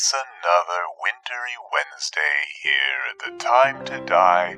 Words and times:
It's 0.00 0.14
another 0.14 0.84
wintry 1.02 1.52
Wednesday 1.74 2.20
here 2.62 3.02
at 3.10 3.18
the 3.18 3.44
Time 3.44 3.84
to 3.84 4.02
Die 4.06 4.56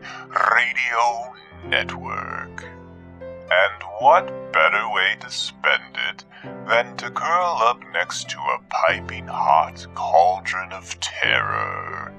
Radio 0.56 1.34
Network. 1.66 2.62
And 2.62 3.82
what 3.98 4.52
better 4.52 4.88
way 4.88 5.16
to 5.18 5.28
spend 5.28 5.96
it 6.10 6.24
than 6.68 6.96
to 6.98 7.10
curl 7.10 7.58
up 7.60 7.80
next 7.92 8.30
to 8.30 8.38
a 8.38 8.60
piping 8.68 9.26
hot 9.26 9.84
cauldron 9.96 10.70
of 10.70 11.00
terror? 11.00 12.14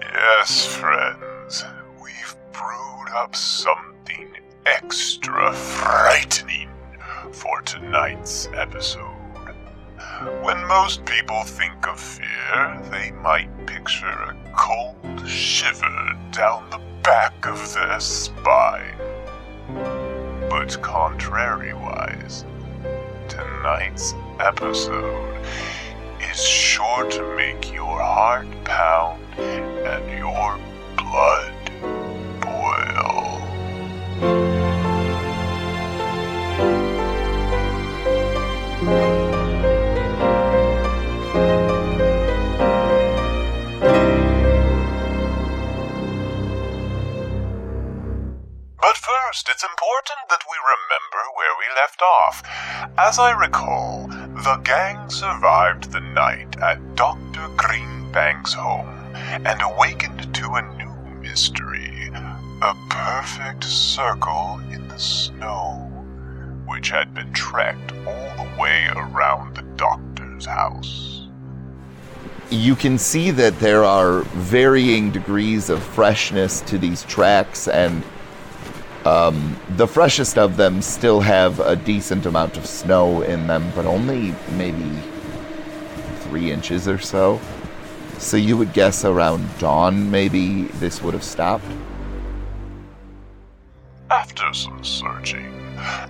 Yes, 0.00 0.64
friends, 0.64 1.64
we've 2.00 2.36
brewed 2.52 3.08
up 3.16 3.34
something 3.34 4.30
extra 4.64 5.52
frightening 5.52 6.70
for 7.32 7.62
tonight's 7.62 8.46
episode. 8.54 9.17
When 10.42 10.64
most 10.68 11.04
people 11.04 11.42
think 11.42 11.88
of 11.88 11.98
fear, 11.98 12.80
they 12.90 13.10
might 13.10 13.50
picture 13.66 14.06
a 14.06 14.36
cold 14.56 15.28
shiver 15.28 16.16
down 16.30 16.70
the 16.70 16.80
back 17.02 17.46
of 17.46 17.74
their 17.74 17.98
spine. 17.98 18.96
But 20.48 20.68
contrariwise, 20.82 22.44
tonight's 23.28 24.14
episode 24.38 25.44
is 26.30 26.44
sure 26.44 27.10
to 27.10 27.34
make 27.34 27.72
your 27.72 28.00
heart 28.00 28.46
pound 28.64 29.22
and 29.36 30.18
your 30.18 30.58
blood 30.96 31.57
first, 49.38 49.48
it's 49.48 49.64
important 49.64 50.18
that 50.28 50.42
we 50.48 50.56
remember 50.74 51.22
where 51.34 51.54
we 51.58 51.80
left 51.80 52.02
off. 52.02 52.42
As 52.98 53.18
I 53.18 53.32
recall, 53.32 54.08
the 54.08 54.60
gang 54.64 55.08
survived 55.10 55.92
the 55.92 56.00
night 56.00 56.56
at 56.60 56.96
Dr. 56.96 57.48
Greenbank's 57.56 58.52
home 58.52 58.88
and 59.14 59.60
awakened 59.62 60.34
to 60.34 60.54
a 60.54 60.76
new 60.76 61.20
mystery 61.20 62.10
a 62.60 62.74
perfect 62.90 63.62
circle 63.62 64.60
in 64.72 64.88
the 64.88 64.98
snow, 64.98 65.76
which 66.66 66.90
had 66.90 67.14
been 67.14 67.32
tracked 67.32 67.92
all 68.04 68.44
the 68.44 68.60
way 68.60 68.88
around 68.96 69.54
the 69.54 69.62
doctor's 69.76 70.46
house. 70.46 71.14
you 72.50 72.74
can 72.74 72.96
see 72.96 73.30
that 73.30 73.58
there 73.60 73.84
are 73.84 74.22
varying 74.32 75.10
degrees 75.10 75.68
of 75.68 75.82
freshness 75.82 76.62
to 76.62 76.78
these 76.78 77.04
tracks, 77.04 77.68
and 77.68 78.02
um, 79.08 79.58
the 79.76 79.86
freshest 79.86 80.36
of 80.36 80.58
them 80.58 80.82
still 80.82 81.20
have 81.20 81.60
a 81.60 81.76
decent 81.76 82.26
amount 82.26 82.58
of 82.58 82.66
snow 82.66 83.22
in 83.22 83.46
them, 83.46 83.72
but 83.74 83.86
only 83.86 84.34
maybe 84.52 84.90
three 86.20 86.52
inches 86.52 86.86
or 86.86 86.98
so. 86.98 87.40
So 88.18 88.36
you 88.36 88.58
would 88.58 88.74
guess 88.74 89.06
around 89.06 89.48
dawn, 89.58 90.10
maybe 90.10 90.64
this 90.82 91.00
would 91.02 91.14
have 91.14 91.24
stopped. 91.24 91.64
After 94.10 94.52
some 94.52 94.84
searching, 94.84 95.54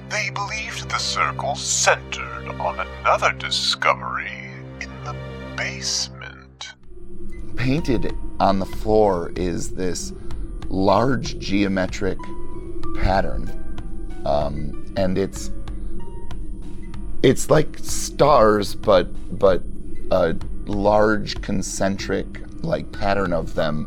they 0.08 0.30
believed 0.30 0.90
the 0.90 0.98
circle 0.98 1.54
centered 1.54 2.48
on 2.58 2.80
another 2.80 3.32
discovery 3.32 4.50
in 4.80 4.90
the 5.04 5.14
basement. 5.56 6.74
Painted 7.54 8.12
on 8.40 8.58
the 8.58 8.66
floor 8.66 9.30
is 9.36 9.70
this 9.70 10.12
large 10.68 11.38
geometric 11.38 12.18
pattern, 12.98 13.50
um, 14.24 14.92
and 14.96 15.16
it's 15.18 15.50
it's 17.22 17.50
like 17.50 17.78
stars, 17.78 18.74
but 18.74 19.08
but 19.38 19.62
a 20.10 20.36
large 20.66 21.40
concentric 21.42 22.26
like 22.62 22.90
pattern 22.92 23.32
of 23.32 23.54
them 23.54 23.86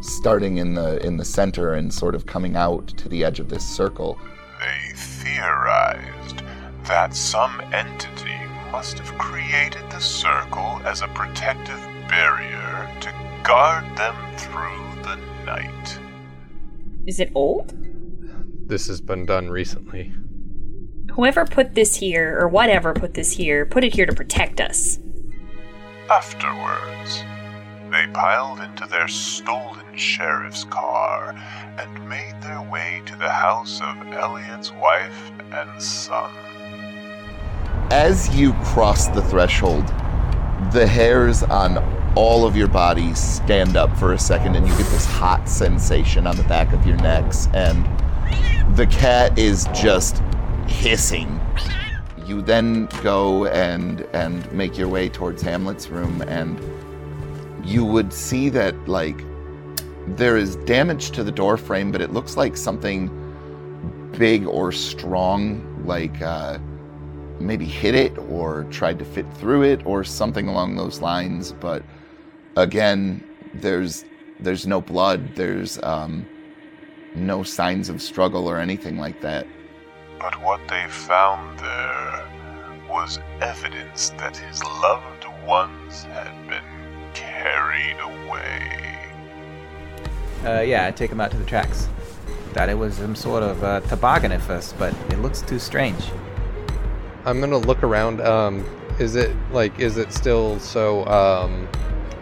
starting 0.00 0.58
in 0.58 0.74
the 0.74 1.04
in 1.04 1.16
the 1.16 1.24
center 1.24 1.74
and 1.74 1.92
sort 1.92 2.14
of 2.14 2.26
coming 2.26 2.56
out 2.56 2.88
to 2.88 3.08
the 3.08 3.24
edge 3.24 3.40
of 3.40 3.48
this 3.48 3.64
circle. 3.64 4.18
They 4.60 4.94
theorized 4.94 6.42
that 6.84 7.14
some 7.14 7.60
entity 7.72 8.38
must 8.70 8.98
have 8.98 9.16
created 9.18 9.82
the 9.90 10.00
circle 10.00 10.80
as 10.84 11.00
a 11.00 11.08
protective 11.08 11.80
barrier 12.08 12.90
to 13.00 13.12
guard 13.42 13.84
them 13.96 14.16
through 14.36 15.02
the 15.02 15.16
night. 15.44 15.98
Is 17.06 17.20
it 17.20 17.30
old? 17.34 17.83
This 18.66 18.86
has 18.86 19.02
been 19.02 19.26
done 19.26 19.50
recently. 19.50 20.14
Whoever 21.12 21.44
put 21.44 21.74
this 21.74 21.96
here, 21.96 22.38
or 22.40 22.48
whatever 22.48 22.94
put 22.94 23.12
this 23.12 23.32
here, 23.32 23.66
put 23.66 23.84
it 23.84 23.92
here 23.92 24.06
to 24.06 24.14
protect 24.14 24.58
us. 24.58 24.98
Afterwards, 26.10 27.22
they 27.90 28.06
piled 28.14 28.60
into 28.60 28.86
their 28.86 29.06
stolen 29.06 29.96
sheriff's 29.96 30.64
car 30.64 31.34
and 31.78 32.08
made 32.08 32.40
their 32.40 32.62
way 32.62 33.02
to 33.04 33.14
the 33.16 33.28
house 33.28 33.82
of 33.82 34.12
Elliot's 34.12 34.72
wife 34.72 35.30
and 35.52 35.82
son. 35.82 36.34
As 37.90 38.34
you 38.34 38.54
cross 38.64 39.08
the 39.08 39.22
threshold, 39.22 39.86
the 40.72 40.86
hairs 40.86 41.42
on 41.42 41.78
all 42.16 42.46
of 42.46 42.56
your 42.56 42.68
bodies 42.68 43.18
stand 43.18 43.76
up 43.76 43.94
for 43.98 44.14
a 44.14 44.18
second, 44.18 44.56
and 44.56 44.66
you 44.66 44.74
get 44.78 44.86
this 44.86 45.04
hot 45.04 45.48
sensation 45.48 46.26
on 46.26 46.36
the 46.36 46.44
back 46.44 46.72
of 46.72 46.86
your 46.86 46.96
necks, 46.96 47.46
and 47.52 47.86
the 48.74 48.86
cat 48.86 49.38
is 49.38 49.68
just 49.74 50.22
hissing. 50.66 51.40
You 52.26 52.42
then 52.42 52.86
go 53.02 53.46
and 53.46 54.00
and 54.12 54.50
make 54.52 54.76
your 54.76 54.88
way 54.88 55.08
towards 55.08 55.42
Hamlet's 55.42 55.88
room, 55.88 56.22
and 56.22 56.58
you 57.64 57.84
would 57.84 58.12
see 58.12 58.48
that 58.50 58.74
like 58.88 59.24
there 60.16 60.36
is 60.36 60.56
damage 60.56 61.10
to 61.12 61.24
the 61.24 61.32
door 61.32 61.56
frame, 61.56 61.92
but 61.92 62.00
it 62.00 62.12
looks 62.12 62.36
like 62.36 62.56
something 62.56 63.10
big 64.18 64.46
or 64.46 64.72
strong, 64.72 65.84
like. 65.86 66.20
Uh, 66.20 66.58
maybe 67.40 67.64
hit 67.64 67.94
it 67.94 68.16
or 68.18 68.64
tried 68.70 68.98
to 68.98 69.04
fit 69.04 69.26
through 69.34 69.62
it 69.62 69.84
or 69.84 70.04
something 70.04 70.48
along 70.48 70.76
those 70.76 71.00
lines 71.00 71.52
but 71.52 71.82
again 72.56 73.22
there's 73.54 74.04
there's 74.40 74.66
no 74.66 74.80
blood 74.80 75.34
there's 75.34 75.82
um, 75.82 76.24
no 77.14 77.42
signs 77.42 77.88
of 77.88 78.02
struggle 78.02 78.48
or 78.48 78.58
anything 78.58 78.98
like 78.98 79.20
that 79.20 79.46
But 80.18 80.40
what 80.42 80.60
they 80.68 80.86
found 80.88 81.58
there 81.58 82.26
was 82.88 83.18
evidence 83.40 84.10
that 84.10 84.36
his 84.36 84.62
loved 84.62 85.26
ones 85.46 86.04
had 86.04 86.48
been 86.48 87.10
carried 87.12 87.98
away. 88.00 89.12
Uh, 90.44 90.60
yeah, 90.60 90.86
I 90.86 90.90
take 90.90 91.10
him 91.10 91.20
out 91.20 91.30
to 91.30 91.36
the 91.36 91.44
tracks. 91.44 91.88
Thought 92.52 92.68
it 92.68 92.78
was 92.78 92.94
some 92.94 93.16
sort 93.16 93.42
of 93.42 93.64
uh, 93.64 93.80
toboggan 93.80 94.32
at 94.32 94.42
first, 94.42 94.78
but 94.78 94.94
it 95.10 95.18
looks 95.20 95.42
too 95.42 95.58
strange. 95.58 96.04
I'm 97.24 97.40
gonna 97.40 97.58
look 97.58 97.82
around. 97.82 98.20
Um, 98.20 98.64
is 98.98 99.16
it 99.16 99.34
like 99.50 99.78
is 99.80 99.96
it 99.96 100.12
still 100.12 100.60
so 100.60 101.04
um, 101.06 101.68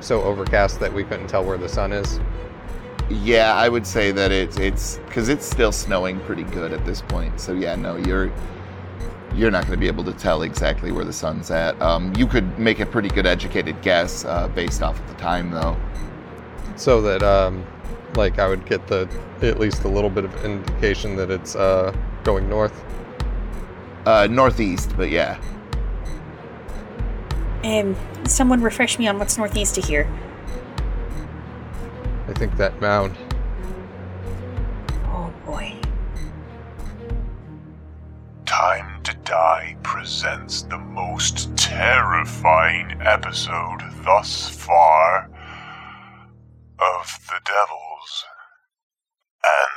so 0.00 0.22
overcast 0.22 0.80
that 0.80 0.92
we 0.92 1.04
couldn't 1.04 1.26
tell 1.26 1.44
where 1.44 1.58
the 1.58 1.68
sun 1.68 1.92
is? 1.92 2.18
Yeah 3.10 3.54
i 3.54 3.68
would 3.68 3.86
say 3.86 4.10
that 4.12 4.32
it's 4.32 4.58
it's 4.58 4.98
because 5.06 5.28
it's 5.28 5.46
still 5.46 5.72
snowing 5.72 6.20
pretty 6.20 6.44
good 6.44 6.72
at 6.72 6.84
this 6.86 7.02
point 7.02 7.38
so 7.40 7.52
yeah 7.52 7.74
no 7.74 7.96
you're 7.96 8.32
you're 9.34 9.50
not 9.50 9.62
going 9.66 9.72
to 9.72 9.78
be 9.80 9.86
able 9.86 10.04
to 10.04 10.12
tell 10.12 10.42
exactly 10.42 10.92
where 10.92 11.04
the 11.04 11.12
sun's 11.12 11.50
at 11.50 11.80
um, 11.82 12.12
you 12.16 12.26
could 12.26 12.58
make 12.58 12.80
a 12.80 12.86
pretty 12.86 13.08
good 13.08 13.26
educated 13.26 13.80
guess 13.82 14.24
uh, 14.24 14.48
based 14.48 14.82
off 14.82 14.98
of 15.00 15.08
the 15.08 15.14
time 15.14 15.50
though 15.50 15.76
So 16.76 17.00
that 17.02 17.22
um, 17.22 17.66
like 18.14 18.38
I 18.38 18.48
would 18.48 18.66
get 18.66 18.86
the 18.88 19.08
at 19.42 19.58
least 19.60 19.84
a 19.84 19.88
little 19.88 20.10
bit 20.10 20.24
of 20.24 20.44
indication 20.44 21.16
that 21.16 21.30
it's 21.30 21.56
uh, 21.56 21.94
going 22.24 22.48
north. 22.48 22.84
uh, 24.06 24.26
northeast 24.30 24.96
but 24.96 25.10
yeah 25.10 25.38
Um, 27.64 27.96
someone 28.26 28.60
refresh 28.62 28.98
me 28.98 29.06
on 29.06 29.18
what's 29.18 29.38
northeast 29.38 29.78
of 29.78 29.84
here. 29.84 30.08
I 32.32 32.34
think 32.34 32.56
that 32.56 32.80
mound. 32.80 33.14
Oh 35.04 35.30
boy. 35.44 35.78
Time 38.46 39.02
to 39.02 39.12
Die 39.16 39.76
presents 39.82 40.62
the 40.62 40.78
most 40.78 41.54
terrifying 41.58 42.98
episode 43.02 43.82
thus 44.02 44.48
far 44.48 45.28
of 46.78 47.18
The 47.28 47.38
Devil's 47.44 48.24
Antlers. 49.44 49.71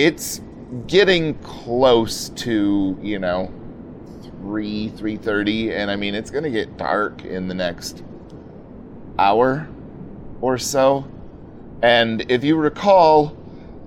It's 0.00 0.40
getting 0.86 1.34
close 1.40 2.30
to 2.30 2.98
you 3.02 3.18
know 3.18 3.52
three 4.22 4.88
three 4.88 5.16
thirty, 5.16 5.74
and 5.74 5.90
I 5.90 5.96
mean 5.96 6.14
it's 6.14 6.30
gonna 6.30 6.50
get 6.50 6.78
dark 6.78 7.24
in 7.24 7.48
the 7.48 7.54
next 7.54 8.02
hour 9.18 9.68
or 10.40 10.56
so. 10.56 11.06
And 11.82 12.30
if 12.30 12.42
you 12.42 12.56
recall, 12.56 13.36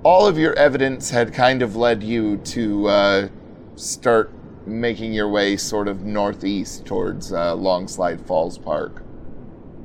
all 0.04 0.28
of 0.28 0.38
your 0.38 0.54
evidence 0.54 1.10
had 1.10 1.34
kind 1.34 1.64
of 1.64 1.76
led 1.76 2.04
you 2.04 2.38
to 2.38 2.88
uh, 2.88 3.30
start 3.76 4.32
making 4.68 5.14
your 5.14 5.30
way 5.30 5.58
sort 5.58 5.88
of 5.88 6.04
northeast 6.04 6.86
towards 6.86 7.34
uh, 7.34 7.56
Longslide 7.56 8.22
Falls 8.26 8.58
Park. 8.58 9.04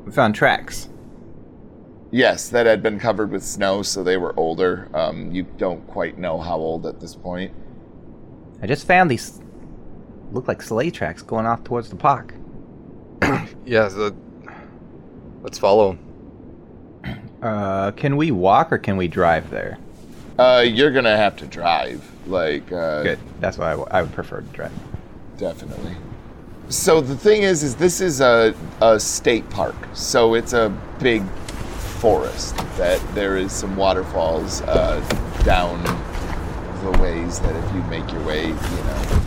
We 0.04 0.12
found 0.12 0.34
tracks. 0.34 0.88
Yes, 2.10 2.48
that 2.48 2.64
had 2.66 2.82
been 2.82 2.98
covered 2.98 3.30
with 3.30 3.42
snow, 3.44 3.82
so 3.82 4.02
they 4.02 4.16
were 4.16 4.32
older. 4.38 4.88
Um, 4.94 5.30
you 5.30 5.42
don't 5.58 5.86
quite 5.88 6.16
know 6.18 6.38
how 6.38 6.56
old 6.56 6.86
at 6.86 7.00
this 7.00 7.14
point. 7.14 7.52
I 8.62 8.66
just 8.66 8.86
found 8.86 9.10
these 9.10 9.40
look 10.32 10.48
like 10.48 10.62
sleigh 10.62 10.90
tracks 10.90 11.22
going 11.22 11.46
off 11.46 11.64
towards 11.64 11.90
the 11.90 11.96
park. 11.96 12.34
Yeah, 13.66 13.88
the, 13.88 14.14
let's 15.42 15.58
follow 15.58 15.90
him. 15.92 15.98
Uh, 17.42 17.92
can 17.92 18.16
we 18.16 18.32
walk 18.32 18.72
or 18.72 18.78
can 18.78 18.96
we 18.96 19.06
drive 19.06 19.48
there? 19.50 19.78
Uh, 20.40 20.64
you're 20.66 20.90
gonna 20.90 21.16
have 21.16 21.36
to 21.36 21.46
drive, 21.46 22.02
like, 22.26 22.72
uh, 22.72 23.04
Good. 23.04 23.18
That's 23.38 23.58
why 23.58 23.66
I, 23.68 23.70
w- 23.76 23.88
I 23.92 24.02
would 24.02 24.12
prefer 24.12 24.40
to 24.40 24.46
drive. 24.48 24.72
definitely. 25.36 25.94
So 26.68 27.00
the 27.00 27.16
thing 27.16 27.42
is, 27.42 27.62
is 27.62 27.76
this 27.76 28.00
is 28.00 28.20
a, 28.20 28.54
a 28.80 28.98
state 28.98 29.48
park, 29.50 29.76
so 29.92 30.34
it's 30.34 30.52
a 30.52 30.76
big 30.98 31.22
forest 32.00 32.56
that 32.76 33.00
there 33.14 33.36
is 33.36 33.52
some 33.52 33.76
waterfalls 33.76 34.62
uh, 34.62 35.00
down 35.44 35.82
the 36.84 36.98
ways 37.02 37.40
that 37.40 37.56
if 37.56 37.74
you 37.74 37.82
make 37.84 38.10
your 38.12 38.24
way, 38.24 38.46
you 38.46 38.52
know, 38.52 39.20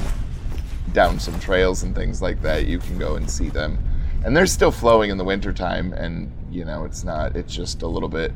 down 0.93 1.19
some 1.19 1.37
trails 1.39 1.83
and 1.83 1.93
things 1.93 2.21
like 2.21 2.41
that, 2.41 2.67
you 2.67 2.79
can 2.79 2.97
go 2.97 3.15
and 3.15 3.29
see 3.29 3.49
them. 3.49 3.77
And 4.23 4.35
they're 4.35 4.45
still 4.45 4.71
flowing 4.71 5.09
in 5.09 5.17
the 5.17 5.23
wintertime, 5.23 5.93
and 5.93 6.31
you 6.49 6.63
know, 6.63 6.85
it's 6.85 7.03
not, 7.03 7.35
it's 7.35 7.53
just 7.53 7.81
a 7.81 7.87
little 7.87 8.09
bit 8.09 8.31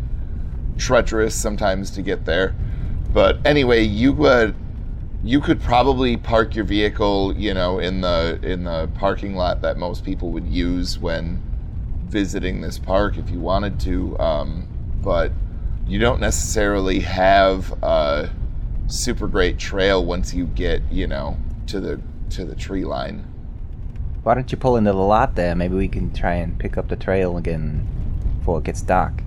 treacherous 0.77 1.35
sometimes 1.35 1.91
to 1.91 2.01
get 2.01 2.25
there. 2.25 2.55
But 3.13 3.45
anyway, 3.45 3.83
you 3.83 4.11
would 4.13 4.55
you 5.23 5.41
could 5.41 5.59
probably 5.61 6.17
park 6.17 6.55
your 6.55 6.65
vehicle, 6.65 7.35
you 7.35 7.53
know, 7.53 7.79
in 7.79 8.01
the 8.01 8.39
in 8.43 8.63
the 8.63 8.89
parking 8.95 9.35
lot 9.35 9.61
that 9.61 9.77
most 9.77 10.03
people 10.03 10.31
would 10.31 10.47
use 10.47 10.99
when 10.99 11.41
visiting 12.05 12.61
this 12.61 12.79
park 12.79 13.17
if 13.17 13.29
you 13.29 13.39
wanted 13.39 13.79
to. 13.81 14.17
Um, 14.19 14.67
but 15.01 15.31
you 15.87 15.99
don't 15.99 16.19
necessarily 16.19 16.99
have 16.99 17.71
a 17.83 18.31
super 18.87 19.27
great 19.27 19.57
trail 19.57 20.03
once 20.03 20.33
you 20.33 20.45
get, 20.47 20.81
you 20.91 21.07
know, 21.07 21.37
to 21.67 21.79
the 21.79 22.01
to 22.31 22.45
the 22.45 22.55
tree 22.55 22.85
line. 22.85 23.25
Why 24.23 24.33
don't 24.33 24.51
you 24.51 24.57
pull 24.57 24.77
into 24.77 24.91
the 24.91 24.97
lot 24.97 25.35
there? 25.35 25.55
Maybe 25.55 25.75
we 25.75 25.87
can 25.87 26.11
try 26.11 26.35
and 26.35 26.57
pick 26.57 26.77
up 26.77 26.87
the 26.87 26.95
trail 26.95 27.37
again 27.37 27.87
before 28.39 28.59
it 28.59 28.63
gets 28.63 28.81
dark. 28.81 29.21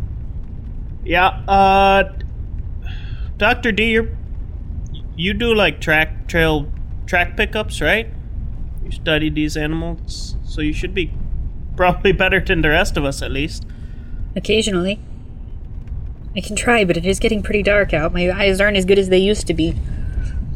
Yeah, 1.05 1.29
uh 1.47 2.13
Dr. 3.37 3.71
D, 3.71 3.91
you're 3.91 4.09
you 5.17 5.35
do 5.35 5.55
like 5.55 5.81
track 5.81 6.29
trail 6.29 6.71
track 7.07 7.37
pickups, 7.37 7.81
right? 7.81 8.09
You 8.85 8.93
studied 8.93 9.35
these 9.35 9.57
animals, 9.57 10.37
so 10.45 10.61
you 10.61 10.73
should 10.73 10.95
be 10.95 11.13
probably 11.79 12.11
better 12.11 12.41
than 12.41 12.61
the 12.61 12.69
rest 12.71 12.97
of 12.97 13.05
us 13.05 13.23
at 13.23 13.31
least. 13.31 13.65
Occasionally. 14.35 14.99
I 16.35 16.41
can 16.41 16.57
try, 16.57 16.85
but 16.85 16.97
it 16.97 17.07
is 17.07 17.21
getting 17.21 17.41
pretty 17.41 17.63
dark 17.63 17.95
out. 17.95 18.13
My 18.13 18.29
eyes 18.33 18.61
aren't 18.61 18.77
as 18.77 18.85
good 18.85 18.99
as 18.99 19.11
they 19.11 19.19
used 19.19 19.47
to 19.47 19.55
be. 19.55 19.77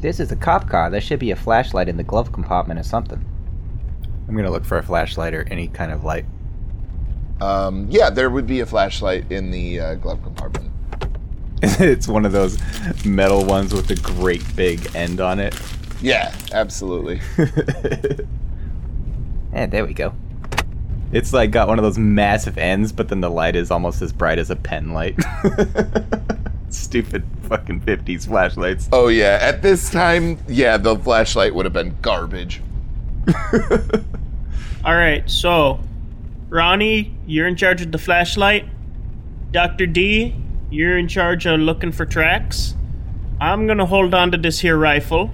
This 0.01 0.19
is 0.19 0.33
a 0.33 0.37
cop 0.37 0.69
car. 0.69 0.91
There 0.91 1.01
should 1.01 1.21
be 1.21 1.31
a 1.31 1.37
flashlight 1.37 1.89
in 1.89 1.97
the 1.97 2.03
glove 2.03 2.33
compartment 2.33 2.81
or 2.81 2.83
something. 2.83 3.25
I'm 4.27 4.35
gonna 4.35 4.51
look 4.51 4.65
for 4.65 4.79
a 4.79 4.83
flashlight 4.83 5.33
or 5.33 5.45
any 5.49 5.69
kind 5.69 5.93
of 5.93 6.03
light. 6.03 6.25
Um, 7.41 7.87
yeah, 7.89 8.11
there 8.11 8.29
would 8.29 8.49
be 8.49 8.59
a 8.59 8.67
flashlight 8.67 9.31
in 9.31 9.53
the 9.53 9.79
uh, 9.79 9.95
glove 9.95 10.21
compartment. 10.25 10.73
it's 11.63 12.09
one 12.09 12.27
of 12.27 12.33
those 12.33 12.59
metal 13.05 13.45
ones 13.45 13.73
with 13.73 13.89
a 13.93 13.95
great 13.95 14.43
big 14.57 14.97
end 14.97 15.21
on 15.21 15.39
it. 15.39 15.55
Yeah, 16.01 16.35
absolutely. 16.53 17.21
and 19.53 19.71
there 19.71 19.87
we 19.87 19.95
go. 19.95 20.15
It's 21.13 21.35
like 21.35 21.51
got 21.51 21.69
one 21.69 21.79
of 21.79 21.83
those 21.83 21.99
massive 21.99 22.57
ends, 22.57 22.91
but 22.91 23.09
then 23.09 23.21
the 23.21 23.31
light 23.31 23.55
is 23.55 23.71
almost 23.71 24.01
as 24.01 24.13
bright 24.13 24.39
as 24.39 24.49
a 24.49 24.57
pen 24.57 24.93
light. 24.95 25.15
Stupid 26.71 27.23
fucking 27.43 27.83
50s 27.83 28.27
flashlights. 28.27 28.89
Oh 28.93 29.09
yeah, 29.09 29.39
at 29.43 29.61
this 29.61 29.91
time, 29.91 30.39
yeah, 30.49 30.79
the 30.79 30.97
flashlight 30.97 31.55
would 31.55 31.67
have 31.67 31.75
been 31.75 31.95
garbage. 32.01 32.63
All 34.85 34.95
right, 34.95 35.29
so 35.31 35.81
Ronnie, 36.49 37.15
you're 37.27 37.47
in 37.47 37.57
charge 37.57 37.83
of 37.83 37.93
the 37.93 37.99
flashlight. 37.99 38.67
Dr. 39.51 39.87
D, 39.87 40.35
you're 40.71 40.97
in 40.97 41.09
charge 41.09 41.45
of 41.45 41.61
looking 41.61 41.93
for 41.93 42.07
tracks. 42.07 42.75
I'm 43.39 43.67
gonna 43.67 43.85
hold 43.87 44.15
on 44.15 44.33
to 44.33 44.39
this 44.39 44.61
here 44.61 44.79
rifle, 44.79 45.31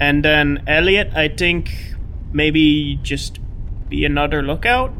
and 0.00 0.24
then 0.24 0.64
Elliot, 0.66 1.12
I 1.14 1.28
think 1.28 1.70
maybe 2.32 2.98
just 3.02 3.40
be 3.90 4.06
another 4.06 4.42
lookout. 4.42 4.92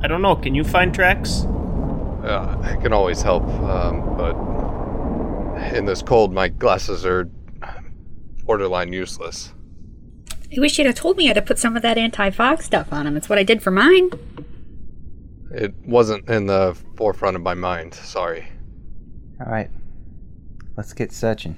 I 0.00 0.06
don't 0.06 0.22
know. 0.22 0.36
Can 0.36 0.54
you 0.54 0.64
find 0.64 0.94
tracks? 0.94 1.44
Uh, 2.24 2.58
I 2.62 2.76
can 2.80 2.92
always 2.92 3.22
help, 3.22 3.44
um, 3.44 4.16
but 4.16 4.36
in 5.74 5.84
this 5.86 6.02
cold, 6.02 6.32
my 6.32 6.48
glasses 6.48 7.04
are 7.06 7.30
borderline 8.44 8.92
useless. 8.92 9.52
I 10.56 10.60
wish 10.60 10.78
you'd 10.78 10.86
have 10.86 10.94
told 10.94 11.16
me 11.16 11.28
I'd 11.28 11.36
have 11.36 11.46
put 11.46 11.58
some 11.58 11.76
of 11.76 11.82
that 11.82 11.98
anti-fog 11.98 12.62
stuff 12.62 12.92
on 12.92 13.04
them. 13.04 13.16
It's 13.16 13.28
what 13.28 13.38
I 13.38 13.42
did 13.42 13.62
for 13.62 13.70
mine. 13.70 14.10
It 15.50 15.74
wasn't 15.84 16.28
in 16.28 16.46
the 16.46 16.76
forefront 16.96 17.36
of 17.36 17.42
my 17.42 17.54
mind. 17.54 17.94
Sorry. 17.94 18.48
All 19.40 19.50
right, 19.50 19.70
let's 20.76 20.92
get 20.92 21.12
searching. 21.12 21.56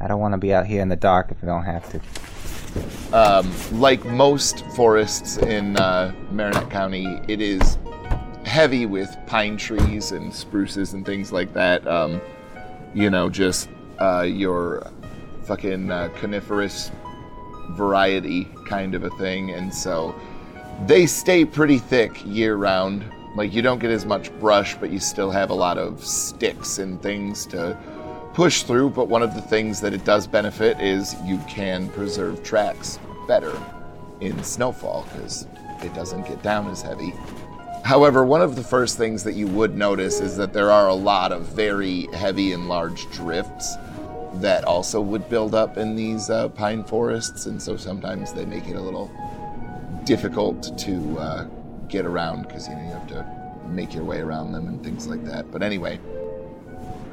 I 0.00 0.08
don't 0.08 0.20
want 0.20 0.32
to 0.32 0.38
be 0.38 0.52
out 0.52 0.66
here 0.66 0.82
in 0.82 0.88
the 0.88 0.96
dark 0.96 1.30
if 1.30 1.40
we 1.40 1.46
don't 1.46 1.64
have 1.64 1.88
to. 1.90 2.00
Um, 3.12 3.52
like 3.72 4.04
most 4.04 4.64
forests 4.74 5.36
in 5.36 5.76
uh, 5.76 6.12
Marinette 6.30 6.70
County, 6.70 7.20
it 7.28 7.40
is 7.40 7.78
heavy 8.44 8.86
with 8.86 9.16
pine 9.26 9.56
trees 9.56 10.12
and 10.12 10.32
spruces 10.32 10.92
and 10.92 11.06
things 11.06 11.32
like 11.32 11.52
that. 11.54 11.86
Um, 11.86 12.20
you 12.94 13.10
know, 13.10 13.30
just 13.30 13.68
uh, 14.00 14.22
your 14.22 14.90
fucking 15.44 15.90
uh, 15.90 16.08
coniferous 16.16 16.90
variety 17.70 18.48
kind 18.66 18.94
of 18.94 19.04
a 19.04 19.10
thing, 19.10 19.50
and 19.50 19.72
so 19.72 20.14
they 20.86 21.06
stay 21.06 21.44
pretty 21.44 21.78
thick 21.78 22.20
year 22.24 22.56
round. 22.56 23.04
Like 23.36 23.52
you 23.52 23.62
don't 23.62 23.78
get 23.78 23.90
as 23.90 24.06
much 24.06 24.30
brush, 24.38 24.76
but 24.76 24.90
you 24.90 25.00
still 25.00 25.30
have 25.30 25.50
a 25.50 25.54
lot 25.54 25.78
of 25.78 26.04
sticks 26.04 26.78
and 26.78 27.00
things 27.02 27.46
to 27.46 27.76
push 28.34 28.64
through. 28.64 28.90
But 28.90 29.08
one 29.08 29.22
of 29.22 29.34
the 29.34 29.40
things 29.40 29.80
that 29.80 29.94
it 29.94 30.04
does 30.04 30.26
benefit 30.26 30.80
is 30.80 31.16
you 31.24 31.38
can 31.48 31.88
preserve 31.90 32.42
tracks 32.42 32.98
better 33.26 33.56
in 34.20 34.42
snowfall 34.42 35.06
because 35.12 35.46
it 35.82 35.94
doesn't 35.94 36.26
get 36.26 36.42
down 36.42 36.68
as 36.68 36.82
heavy. 36.82 37.14
However, 37.84 38.24
one 38.24 38.40
of 38.40 38.56
the 38.56 38.62
first 38.62 38.96
things 38.96 39.24
that 39.24 39.34
you 39.34 39.46
would 39.48 39.76
notice 39.76 40.20
is 40.20 40.36
that 40.36 40.52
there 40.52 40.70
are 40.70 40.88
a 40.88 40.94
lot 40.94 41.32
of 41.32 41.42
very 41.48 42.08
heavy 42.14 42.52
and 42.52 42.68
large 42.68 43.10
drifts 43.10 43.76
that 44.36 44.64
also 44.64 45.00
would 45.00 45.28
build 45.28 45.54
up 45.54 45.76
in 45.76 45.94
these 45.94 46.30
uh, 46.30 46.48
pine 46.48 46.82
forests, 46.82 47.46
and 47.46 47.60
so 47.60 47.76
sometimes 47.76 48.32
they 48.32 48.46
make 48.46 48.66
it 48.68 48.74
a 48.74 48.80
little 48.80 49.12
difficult 50.04 50.76
to 50.78 51.18
uh, 51.18 51.44
get 51.88 52.06
around 52.06 52.42
because 52.42 52.66
you 52.66 52.74
know 52.74 52.82
you 52.82 52.90
have 52.90 53.06
to 53.06 53.26
make 53.68 53.94
your 53.94 54.04
way 54.04 54.20
around 54.20 54.52
them 54.52 54.66
and 54.66 54.82
things 54.82 55.06
like 55.06 55.22
that. 55.24 55.50
But 55.50 55.62
anyway, 55.62 56.00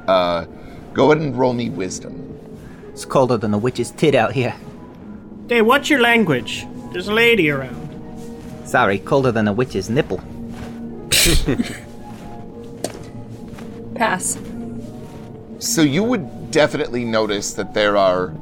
uh, 0.08 0.46
go 0.92 1.10
ahead 1.10 1.22
and 1.22 1.36
roll 1.36 1.52
me 1.52 1.70
wisdom. 1.70 2.28
It's 2.88 3.04
colder 3.04 3.36
than 3.36 3.54
a 3.54 3.58
witch's 3.58 3.90
tit 3.90 4.14
out 4.14 4.32
here. 4.32 4.54
Hey, 5.48 5.62
what's 5.62 5.90
your 5.90 6.00
language? 6.00 6.66
There's 6.92 7.08
a 7.08 7.12
lady 7.12 7.50
around. 7.50 7.80
Sorry, 8.64 8.98
colder 8.98 9.32
than 9.32 9.48
a 9.48 9.52
witch's 9.52 9.90
nipple. 9.90 10.18
Pass. 13.94 14.38
So 15.58 15.82
you 15.82 16.02
would 16.02 16.50
definitely 16.50 17.04
notice 17.04 17.54
that 17.54 17.74
there 17.74 17.96
are 17.96 18.34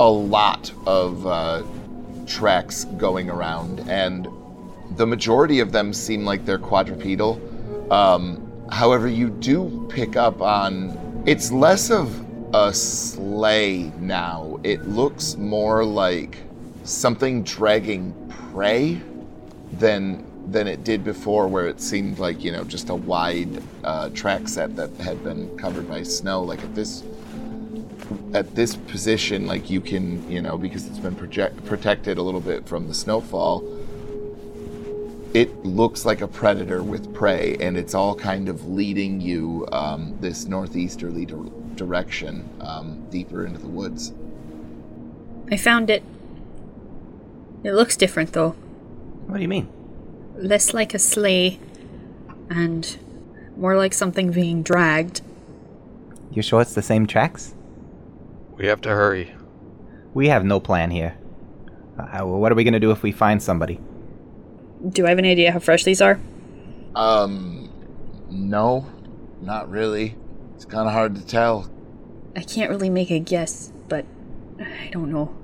a 0.00 0.08
lot 0.08 0.72
of 0.86 1.26
uh, 1.26 1.62
tracks 2.26 2.84
going 2.96 3.30
around, 3.30 3.80
and 3.88 4.28
the 4.96 5.06
majority 5.06 5.60
of 5.60 5.72
them 5.72 5.92
seem 5.92 6.24
like 6.24 6.44
they're 6.44 6.58
quadrupedal. 6.58 7.92
Um, 7.92 8.50
however, 8.70 9.08
you 9.08 9.30
do 9.30 9.86
pick 9.90 10.16
up 10.16 10.40
on 10.40 10.98
it's 11.26 11.50
less 11.50 11.90
of 11.90 12.24
a 12.54 12.72
sleigh 12.72 13.92
now. 13.98 14.60
It 14.62 14.86
looks 14.86 15.36
more 15.36 15.84
like 15.84 16.38
something 16.84 17.42
dragging 17.42 18.12
prey 18.52 19.00
than 19.72 20.24
than 20.50 20.68
it 20.68 20.84
did 20.84 21.02
before, 21.02 21.48
where 21.48 21.66
it 21.66 21.80
seemed 21.80 22.18
like 22.18 22.44
you 22.44 22.52
know 22.52 22.64
just 22.64 22.90
a 22.90 22.94
wide 22.94 23.62
uh, 23.82 24.10
track 24.10 24.48
set 24.48 24.76
that 24.76 24.90
had 24.96 25.24
been 25.24 25.56
covered 25.56 25.88
by 25.88 26.02
snow. 26.02 26.42
Like 26.42 26.62
at 26.62 26.74
this 26.74 27.02
at 28.34 28.54
this 28.54 28.76
position, 28.76 29.46
like 29.46 29.70
you 29.70 29.80
can, 29.80 30.30
you 30.30 30.42
know, 30.42 30.58
because 30.58 30.86
it's 30.86 30.98
been 30.98 31.14
project- 31.14 31.64
protected 31.64 32.18
a 32.18 32.22
little 32.22 32.40
bit 32.40 32.66
from 32.66 32.88
the 32.88 32.94
snowfall, 32.94 33.64
it 35.34 35.64
looks 35.64 36.04
like 36.04 36.20
a 36.20 36.28
predator 36.28 36.82
with 36.82 37.12
prey, 37.12 37.56
and 37.58 37.76
it's 37.76 37.92
all 37.92 38.14
kind 38.14 38.48
of 38.48 38.68
leading 38.68 39.20
you 39.20 39.66
um, 39.72 40.16
this 40.20 40.44
northeasterly 40.44 41.26
dir- 41.26 41.50
direction, 41.74 42.48
um, 42.60 43.04
deeper 43.10 43.44
into 43.44 43.58
the 43.58 43.66
woods. 43.66 44.12
I 45.50 45.56
found 45.56 45.90
it. 45.90 46.04
It 47.64 47.72
looks 47.72 47.96
different 47.96 48.32
though. 48.32 48.50
What 49.26 49.36
do 49.36 49.42
you 49.42 49.48
mean? 49.48 49.68
Less 50.36 50.72
like 50.72 50.94
a 50.94 50.98
sleigh 51.00 51.58
and 52.48 52.96
more 53.56 53.76
like 53.76 53.92
something 53.92 54.30
being 54.30 54.62
dragged. 54.62 55.20
You 56.30 56.42
sure 56.42 56.60
it's 56.60 56.74
the 56.74 56.82
same 56.82 57.06
tracks? 57.06 57.54
We 58.56 58.66
have 58.66 58.80
to 58.82 58.90
hurry. 58.90 59.34
We 60.12 60.28
have 60.28 60.44
no 60.44 60.60
plan 60.60 60.92
here. 60.92 61.16
Uh, 61.98 62.24
what 62.24 62.52
are 62.52 62.54
we 62.54 62.62
gonna 62.62 62.78
do 62.78 62.92
if 62.92 63.02
we 63.02 63.10
find 63.10 63.42
somebody? 63.42 63.80
Do 64.88 65.06
I 65.06 65.10
have 65.10 65.18
any 65.18 65.30
idea 65.30 65.52
how 65.52 65.58
fresh 65.58 65.84
these 65.84 66.00
are? 66.00 66.20
Um, 66.94 67.72
no, 68.30 68.86
not 69.40 69.70
really. 69.70 70.16
It's 70.54 70.64
kind 70.64 70.86
of 70.86 70.92
hard 70.92 71.14
to 71.16 71.26
tell. 71.26 71.70
I 72.36 72.42
can't 72.42 72.70
really 72.70 72.90
make 72.90 73.10
a 73.10 73.18
guess, 73.18 73.72
but 73.88 74.04
I 74.60 74.88
don't 74.92 75.10
know. 75.10 75.34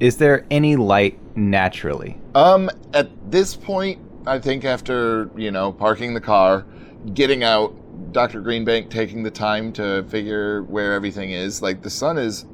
Is 0.00 0.16
there 0.16 0.46
any 0.50 0.76
light 0.76 1.18
naturally? 1.36 2.20
Um, 2.34 2.70
at 2.92 3.08
this 3.30 3.56
point, 3.56 4.00
I 4.26 4.38
think 4.38 4.64
after, 4.64 5.30
you 5.36 5.50
know, 5.50 5.72
parking 5.72 6.14
the 6.14 6.20
car, 6.20 6.66
getting 7.12 7.44
out, 7.44 7.74
Dr. 8.12 8.42
Greenbank 8.42 8.90
taking 8.90 9.22
the 9.22 9.30
time 9.30 9.72
to 9.74 10.04
figure 10.08 10.62
where 10.64 10.94
everything 10.94 11.30
is, 11.30 11.62
like 11.62 11.82
the 11.82 11.90
sun 11.90 12.18
is 12.18 12.46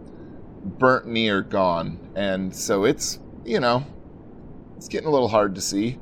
burnt 0.65 1.07
near 1.07 1.43
gone. 1.43 1.99
And 2.15 2.55
so 2.55 2.85
it's, 2.85 3.19
you 3.45 3.61
know, 3.61 3.85
it's 4.81 4.89
getting 4.89 5.09
a 5.09 5.11
little 5.11 5.29
hard 5.29 5.55
to 5.55 5.61
see. 5.61 5.99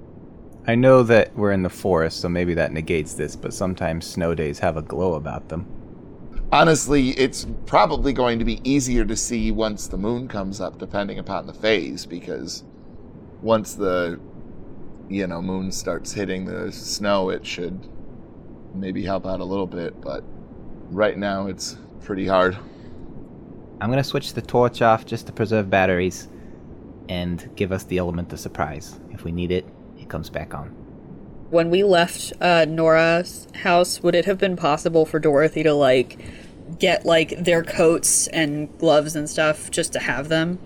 I 0.64 0.76
know 0.76 1.02
that 1.02 1.34
we're 1.34 1.50
in 1.50 1.64
the 1.64 1.68
forest, 1.68 2.20
so 2.20 2.28
maybe 2.28 2.54
that 2.54 2.70
negates 2.70 3.14
this, 3.14 3.34
but 3.34 3.52
sometimes 3.52 4.06
snow 4.06 4.36
days 4.36 4.60
have 4.60 4.76
a 4.76 4.82
glow 4.82 5.14
about 5.14 5.48
them. 5.48 5.66
Honestly, 6.52 7.08
it's 7.10 7.44
probably 7.66 8.12
going 8.12 8.38
to 8.38 8.44
be 8.44 8.60
easier 8.62 9.04
to 9.04 9.16
see 9.16 9.50
once 9.50 9.88
the 9.88 9.96
moon 9.96 10.28
comes 10.28 10.60
up, 10.60 10.78
depending 10.78 11.18
upon 11.18 11.48
the 11.48 11.52
phase, 11.52 12.06
because 12.06 12.62
once 13.42 13.74
the, 13.74 14.20
you 15.08 15.26
know, 15.26 15.42
moon 15.42 15.72
starts 15.72 16.12
hitting 16.12 16.44
the 16.44 16.70
snow, 16.70 17.30
it 17.30 17.44
should 17.44 17.84
maybe 18.74 19.04
help 19.04 19.26
out 19.26 19.40
a 19.40 19.44
little 19.44 19.66
bit, 19.66 20.00
but 20.00 20.22
right 20.90 21.18
now 21.18 21.48
it's 21.48 21.76
pretty 22.04 22.28
hard. 22.28 22.56
I'm 23.80 23.90
gonna 23.90 24.04
switch 24.04 24.34
the 24.34 24.42
torch 24.42 24.82
off 24.82 25.04
just 25.04 25.26
to 25.26 25.32
preserve 25.32 25.68
batteries 25.68 26.28
and 27.08 27.50
give 27.56 27.72
us 27.72 27.84
the 27.84 27.98
element 27.98 28.32
of 28.32 28.40
surprise. 28.40 28.98
If 29.10 29.24
we 29.24 29.32
need 29.32 29.50
it, 29.50 29.66
it 29.98 30.08
comes 30.08 30.30
back 30.30 30.54
on. 30.54 30.68
When 31.50 31.70
we 31.70 31.82
left 31.82 32.32
uh, 32.40 32.66
Nora's 32.68 33.48
house, 33.62 34.02
would 34.02 34.14
it 34.14 34.26
have 34.26 34.38
been 34.38 34.56
possible 34.56 35.06
for 35.06 35.18
Dorothy 35.18 35.62
to 35.62 35.72
like 35.72 36.18
get 36.78 37.06
like 37.06 37.30
their 37.42 37.62
coats 37.62 38.26
and 38.28 38.76
gloves 38.78 39.16
and 39.16 39.28
stuff 39.28 39.70
just 39.70 39.92
to 39.94 39.98
have 39.98 40.28
them 40.28 40.58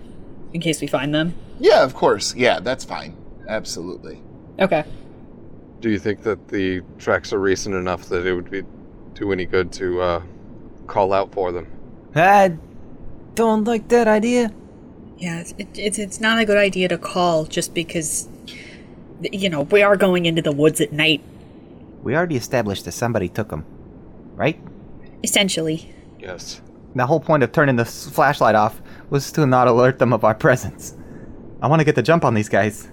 in 0.52 0.60
case 0.60 0.80
we 0.80 0.86
find 0.86 1.14
them? 1.14 1.34
Yeah, 1.60 1.84
of 1.84 1.94
course. 1.94 2.34
Yeah, 2.34 2.58
that's 2.60 2.84
fine. 2.84 3.16
Absolutely. 3.48 4.20
Okay. 4.58 4.84
Do 5.80 5.90
you 5.90 5.98
think 5.98 6.22
that 6.22 6.48
the 6.48 6.82
tracks 6.98 7.32
are 7.32 7.38
recent 7.38 7.74
enough 7.74 8.06
that 8.06 8.26
it 8.26 8.34
would 8.34 8.50
be 8.50 8.62
do 9.14 9.32
any 9.32 9.44
good 9.44 9.72
to 9.72 10.00
uh, 10.00 10.22
call 10.86 11.12
out 11.12 11.32
for 11.32 11.52
them? 11.52 11.66
I 12.14 12.56
don't 13.34 13.64
like 13.64 13.88
that 13.88 14.08
idea. 14.08 14.52
Yeah, 15.22 15.38
it's, 15.38 15.54
it's 15.78 15.98
it's 16.00 16.20
not 16.20 16.40
a 16.40 16.44
good 16.44 16.56
idea 16.56 16.88
to 16.88 16.98
call 16.98 17.44
just 17.44 17.74
because 17.74 18.28
you 19.20 19.48
know 19.48 19.62
we 19.62 19.80
are 19.80 19.96
going 19.96 20.26
into 20.26 20.42
the 20.42 20.50
woods 20.50 20.80
at 20.80 20.92
night. 20.92 21.22
We 22.02 22.16
already 22.16 22.34
established 22.34 22.86
that 22.86 22.92
somebody 22.92 23.28
took 23.28 23.50
them, 23.50 23.64
right? 24.34 24.58
Essentially, 25.22 25.94
Yes. 26.18 26.60
The 26.96 27.06
whole 27.06 27.20
point 27.20 27.44
of 27.44 27.52
turning 27.52 27.76
the 27.76 27.84
flashlight 27.84 28.56
off 28.56 28.82
was 29.10 29.30
to 29.32 29.46
not 29.46 29.68
alert 29.68 30.00
them 30.00 30.12
of 30.12 30.24
our 30.24 30.34
presence. 30.34 30.96
I 31.62 31.68
want 31.68 31.78
to 31.78 31.84
get 31.84 31.94
the 31.94 32.02
jump 32.02 32.24
on 32.24 32.34
these 32.34 32.48
guys. 32.48 32.90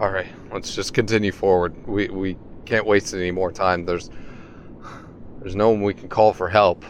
All 0.00 0.10
right, 0.10 0.26
let's 0.52 0.74
just 0.74 0.92
continue 0.94 1.30
forward. 1.30 1.86
We 1.86 2.08
we 2.08 2.36
can't 2.64 2.86
waste 2.86 3.14
any 3.14 3.30
more 3.30 3.52
time. 3.52 3.86
There's 3.86 4.10
there's 5.38 5.54
no 5.54 5.70
one 5.70 5.82
we 5.82 5.94
can 5.94 6.08
call 6.08 6.32
for 6.32 6.48
help. 6.48 6.84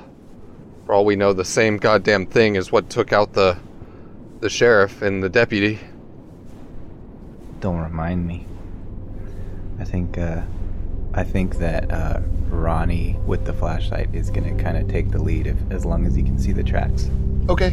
For 0.87 0.95
all 0.95 1.05
we 1.05 1.14
know, 1.14 1.35
the 1.35 1.45
same 1.45 1.76
goddamn 1.76 2.25
thing 2.25 2.57
is 2.57 2.73
what 2.73 2.88
took 2.88 3.12
out 3.12 3.35
the 3.35 3.59
the 4.42 4.50
sheriff 4.50 5.02
and 5.02 5.22
the 5.22 5.28
deputy. 5.28 5.78
Don't 7.61 7.78
remind 7.78 8.26
me. 8.26 8.44
I 9.78 9.84
think, 9.84 10.18
uh, 10.18 10.42
I 11.14 11.22
think 11.22 11.58
that 11.58 11.88
uh, 11.92 12.20
Ronnie 12.49 13.16
with 13.25 13.44
the 13.44 13.52
flashlight 13.52 14.12
is 14.12 14.30
gonna 14.30 14.56
kind 14.56 14.76
of 14.76 14.88
take 14.88 15.12
the 15.12 15.22
lead 15.22 15.46
if, 15.46 15.56
as 15.70 15.84
long 15.84 16.06
as 16.06 16.16
he 16.16 16.25
can 16.25 16.40
see 16.40 16.50
the 16.50 16.64
tracks. 16.64 17.08
Okay. 17.49 17.72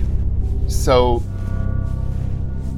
So 0.67 1.23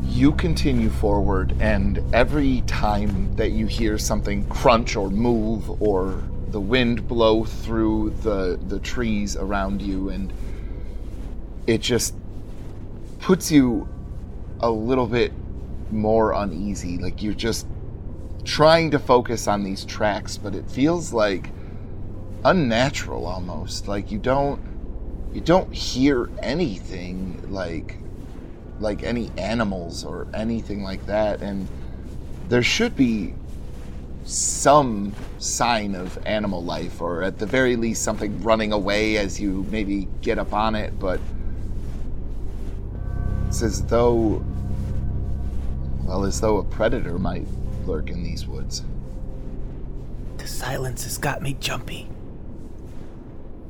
you 0.06 0.32
continue 0.34 0.90
forward, 0.90 1.54
and 1.60 2.02
every 2.14 2.62
time 2.68 3.36
that 3.36 3.52
you 3.52 3.66
hear 3.66 3.98
something 3.98 4.48
crunch 4.48 4.96
or 4.96 5.10
move, 5.10 5.82
or 5.82 6.24
the 6.52 6.62
wind 6.62 7.10
blow 7.10 7.44
through 7.44 8.12
the 8.22 8.58
the 8.70 8.80
trees 8.80 9.36
around 9.36 9.82
you, 9.82 10.08
and 10.08 10.32
it 11.68 11.82
just 11.82 12.16
puts 13.22 13.52
you 13.52 13.88
a 14.60 14.70
little 14.70 15.08
bit 15.08 15.32
more 15.92 16.34
uneasy. 16.34 16.98
Like 16.98 17.22
you're 17.22 17.34
just 17.34 17.68
trying 18.44 18.92
to 18.92 19.00
focus 19.00 19.48
on 19.48 19.64
these 19.64 19.86
tracks, 19.86 20.38
but 20.38 20.56
it 20.56 20.70
feels 20.70 21.14
like 21.14 21.50
unnatural 22.44 23.26
almost. 23.26 23.88
Like 23.88 24.12
you 24.12 24.20
don't 24.20 24.60
you 25.34 25.42
don't 25.42 25.74
hear 25.74 26.30
anything 26.42 27.42
like 27.52 27.98
like 28.80 29.04
any 29.04 29.32
animals 29.38 30.04
or 30.04 30.28
anything 30.34 30.84
like 30.84 31.06
that 31.06 31.42
and 31.42 31.68
there 32.50 32.64
should 32.64 32.96
be 32.96 33.34
some 34.26 35.14
sign 35.38 35.96
of 35.96 36.18
animal 36.26 36.64
life 36.64 37.00
or 37.00 37.22
at 37.22 37.38
the 37.38 37.46
very 37.46 37.76
least 37.76 38.04
something 38.04 38.42
running 38.42 38.74
away 38.74 39.18
as 39.18 39.40
you 39.40 39.66
maybe 39.70 40.08
get 40.22 40.40
up 40.40 40.52
on 40.52 40.76
it 40.76 40.98
but 41.00 41.20
it's 43.52 43.62
as 43.62 43.84
though 43.88 44.42
well 46.06 46.24
as 46.24 46.40
though 46.40 46.60
a 46.60 46.64
predator 46.64 47.20
might 47.20 47.46
lurk 47.86 48.10
in 48.10 48.24
these 48.24 48.48
woods 48.48 48.86
The 50.38 50.48
silence 50.48 51.04
has 51.04 51.18
got 51.18 51.42
me 51.42 51.58
jumpy. 51.60 52.08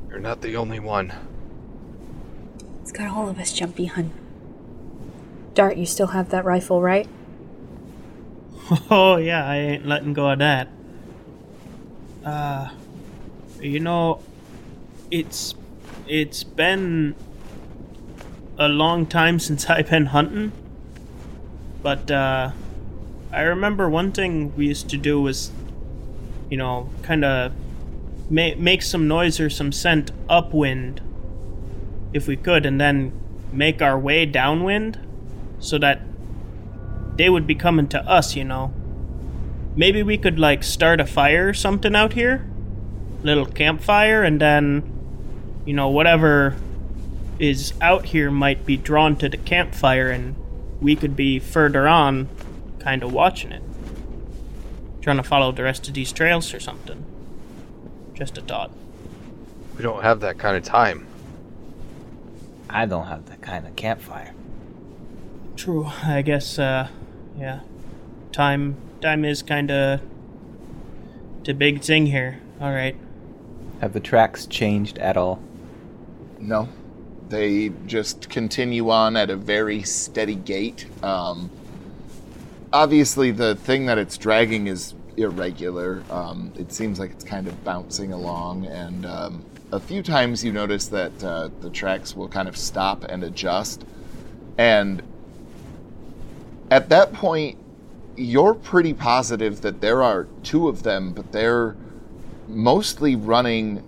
You're 0.08 0.20
not 0.20 0.40
the 0.40 0.54
only 0.56 0.78
one. 0.78 1.12
it's 2.80 2.92
got 2.92 3.08
all 3.08 3.28
of 3.28 3.40
us 3.40 3.52
jumpy, 3.52 3.86
hun. 3.86 4.12
D'art, 5.54 5.76
you 5.76 5.84
still 5.86 6.06
have 6.08 6.28
that 6.28 6.44
rifle, 6.44 6.80
right? 6.80 7.08
Oh 8.88 9.16
yeah, 9.16 9.44
I 9.44 9.56
ain't 9.56 9.86
letting 9.86 10.12
go 10.12 10.30
of 10.30 10.38
that. 10.38 10.68
Uh, 12.24 12.70
you 13.60 13.80
know, 13.80 14.22
it's 15.10 15.56
it's 16.06 16.44
been 16.44 17.16
a 18.58 18.68
long 18.68 19.06
time 19.06 19.38
since 19.38 19.68
I've 19.70 19.90
been 19.90 20.06
hunting, 20.06 20.52
but 21.82 22.10
uh, 22.10 22.52
I 23.32 23.40
remember 23.42 23.88
one 23.88 24.12
thing 24.12 24.54
we 24.56 24.66
used 24.66 24.88
to 24.90 24.96
do 24.96 25.20
was, 25.20 25.50
you 26.50 26.56
know, 26.56 26.90
kind 27.02 27.24
of 27.24 27.52
ma- 28.30 28.54
make 28.56 28.82
some 28.82 29.08
noise 29.08 29.40
or 29.40 29.50
some 29.50 29.72
scent 29.72 30.10
upwind, 30.28 31.00
if 32.12 32.26
we 32.26 32.36
could, 32.36 32.66
and 32.66 32.80
then 32.80 33.12
make 33.52 33.80
our 33.80 33.98
way 33.98 34.26
downwind, 34.26 34.98
so 35.58 35.78
that 35.78 36.02
they 37.16 37.28
would 37.28 37.46
be 37.46 37.54
coming 37.54 37.88
to 37.88 38.00
us, 38.08 38.36
you 38.36 38.44
know. 38.44 38.72
Maybe 39.74 40.02
we 40.02 40.18
could 40.18 40.38
like 40.38 40.62
start 40.62 41.00
a 41.00 41.06
fire 41.06 41.48
or 41.48 41.54
something 41.54 41.94
out 41.96 42.12
here, 42.12 42.46
little 43.22 43.46
campfire, 43.46 44.22
and 44.22 44.40
then, 44.40 44.82
you 45.64 45.72
know, 45.72 45.88
whatever 45.88 46.56
is 47.42 47.74
out 47.80 48.06
here 48.06 48.30
might 48.30 48.64
be 48.64 48.76
drawn 48.76 49.16
to 49.16 49.28
the 49.28 49.36
campfire, 49.36 50.10
and 50.10 50.36
we 50.80 50.94
could 50.94 51.16
be 51.16 51.38
further 51.38 51.88
on, 51.88 52.28
kind 52.78 53.02
of 53.02 53.12
watching 53.12 53.50
it, 53.52 53.62
trying 55.00 55.16
to 55.16 55.22
follow 55.22 55.50
the 55.52 55.62
rest 55.64 55.88
of 55.88 55.94
these 55.94 56.12
trails 56.12 56.54
or 56.54 56.60
something. 56.60 57.04
Just 58.14 58.38
a 58.38 58.42
thought. 58.42 58.70
We 59.76 59.82
don't 59.82 60.02
have 60.02 60.20
that 60.20 60.38
kind 60.38 60.56
of 60.56 60.62
time. 60.62 61.06
I 62.70 62.86
don't 62.86 63.06
have 63.06 63.26
that 63.26 63.42
kind 63.42 63.66
of 63.66 63.74
campfire. 63.76 64.32
True. 65.56 65.86
I 66.04 66.22
guess. 66.22 66.58
uh 66.58 66.88
Yeah. 67.36 67.60
Time. 68.30 68.76
Time 69.00 69.24
is 69.24 69.42
kind 69.42 69.70
of 69.70 70.00
the 71.44 71.54
big 71.54 71.82
thing 71.82 72.06
here. 72.06 72.40
All 72.60 72.72
right. 72.72 72.96
Have 73.80 73.92
the 73.92 74.00
tracks 74.00 74.46
changed 74.46 74.98
at 74.98 75.16
all? 75.16 75.42
no 76.38 76.68
They 77.32 77.72
just 77.86 78.28
continue 78.28 78.90
on 78.90 79.16
at 79.16 79.30
a 79.30 79.36
very 79.36 79.84
steady 79.84 80.34
gait. 80.34 80.84
Um, 81.02 81.48
obviously, 82.74 83.30
the 83.30 83.54
thing 83.54 83.86
that 83.86 83.96
it's 83.96 84.18
dragging 84.18 84.66
is 84.66 84.92
irregular. 85.16 86.04
Um, 86.10 86.52
it 86.58 86.70
seems 86.74 87.00
like 87.00 87.10
it's 87.10 87.24
kind 87.24 87.48
of 87.48 87.64
bouncing 87.64 88.12
along, 88.12 88.66
and 88.66 89.06
um, 89.06 89.46
a 89.72 89.80
few 89.80 90.02
times 90.02 90.44
you 90.44 90.52
notice 90.52 90.88
that 90.88 91.24
uh, 91.24 91.48
the 91.62 91.70
tracks 91.70 92.14
will 92.14 92.28
kind 92.28 92.48
of 92.48 92.56
stop 92.58 93.04
and 93.04 93.24
adjust. 93.24 93.86
And 94.58 95.02
at 96.70 96.90
that 96.90 97.14
point, 97.14 97.56
you're 98.14 98.52
pretty 98.52 98.92
positive 98.92 99.62
that 99.62 99.80
there 99.80 100.02
are 100.02 100.28
two 100.42 100.68
of 100.68 100.82
them, 100.82 101.14
but 101.14 101.32
they're 101.32 101.76
mostly 102.46 103.16
running 103.16 103.82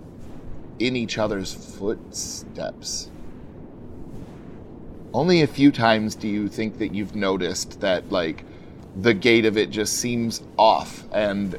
in 0.79 0.95
each 0.95 1.19
other's 1.19 1.53
footsteps. 1.53 3.11
Only 5.15 5.43
a 5.43 5.47
few 5.47 5.71
times 5.71 6.13
do 6.13 6.27
you 6.27 6.49
think 6.49 6.77
that 6.79 6.93
you've 6.93 7.15
noticed 7.15 7.79
that, 7.79 8.11
like, 8.11 8.43
the 8.99 9.13
gait 9.13 9.45
of 9.45 9.57
it 9.57 9.69
just 9.69 9.93
seems 9.93 10.43
off, 10.57 11.05
and 11.13 11.57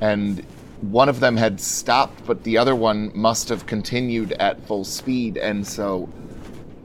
and 0.00 0.42
one 0.80 1.10
of 1.10 1.20
them 1.20 1.36
had 1.36 1.60
stopped, 1.60 2.24
but 2.24 2.42
the 2.42 2.56
other 2.56 2.74
one 2.74 3.12
must 3.14 3.50
have 3.50 3.66
continued 3.66 4.32
at 4.32 4.66
full 4.66 4.84
speed, 4.84 5.36
and 5.36 5.66
so 5.66 6.08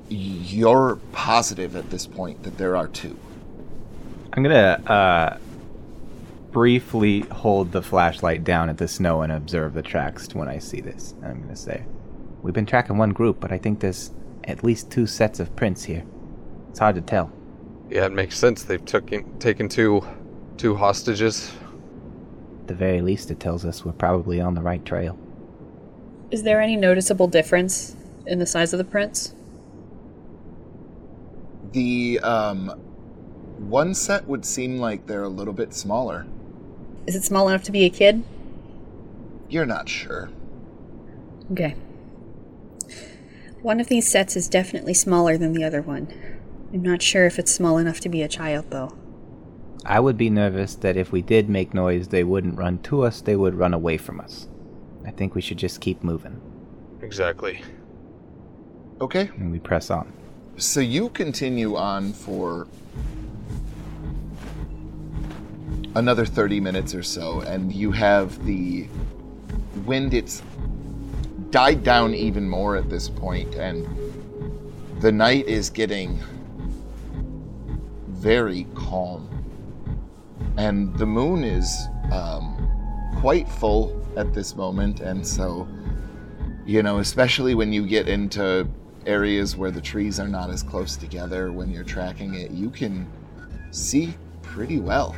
you're 0.09 0.99
positive 1.13 1.77
at 1.77 1.89
this 1.89 2.05
point 2.05 2.43
that 2.43 2.57
there 2.57 2.75
are 2.75 2.89
two. 2.89 3.17
I'm 4.33 4.43
gonna 4.43 4.81
uh, 4.85 5.37
briefly 6.51 7.21
hold 7.21 7.71
the 7.71 7.81
flashlight 7.81 8.43
down 8.43 8.67
at 8.67 8.79
the 8.79 8.89
snow 8.89 9.21
and 9.21 9.31
observe 9.31 9.73
the 9.73 9.81
tracks 9.81 10.27
when 10.35 10.49
I 10.49 10.59
see 10.59 10.81
this. 10.81 11.13
I'm 11.23 11.41
gonna 11.41 11.55
say, 11.55 11.85
"We've 12.41 12.53
been 12.53 12.65
tracking 12.65 12.97
one 12.97 13.11
group, 13.11 13.39
but 13.39 13.53
I 13.53 13.57
think 13.57 13.79
there's 13.79 14.11
at 14.45 14.63
least 14.63 14.91
two 14.91 15.05
sets 15.05 15.39
of 15.39 15.55
prints 15.55 15.83
here. 15.83 16.03
It's 16.69 16.79
hard 16.79 16.95
to 16.95 17.01
tell." 17.01 17.31
Yeah, 17.89 18.05
it 18.05 18.13
makes 18.13 18.37
sense. 18.37 18.63
They've 18.63 18.83
taken 18.83 19.37
taken 19.39 19.69
two 19.69 20.05
two 20.57 20.75
hostages. 20.75 21.51
At 22.61 22.67
the 22.67 22.75
very 22.75 23.01
least, 23.01 23.29
it 23.31 23.39
tells 23.39 23.65
us 23.65 23.85
we're 23.85 23.91
probably 23.91 24.41
on 24.41 24.55
the 24.55 24.61
right 24.61 24.83
trail. 24.83 25.17
Is 26.31 26.43
there 26.43 26.59
any 26.59 26.75
noticeable 26.75 27.27
difference 27.27 27.95
in 28.25 28.39
the 28.39 28.45
size 28.45 28.73
of 28.73 28.79
the 28.79 28.83
prints? 28.83 29.35
The 31.71 32.19
um, 32.23 32.69
one 33.57 33.93
set 33.93 34.25
would 34.27 34.45
seem 34.45 34.77
like 34.77 35.05
they're 35.05 35.23
a 35.23 35.29
little 35.29 35.53
bit 35.53 35.73
smaller. 35.73 36.25
Is 37.05 37.15
it 37.15 37.23
small 37.23 37.47
enough 37.47 37.63
to 37.63 37.71
be 37.71 37.83
a 37.85 37.89
kid? 37.89 38.23
You're 39.49 39.65
not 39.65 39.87
sure. 39.87 40.29
Okay. 41.51 41.75
One 43.65 43.79
of 43.79 43.87
these 43.87 44.07
sets 44.07 44.35
is 44.35 44.47
definitely 44.47 44.93
smaller 44.93 45.39
than 45.39 45.53
the 45.53 45.63
other 45.63 45.81
one. 45.81 46.07
I'm 46.71 46.83
not 46.83 47.01
sure 47.01 47.25
if 47.25 47.39
it's 47.39 47.51
small 47.51 47.79
enough 47.79 47.99
to 48.01 48.09
be 48.09 48.21
a 48.21 48.27
child, 48.27 48.69
though. 48.69 48.95
I 49.83 49.99
would 49.99 50.19
be 50.19 50.29
nervous 50.29 50.75
that 50.75 50.95
if 50.95 51.11
we 51.11 51.23
did 51.23 51.49
make 51.49 51.73
noise, 51.73 52.09
they 52.09 52.23
wouldn't 52.23 52.59
run 52.59 52.77
to 52.83 53.01
us, 53.01 53.21
they 53.21 53.35
would 53.35 53.55
run 53.55 53.73
away 53.73 53.97
from 53.97 54.21
us. 54.21 54.47
I 55.03 55.09
think 55.09 55.33
we 55.33 55.41
should 55.41 55.57
just 55.57 55.81
keep 55.81 56.03
moving. 56.03 56.39
Exactly. 57.01 57.63
Okay. 59.01 59.31
And 59.35 59.51
we 59.51 59.57
press 59.57 59.89
on. 59.89 60.13
So 60.57 60.79
you 60.79 61.09
continue 61.09 61.75
on 61.75 62.13
for 62.13 62.67
another 65.95 66.27
30 66.27 66.59
minutes 66.59 66.93
or 66.93 67.01
so, 67.01 67.39
and 67.39 67.73
you 67.73 67.91
have 67.93 68.45
the 68.45 68.87
wind, 69.87 70.13
it's 70.13 70.43
died 71.55 71.85
down 71.85 72.13
even 72.13 72.49
more 72.49 72.75
at 72.75 72.89
this 72.89 73.07
point, 73.07 73.55
and 73.55 73.87
the 74.99 75.09
night 75.09 75.47
is 75.47 75.69
getting 75.69 76.19
very 78.09 78.67
calm. 78.75 79.25
And 80.57 80.93
the 80.97 81.05
moon 81.05 81.45
is 81.45 81.87
um, 82.11 83.15
quite 83.21 83.47
full 83.47 84.05
at 84.17 84.33
this 84.33 84.53
moment, 84.57 84.99
and 84.99 85.25
so, 85.25 85.65
you 86.65 86.83
know, 86.83 86.99
especially 86.99 87.55
when 87.55 87.71
you 87.71 87.87
get 87.87 88.09
into 88.09 88.67
areas 89.05 89.55
where 89.55 89.71
the 89.71 89.79
trees 89.79 90.19
are 90.19 90.27
not 90.27 90.49
as 90.49 90.61
close 90.61 90.97
together 90.97 91.53
when 91.53 91.71
you're 91.71 91.85
tracking 91.85 92.33
it, 92.33 92.51
you 92.51 92.69
can 92.69 93.09
see 93.71 94.13
pretty 94.41 94.79
well. 94.79 95.15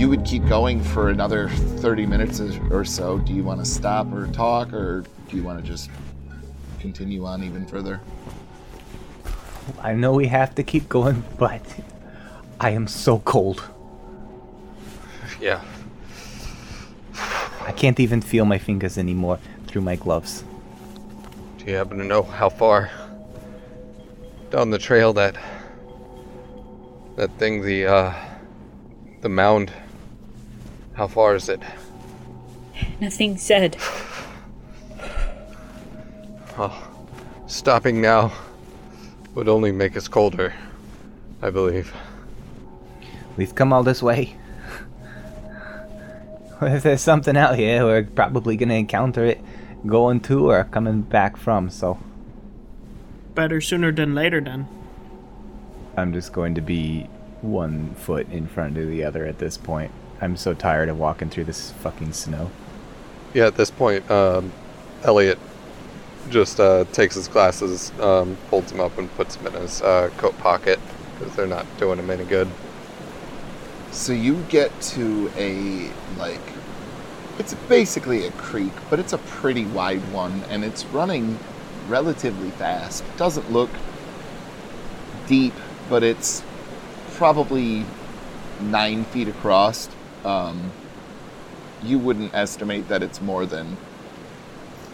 You 0.00 0.08
would 0.08 0.24
keep 0.24 0.48
going 0.48 0.82
for 0.82 1.10
another 1.10 1.50
30 1.50 2.06
minutes 2.06 2.40
or 2.70 2.86
so. 2.86 3.18
Do 3.18 3.34
you 3.34 3.44
want 3.44 3.60
to 3.60 3.66
stop 3.66 4.10
or 4.14 4.28
talk, 4.28 4.72
or 4.72 5.04
do 5.28 5.36
you 5.36 5.42
want 5.42 5.62
to 5.62 5.70
just 5.70 5.90
continue 6.78 7.26
on 7.26 7.44
even 7.44 7.66
further? 7.66 8.00
I 9.82 9.92
know 9.92 10.14
we 10.14 10.26
have 10.28 10.54
to 10.54 10.62
keep 10.62 10.88
going, 10.88 11.22
but 11.38 11.60
I 12.58 12.70
am 12.70 12.88
so 12.88 13.18
cold. 13.18 13.62
Yeah. 15.38 15.60
I 17.66 17.72
can't 17.72 18.00
even 18.00 18.22
feel 18.22 18.46
my 18.46 18.56
fingers 18.56 18.96
anymore 18.96 19.38
through 19.66 19.82
my 19.82 19.96
gloves. 19.96 20.44
Do 21.58 21.66
you 21.66 21.74
happen 21.74 21.98
to 21.98 22.04
know 22.04 22.22
how 22.22 22.48
far 22.48 22.90
down 24.48 24.70
the 24.70 24.78
trail 24.78 25.12
that 25.12 25.36
that 27.16 27.30
thing 27.38 27.60
the 27.60 27.84
uh 27.84 28.14
the 29.20 29.28
mound 29.28 29.70
how 31.00 31.06
far 31.06 31.34
is 31.34 31.48
it? 31.48 31.62
Nothing 33.00 33.38
said. 33.38 33.78
Oh, 36.58 36.76
stopping 37.46 38.02
now 38.02 38.32
would 39.34 39.48
only 39.48 39.72
make 39.72 39.96
us 39.96 40.08
colder, 40.08 40.52
I 41.40 41.48
believe. 41.48 41.90
We've 43.38 43.54
come 43.54 43.72
all 43.72 43.82
this 43.82 44.02
way. 44.02 44.36
if 46.60 46.82
there's 46.82 47.00
something 47.00 47.34
out 47.34 47.56
here, 47.56 47.82
we're 47.86 48.02
probably 48.02 48.58
gonna 48.58 48.74
encounter 48.74 49.24
it 49.24 49.40
going 49.86 50.20
to 50.22 50.50
or 50.50 50.64
coming 50.64 51.00
back 51.00 51.38
from, 51.38 51.70
so 51.70 51.98
Better 53.34 53.62
sooner 53.62 53.90
than 53.90 54.14
later, 54.14 54.42
then. 54.42 54.68
I'm 55.96 56.12
just 56.12 56.34
going 56.34 56.56
to 56.56 56.60
be 56.60 57.04
one 57.40 57.94
foot 57.94 58.28
in 58.30 58.46
front 58.46 58.76
of 58.76 58.86
the 58.86 59.04
other 59.04 59.24
at 59.24 59.38
this 59.38 59.56
point. 59.56 59.92
I'm 60.20 60.36
so 60.36 60.54
tired 60.54 60.88
of 60.88 60.98
walking 60.98 61.30
through 61.30 61.44
this 61.44 61.72
fucking 61.72 62.12
snow. 62.12 62.50
Yeah, 63.32 63.46
at 63.46 63.56
this 63.56 63.70
point, 63.70 64.08
um, 64.10 64.52
Elliot 65.02 65.38
just 66.28 66.60
uh, 66.60 66.84
takes 66.92 67.14
his 67.14 67.28
glasses, 67.28 67.92
um, 68.00 68.36
folds 68.50 68.70
them 68.70 68.80
up, 68.80 68.96
and 68.98 69.12
puts 69.16 69.36
them 69.36 69.46
in 69.54 69.62
his 69.62 69.80
uh, 69.82 70.10
coat 70.18 70.36
pocket 70.38 70.78
because 71.18 71.34
they're 71.36 71.46
not 71.46 71.66
doing 71.78 71.98
him 71.98 72.10
any 72.10 72.24
good. 72.24 72.48
So 73.92 74.12
you 74.12 74.42
get 74.48 74.78
to 74.80 75.30
a 75.36 75.90
like 76.16 76.40
it's 77.38 77.54
basically 77.54 78.26
a 78.26 78.30
creek, 78.32 78.72
but 78.88 78.98
it's 78.98 79.12
a 79.12 79.18
pretty 79.18 79.64
wide 79.64 80.12
one 80.12 80.42
and 80.50 80.64
it's 80.64 80.84
running 80.86 81.38
relatively 81.88 82.50
fast. 82.50 83.02
It 83.02 83.16
doesn't 83.16 83.50
look 83.50 83.70
deep, 85.26 85.54
but 85.88 86.02
it's 86.02 86.42
probably 87.14 87.84
nine 88.60 89.04
feet 89.04 89.26
across. 89.26 89.88
Um, 90.24 90.70
you 91.82 91.98
wouldn't 91.98 92.34
estimate 92.34 92.88
that 92.88 93.02
it's 93.02 93.20
more 93.20 93.46
than 93.46 93.76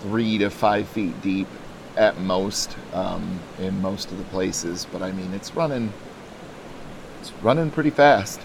three 0.01 0.39
to 0.39 0.51
five 0.51 0.87
feet 0.89 1.21
deep 1.23 1.49
at 1.97 2.19
most 2.21 2.77
um, 2.93 3.41
in 3.59 3.81
most 3.81 4.12
of 4.12 4.19
the 4.19 4.25
places. 4.25 4.87
But 4.93 5.03
I 5.03 5.12
mean, 5.12 5.33
it's 5.35 5.55
running. 5.55 5.93
It's 7.21 7.33
running 7.43 7.71
pretty 7.71 7.91
fast. 7.91 8.41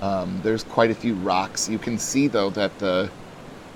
Um, 0.00 0.40
there's 0.42 0.64
quite 0.64 0.90
a 0.90 0.94
few 0.94 1.14
rocks. 1.14 1.68
You 1.68 1.78
can 1.78 1.98
see 1.98 2.28
though 2.28 2.50
that 2.50 2.78
the 2.78 3.10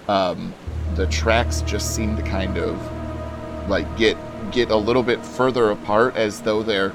um, 0.08 0.54
the 0.94 1.06
tracks 1.06 1.62
just 1.62 1.94
seem 1.94 2.16
to 2.16 2.22
kind 2.22 2.58
of 2.58 3.68
like 3.68 3.96
get 3.96 4.16
get 4.50 4.70
a 4.70 4.76
little 4.76 5.02
bit 5.02 5.24
further 5.24 5.70
apart 5.70 6.16
as 6.16 6.40
though 6.40 6.62
they're 6.62 6.92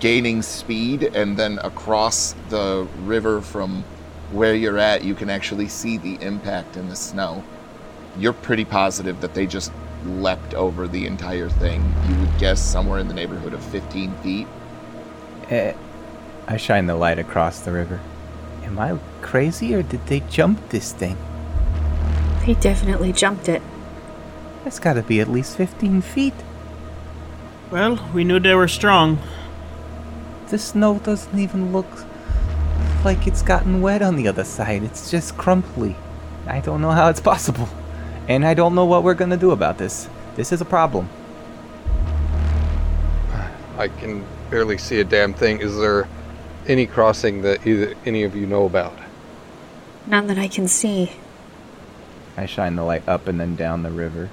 gaining 0.00 0.42
speed 0.42 1.02
and 1.02 1.36
then 1.36 1.58
across 1.64 2.34
the 2.48 2.86
river 3.04 3.40
from 3.40 3.84
where 4.32 4.54
you're 4.54 4.78
at 4.78 5.04
you 5.04 5.14
can 5.14 5.28
actually 5.28 5.68
see 5.68 5.98
the 5.98 6.14
impact 6.22 6.76
in 6.76 6.88
the 6.88 6.96
snow 6.96 7.42
you're 8.18 8.32
pretty 8.32 8.64
positive 8.64 9.20
that 9.20 9.34
they 9.34 9.46
just 9.46 9.72
leapt 10.04 10.54
over 10.54 10.88
the 10.88 11.06
entire 11.06 11.48
thing 11.48 11.80
you 12.08 12.16
would 12.18 12.38
guess 12.38 12.60
somewhere 12.60 12.98
in 12.98 13.08
the 13.08 13.14
neighborhood 13.14 13.52
of 13.52 13.62
15 13.64 14.14
feet 14.16 14.46
Eh, 15.50 15.74
I 16.48 16.56
shine 16.56 16.86
the 16.86 16.94
light 16.94 17.18
across 17.18 17.60
the 17.60 17.72
river. 17.72 18.00
Am 18.64 18.78
I 18.78 18.98
crazy 19.20 19.74
or 19.74 19.82
did 19.82 20.06
they 20.06 20.20
jump 20.20 20.66
this 20.70 20.92
thing? 20.92 21.16
They 22.46 22.54
definitely 22.54 23.12
jumped 23.12 23.48
it. 23.48 23.60
That's 24.64 24.78
gotta 24.78 25.02
be 25.02 25.20
at 25.20 25.28
least 25.28 25.56
15 25.56 26.00
feet. 26.00 26.34
Well, 27.70 28.08
we 28.14 28.24
knew 28.24 28.40
they 28.40 28.54
were 28.54 28.68
strong. 28.68 29.18
The 30.52 30.58
snow 30.58 30.98
doesn't 30.98 31.38
even 31.38 31.72
look 31.72 31.86
like 33.06 33.26
it's 33.26 33.40
gotten 33.40 33.80
wet 33.80 34.02
on 34.02 34.16
the 34.16 34.28
other 34.28 34.44
side. 34.44 34.82
It's 34.82 35.10
just 35.10 35.38
crumply. 35.38 35.96
I 36.46 36.60
don't 36.60 36.82
know 36.82 36.90
how 36.90 37.08
it's 37.08 37.22
possible. 37.22 37.70
And 38.28 38.44
I 38.44 38.52
don't 38.52 38.74
know 38.74 38.84
what 38.84 39.02
we're 39.02 39.14
gonna 39.14 39.38
do 39.38 39.52
about 39.52 39.78
this. 39.78 40.10
This 40.36 40.52
is 40.52 40.60
a 40.60 40.66
problem. 40.66 41.08
I 43.78 43.88
can 43.88 44.26
barely 44.50 44.76
see 44.76 45.00
a 45.00 45.04
damn 45.04 45.32
thing. 45.32 45.62
Is 45.62 45.74
there 45.78 46.06
any 46.68 46.86
crossing 46.86 47.40
that 47.40 47.66
either 47.66 47.94
any 48.04 48.22
of 48.22 48.36
you 48.36 48.46
know 48.46 48.66
about? 48.66 48.92
None 50.06 50.26
that 50.26 50.36
I 50.36 50.48
can 50.48 50.68
see. 50.68 51.12
I 52.36 52.44
shine 52.44 52.76
the 52.76 52.84
light 52.84 53.08
up 53.08 53.26
and 53.26 53.40
then 53.40 53.56
down 53.56 53.84
the 53.84 53.90
river. 53.90 54.28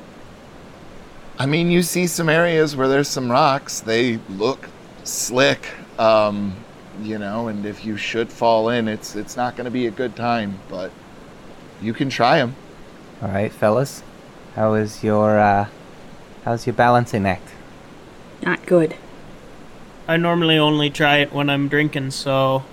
I 1.38 1.46
mean, 1.46 1.72
you 1.72 1.82
see 1.82 2.08
some 2.08 2.28
areas 2.28 2.76
where 2.76 2.90
there's 2.90 3.08
some 3.08 3.32
rocks. 3.32 3.80
They 3.80 4.18
look 4.28 4.68
slick, 5.06 5.70
um, 6.00 6.56
you 7.02 7.20
know, 7.20 7.50
and 7.50 7.66
if 7.66 7.86
you 7.86 7.98
should 7.98 8.32
fall 8.32 8.70
in, 8.70 8.88
it's 8.88 9.16
it's 9.16 9.38
not 9.38 9.56
going 9.56 9.66
to 9.66 9.72
be 9.72 9.86
a 9.88 9.92
good 9.92 10.16
time. 10.16 10.58
But 10.70 10.92
you 11.82 11.94
can 11.94 12.10
try 12.10 12.40
them. 12.40 12.56
All 13.22 13.30
right, 13.30 13.52
fellas. 13.52 14.02
How 14.56 14.74
is 14.74 15.04
your 15.04 15.40
uh 15.40 15.68
how's 16.46 16.66
your 16.66 16.74
balancing 16.74 17.26
act? 17.26 17.50
Not 18.42 18.66
good. 18.66 18.96
I 20.08 20.18
normally 20.18 20.58
only 20.58 20.90
try 20.90 21.18
it 21.18 21.32
when 21.32 21.50
I'm 21.50 21.68
drinking, 21.68 22.12
so 22.12 22.64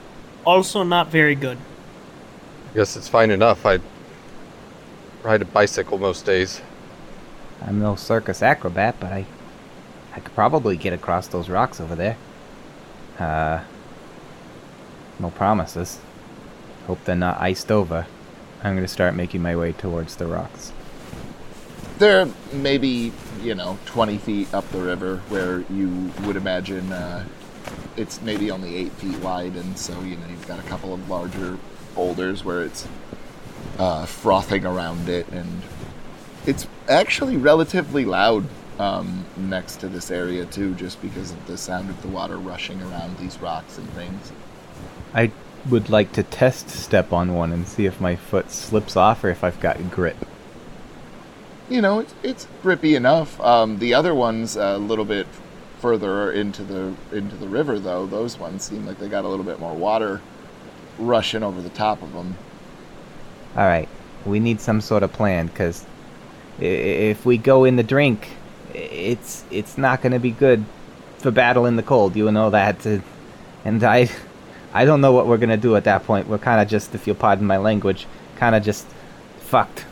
also 0.46 0.82
not 0.82 1.08
very 1.08 1.34
good. 1.34 1.58
I 2.70 2.74
guess 2.76 2.96
it's 2.96 3.08
fine 3.08 3.30
enough. 3.30 3.66
I 3.66 3.80
ride 5.22 5.42
a 5.42 5.46
bicycle 5.46 5.98
most 5.98 6.24
days. 6.24 6.62
I'm 7.60 7.80
no 7.80 7.96
circus 7.96 8.42
acrobat, 8.42 8.96
but 9.00 9.12
I 9.12 9.26
I 10.14 10.20
could 10.20 10.34
probably 10.34 10.76
get 10.76 10.92
across 10.92 11.26
those 11.26 11.48
rocks 11.48 11.80
over 11.80 11.94
there. 11.94 12.16
Uh 13.18 13.60
no 15.18 15.30
promises. 15.30 15.98
Hope 16.86 17.02
they're 17.04 17.16
not 17.16 17.40
iced 17.40 17.72
over. 17.72 18.06
I'm 18.62 18.74
gonna 18.74 18.88
start 18.88 19.14
making 19.14 19.42
my 19.42 19.56
way 19.56 19.72
towards 19.72 20.16
the 20.16 20.26
rocks. 20.26 20.72
They're 21.98 22.28
maybe 22.52 23.12
you 23.42 23.54
know 23.54 23.78
20 23.86 24.18
feet 24.18 24.52
up 24.52 24.68
the 24.70 24.80
river, 24.80 25.18
where 25.28 25.60
you 25.70 26.12
would 26.24 26.36
imagine 26.36 26.92
uh, 26.92 27.24
it's 27.96 28.20
maybe 28.22 28.50
only 28.50 28.76
eight 28.76 28.92
feet 28.92 29.18
wide, 29.18 29.56
and 29.56 29.78
so 29.78 29.98
you 30.02 30.16
know 30.16 30.26
you've 30.28 30.46
got 30.46 30.58
a 30.58 30.68
couple 30.68 30.92
of 30.92 31.08
larger 31.08 31.58
boulders 31.94 32.44
where 32.44 32.62
it's 32.62 32.86
uh, 33.78 34.04
frothing 34.06 34.66
around 34.66 35.08
it, 35.08 35.26
and 35.28 35.62
it's 36.46 36.66
actually 36.88 37.36
relatively 37.36 38.04
loud 38.04 38.46
um, 38.78 39.24
next 39.36 39.76
to 39.76 39.88
this 39.88 40.10
area 40.10 40.44
too, 40.46 40.74
just 40.74 41.00
because 41.02 41.30
of 41.30 41.46
the 41.46 41.56
sound 41.56 41.90
of 41.90 42.00
the 42.02 42.08
water 42.08 42.36
rushing 42.36 42.80
around 42.82 43.18
these 43.18 43.38
rocks 43.40 43.78
and 43.78 43.88
things. 43.90 44.32
I 45.14 45.32
would 45.68 45.88
like 45.88 46.12
to 46.12 46.22
test 46.22 46.68
step 46.68 47.12
on 47.12 47.34
one 47.34 47.52
and 47.52 47.66
see 47.66 47.86
if 47.86 48.00
my 48.00 48.16
foot 48.16 48.50
slips 48.50 48.96
off 48.96 49.24
or 49.24 49.30
if 49.30 49.42
I've 49.42 49.60
got 49.60 49.90
grip. 49.90 50.16
you 51.68 51.80
know, 51.80 52.00
it's, 52.00 52.14
it's 52.22 52.46
grippy 52.62 52.94
enough. 52.94 53.40
Um, 53.40 53.78
the 53.78 53.94
other 53.94 54.14
ones 54.14 54.56
a 54.56 54.78
little 54.78 55.04
bit 55.04 55.26
further 55.80 56.32
into 56.32 56.62
the 56.62 56.94
into 57.12 57.36
the 57.36 57.48
river, 57.48 57.78
though. 57.78 58.06
Those 58.06 58.38
ones 58.38 58.62
seem 58.62 58.86
like 58.86 58.98
they 58.98 59.08
got 59.08 59.24
a 59.24 59.28
little 59.28 59.44
bit 59.44 59.58
more 59.58 59.74
water 59.74 60.20
rushing 60.98 61.42
over 61.42 61.60
the 61.60 61.70
top 61.70 62.02
of 62.02 62.12
them. 62.12 62.36
All 63.56 63.64
right, 63.64 63.88
we 64.24 64.38
need 64.40 64.60
some 64.60 64.80
sort 64.80 65.02
of 65.02 65.12
plan 65.12 65.46
because 65.46 65.84
if 66.60 67.26
we 67.26 67.38
go 67.38 67.64
in 67.64 67.76
the 67.76 67.82
drink, 67.82 68.28
it's 68.76 69.44
it's 69.50 69.78
not 69.78 70.02
going 70.02 70.12
to 70.12 70.18
be 70.18 70.30
good 70.30 70.64
for 71.18 71.30
battle 71.30 71.66
in 71.66 71.76
the 71.76 71.82
cold. 71.82 72.14
You 72.14 72.30
know 72.30 72.50
that, 72.50 72.84
and 73.64 73.82
I 73.82 74.10
I 74.72 74.84
don't 74.84 75.00
know 75.00 75.12
what 75.12 75.26
we're 75.26 75.38
going 75.38 75.50
to 75.50 75.56
do 75.56 75.74
at 75.76 75.84
that 75.84 76.04
point. 76.04 76.28
We're 76.28 76.38
kind 76.38 76.60
of 76.60 76.68
just, 76.68 76.94
if 76.94 77.06
you'll 77.06 77.16
pardon 77.16 77.46
my 77.46 77.56
language, 77.56 78.06
kind 78.36 78.54
of 78.54 78.62
just 78.62 78.86
fucked. 79.38 79.86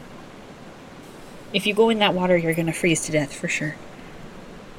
If 1.54 1.66
you 1.66 1.74
go 1.74 1.88
in 1.88 2.00
that 2.00 2.14
water, 2.14 2.36
you're 2.36 2.54
gonna 2.54 2.72
freeze 2.72 3.06
to 3.06 3.12
death 3.12 3.32
for 3.32 3.46
sure. 3.48 3.76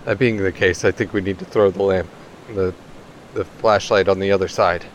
That 0.04 0.20
being 0.20 0.38
the 0.38 0.52
case, 0.52 0.84
I 0.84 0.91
think 0.91 1.13
we 1.13 1.22
need 1.22 1.39
to 1.39 1.46
throw 1.46 1.72
the 1.72 1.82
lamp, 1.82 2.10
the 2.54 2.74
the 3.34 3.46
flashlight 3.46 4.08
on 4.08 4.20
the 4.20 4.32
other 4.32 4.48
side. 4.48 4.86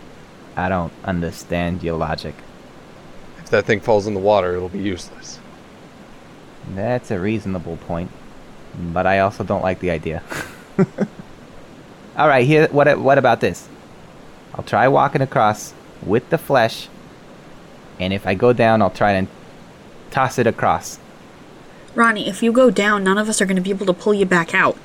I 0.56 0.68
don't 0.68 0.92
understand 1.04 1.82
your 1.82 1.96
logic. 1.96 2.34
If 3.38 3.50
that 3.50 3.64
thing 3.64 3.80
falls 3.80 4.06
in 4.06 4.14
the 4.14 4.20
water, 4.20 4.54
it'll 4.54 4.68
be 4.68 4.78
useless. 4.78 5.38
That's 6.74 7.10
a 7.10 7.18
reasonable 7.18 7.78
point, 7.78 8.10
but 8.74 9.06
I 9.06 9.20
also 9.20 9.44
don't 9.44 9.62
like 9.62 9.80
the 9.80 9.90
idea. 9.90 10.22
All 12.16 12.28
right, 12.28 12.46
here. 12.46 12.68
What? 12.68 12.98
What 12.98 13.18
about 13.18 13.40
this? 13.40 13.68
I'll 14.54 14.64
try 14.64 14.88
walking 14.88 15.22
across 15.22 15.74
with 16.02 16.28
the 16.30 16.38
flesh, 16.38 16.88
and 17.98 18.12
if 18.12 18.26
I 18.26 18.34
go 18.34 18.52
down, 18.52 18.82
I'll 18.82 18.90
try 18.90 19.12
and 19.12 19.28
toss 20.10 20.38
it 20.38 20.46
across. 20.46 20.98
Ronnie, 21.94 22.28
if 22.28 22.42
you 22.42 22.52
go 22.52 22.70
down, 22.70 23.04
none 23.04 23.18
of 23.18 23.28
us 23.28 23.40
are 23.40 23.46
gonna 23.46 23.60
be 23.60 23.70
able 23.70 23.86
to 23.86 23.92
pull 23.92 24.14
you 24.14 24.26
back 24.26 24.54
out. 24.54 24.76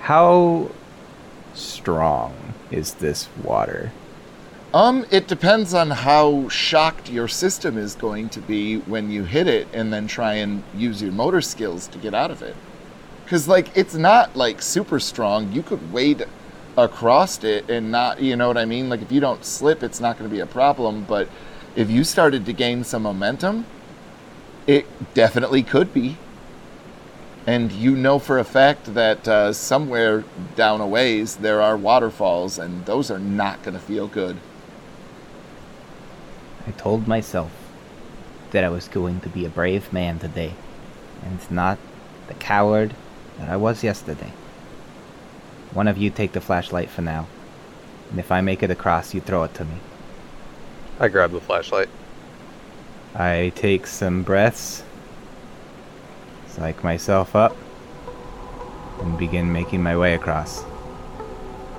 How 0.00 0.70
strong 1.54 2.54
is 2.70 2.94
this 2.94 3.28
water? 3.42 3.92
Um, 4.74 5.06
it 5.10 5.26
depends 5.26 5.72
on 5.72 5.90
how 5.90 6.48
shocked 6.50 7.10
your 7.10 7.26
system 7.26 7.78
is 7.78 7.94
going 7.94 8.28
to 8.30 8.40
be 8.40 8.78
when 8.80 9.10
you 9.10 9.24
hit 9.24 9.46
it 9.46 9.66
and 9.72 9.90
then 9.90 10.06
try 10.06 10.34
and 10.34 10.62
use 10.74 11.00
your 11.00 11.12
motor 11.12 11.40
skills 11.40 11.86
to 11.88 11.98
get 11.98 12.12
out 12.12 12.30
of 12.30 12.42
it. 12.42 12.54
Cuz 13.28 13.46
like 13.46 13.76
it's 13.76 13.94
not 13.94 14.36
like 14.36 14.62
super 14.62 14.98
strong. 14.98 15.52
You 15.52 15.62
could 15.62 15.92
wade 15.92 16.26
across 16.78 17.42
it 17.44 17.68
and 17.68 17.90
not, 17.90 18.22
you 18.22 18.36
know 18.36 18.48
what 18.48 18.56
I 18.56 18.64
mean? 18.64 18.88
Like 18.88 19.02
if 19.02 19.12
you 19.12 19.20
don't 19.20 19.44
slip, 19.44 19.82
it's 19.82 20.00
not 20.00 20.16
going 20.18 20.30
to 20.30 20.34
be 20.34 20.40
a 20.40 20.46
problem, 20.46 21.04
but 21.06 21.28
if 21.76 21.90
you 21.90 22.04
started 22.04 22.46
to 22.46 22.52
gain 22.52 22.84
some 22.84 23.02
momentum, 23.02 23.66
it 24.66 24.86
definitely 25.14 25.62
could 25.62 25.92
be. 25.92 26.16
And 27.46 27.72
you 27.72 27.96
know 27.96 28.18
for 28.18 28.38
a 28.38 28.44
fact 28.44 28.94
that 28.94 29.26
uh, 29.26 29.52
somewhere 29.52 30.24
down 30.54 30.80
a 30.80 30.86
ways 30.86 31.36
there 31.36 31.60
are 31.62 31.76
waterfalls, 31.76 32.58
and 32.58 32.84
those 32.84 33.10
are 33.10 33.18
not 33.18 33.62
going 33.62 33.74
to 33.74 33.80
feel 33.80 34.06
good. 34.06 34.36
I 36.66 36.72
told 36.72 37.08
myself 37.08 37.50
that 38.50 38.64
I 38.64 38.68
was 38.68 38.88
going 38.88 39.20
to 39.20 39.28
be 39.28 39.46
a 39.46 39.48
brave 39.48 39.92
man 39.92 40.18
today, 40.18 40.52
and 41.22 41.38
not 41.50 41.78
the 42.26 42.34
coward 42.34 42.94
that 43.38 43.48
I 43.48 43.56
was 43.56 43.84
yesterday. 43.84 44.32
One 45.72 45.88
of 45.88 45.98
you 45.98 46.10
take 46.10 46.32
the 46.32 46.40
flashlight 46.40 46.90
for 46.90 47.02
now, 47.02 47.26
and 48.10 48.18
if 48.18 48.32
I 48.32 48.40
make 48.40 48.62
it 48.62 48.70
across, 48.70 49.14
you 49.14 49.20
throw 49.20 49.44
it 49.44 49.54
to 49.54 49.64
me. 49.64 49.76
I 50.98 51.08
grab 51.08 51.30
the 51.30 51.40
flashlight. 51.40 51.88
I 53.14 53.52
take 53.54 53.86
some 53.86 54.22
breaths, 54.22 54.82
psych 56.48 56.82
myself 56.82 57.36
up, 57.36 57.56
and 59.00 59.18
begin 59.18 59.52
making 59.52 59.82
my 59.82 59.96
way 59.96 60.14
across. 60.14 60.64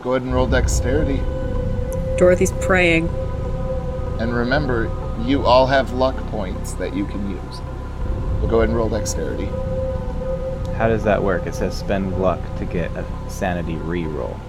Go 0.02 0.12
ahead 0.14 0.22
and 0.22 0.34
roll 0.34 0.48
dexterity. 0.48 1.22
Dorothy's 2.18 2.54
praying. 2.62 3.10
And 4.20 4.34
remember, 4.34 4.92
you 5.26 5.46
all 5.46 5.68
have 5.68 5.94
luck 5.94 6.16
points 6.28 6.74
that 6.74 6.94
you 6.94 7.06
can 7.06 7.30
use. 7.30 7.62
But 8.40 8.48
go 8.48 8.58
ahead 8.58 8.70
and 8.70 8.78
roll 8.78 8.90
dexterity. 8.90 9.50
How 10.80 10.88
does 10.88 11.04
that 11.04 11.22
work? 11.22 11.46
It 11.46 11.56
says 11.56 11.78
spend 11.78 12.22
luck 12.22 12.40
to 12.58 12.64
get 12.64 12.90
a 12.92 13.06
sanity 13.30 13.74
reroll. 13.76 14.40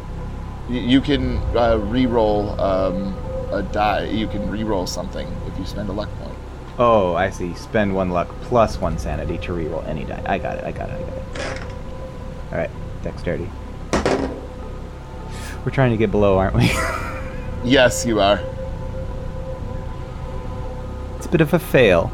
You 0.69 1.01
can 1.01 1.39
uh, 1.57 1.79
re-roll 1.79 2.59
um, 2.61 3.17
a 3.51 3.65
die. 3.65 4.05
You 4.05 4.29
can 4.29 4.49
re-roll 4.49 4.87
something 4.87 5.27
if 5.49 5.59
you 5.59 5.67
spend 5.67 5.89
a 5.89 5.93
luck 5.93 6.09
point. 6.21 6.39
Oh, 6.79 7.15
I 7.17 7.31
see. 7.31 7.53
Spend 7.55 7.93
one 7.93 8.11
luck 8.11 8.29
plus 8.43 8.81
one 8.81 8.97
sanity 8.97 9.39
to 9.39 9.51
reroll 9.51 9.85
any 9.89 10.05
die. 10.05 10.23
I 10.25 10.39
got 10.39 10.59
it. 10.59 10.65
I 10.65 10.71
got 10.71 10.91
it. 10.91 11.01
I 11.01 11.11
got 11.11 11.17
it. 11.19 11.63
All 12.53 12.59
right, 12.59 12.71
dexterity. 13.03 13.51
We're 15.65 15.73
trying 15.73 15.91
to 15.91 15.97
get 15.97 16.13
below, 16.13 16.39
aren't 16.39 16.55
we? 16.55 16.71
Yes, 17.63 18.07
you 18.07 18.21
are. 18.21 18.41
it's 21.17 21.27
a 21.27 21.29
bit 21.29 21.43
of 21.43 21.53
a 21.53 21.59
fail. 21.59 22.11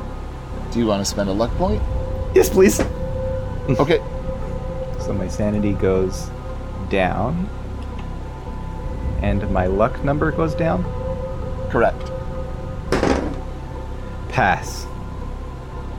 Do 0.72 0.80
you 0.80 0.86
want 0.86 1.00
to 1.00 1.04
spend 1.04 1.28
a 1.28 1.32
luck 1.32 1.52
point? 1.52 1.80
Yes, 2.34 2.48
please. 2.50 2.80
Okay. 3.78 3.98
So 5.00 5.12
my 5.12 5.28
sanity 5.28 5.72
goes 5.72 6.30
down, 6.88 7.48
and 9.22 9.50
my 9.50 9.66
luck 9.66 10.02
number 10.04 10.30
goes 10.30 10.54
down. 10.54 10.84
Correct. 11.70 12.10
Pass. 14.28 14.86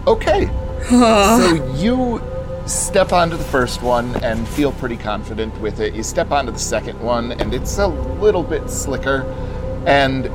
Okay. 0.07 0.47
so 0.89 1.73
you 1.75 2.21
step 2.67 3.13
onto 3.13 3.37
the 3.37 3.43
first 3.43 3.81
one 3.81 4.15
and 4.23 4.47
feel 4.47 4.71
pretty 4.73 4.97
confident 4.97 5.57
with 5.59 5.79
it. 5.79 5.93
You 5.93 6.03
step 6.03 6.31
onto 6.31 6.51
the 6.51 6.59
second 6.59 6.99
one 7.01 7.33
and 7.33 7.53
it's 7.53 7.77
a 7.77 7.87
little 7.87 8.43
bit 8.43 8.69
slicker. 8.69 9.23
And 9.85 10.25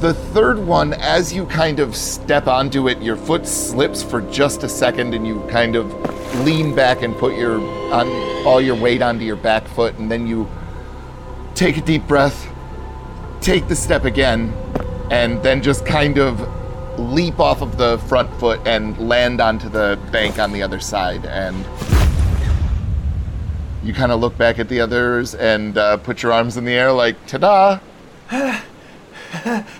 the 0.00 0.14
third 0.14 0.58
one, 0.58 0.94
as 0.94 1.32
you 1.32 1.46
kind 1.46 1.80
of 1.80 1.94
step 1.94 2.46
onto 2.46 2.88
it, 2.88 3.00
your 3.00 3.16
foot 3.16 3.46
slips 3.46 4.02
for 4.02 4.20
just 4.22 4.62
a 4.62 4.68
second 4.68 5.14
and 5.14 5.26
you 5.26 5.40
kind 5.48 5.76
of 5.76 5.92
lean 6.44 6.74
back 6.74 7.02
and 7.02 7.16
put 7.16 7.36
your 7.36 7.60
on 7.92 8.08
all 8.46 8.60
your 8.60 8.76
weight 8.76 9.02
onto 9.02 9.24
your 9.24 9.36
back 9.36 9.66
foot 9.68 9.96
and 9.98 10.10
then 10.10 10.26
you 10.26 10.48
take 11.54 11.76
a 11.76 11.80
deep 11.80 12.06
breath, 12.06 12.48
take 13.40 13.66
the 13.68 13.74
step 13.74 14.04
again, 14.04 14.52
and 15.10 15.42
then 15.42 15.62
just 15.62 15.86
kind 15.86 16.18
of 16.18 16.40
leap 16.98 17.40
off 17.40 17.62
of 17.62 17.76
the 17.78 17.98
front 18.00 18.32
foot 18.38 18.60
and 18.66 18.96
land 18.98 19.40
onto 19.40 19.68
the 19.68 19.98
bank 20.12 20.38
on 20.38 20.52
the 20.52 20.62
other 20.62 20.80
side. 20.80 21.24
And 21.26 21.56
you 23.82 23.92
kind 23.94 24.12
of 24.12 24.20
look 24.20 24.36
back 24.36 24.58
at 24.58 24.68
the 24.68 24.80
others 24.80 25.34
and 25.34 25.78
uh, 25.78 25.96
put 25.98 26.22
your 26.22 26.32
arms 26.32 26.56
in 26.56 26.64
the 26.64 26.72
air 26.72 26.92
like, 26.92 27.16
ta 27.26 27.38
da! 27.38 27.78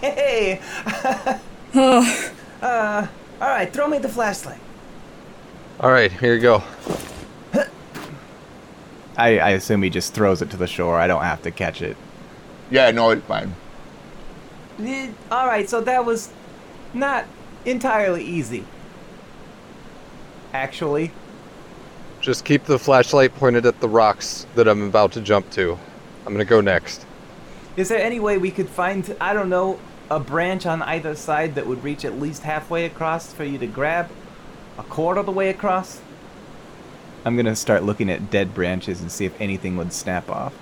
Hey! 0.00 0.60
uh, 1.74 3.06
all 3.40 3.48
right, 3.48 3.72
throw 3.72 3.88
me 3.88 3.98
the 3.98 4.08
flashlight. 4.08 4.60
All 5.78 5.90
right, 5.90 6.10
here 6.10 6.34
you 6.34 6.40
go. 6.40 6.62
I, 9.18 9.38
I 9.38 9.50
assume 9.50 9.82
he 9.82 9.90
just 9.90 10.14
throws 10.14 10.42
it 10.42 10.50
to 10.50 10.56
the 10.56 10.66
shore. 10.66 10.96
I 10.96 11.06
don't 11.06 11.22
have 11.22 11.42
to 11.42 11.50
catch 11.50 11.80
it. 11.82 11.96
Yeah, 12.70 12.90
no, 12.90 13.10
it's 13.10 13.24
fine. 13.26 13.54
Eh, 14.80 15.10
all 15.30 15.46
right, 15.46 15.68
so 15.68 15.80
that 15.82 16.04
was 16.04 16.30
not 16.92 17.24
entirely 17.64 18.24
easy. 18.24 18.64
Actually, 20.52 21.12
Just 22.20 22.44
keep 22.44 22.64
the 22.64 22.78
flashlight 22.78 23.34
pointed 23.36 23.66
at 23.66 23.80
the 23.80 23.88
rocks 23.88 24.46
that 24.54 24.66
I'm 24.66 24.82
about 24.82 25.12
to 25.12 25.20
jump 25.20 25.50
to. 25.52 25.78
I'm 26.24 26.32
gonna 26.32 26.44
go 26.44 26.60
next. 26.60 27.04
is 27.76 27.88
there 27.88 28.00
any 28.00 28.18
way 28.18 28.38
we 28.38 28.50
could 28.50 28.68
find, 28.68 29.14
I 29.20 29.32
don't 29.34 29.50
know, 29.50 29.78
a 30.10 30.18
branch 30.18 30.64
on 30.66 30.82
either 30.82 31.14
side 31.14 31.54
that 31.54 31.66
would 31.66 31.84
reach 31.84 32.04
at 32.04 32.18
least 32.18 32.42
halfway 32.42 32.86
across 32.86 33.32
for 33.32 33.44
you 33.44 33.58
to 33.58 33.66
grab? 33.66 34.08
A 34.78 34.82
quarter 34.84 35.20
of 35.20 35.26
the 35.26 35.32
way 35.32 35.48
across? 35.48 36.00
I'm 37.24 37.36
gonna 37.36 37.56
start 37.56 37.82
looking 37.82 38.10
at 38.10 38.30
dead 38.30 38.54
branches 38.54 39.00
and 39.00 39.10
see 39.10 39.24
if 39.24 39.40
anything 39.40 39.76
would 39.76 39.92
snap 39.92 40.30
off. 40.30 40.54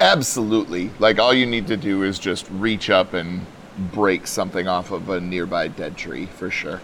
Absolutely. 0.00 0.90
Like, 0.98 1.18
all 1.18 1.34
you 1.34 1.46
need 1.46 1.66
to 1.68 1.76
do 1.76 2.02
is 2.02 2.18
just 2.18 2.48
reach 2.50 2.90
up 2.90 3.14
and 3.14 3.46
break 3.92 4.26
something 4.26 4.68
off 4.68 4.90
of 4.90 5.08
a 5.08 5.20
nearby 5.20 5.68
dead 5.68 5.96
tree, 5.96 6.26
for 6.26 6.50
sure. 6.50 6.80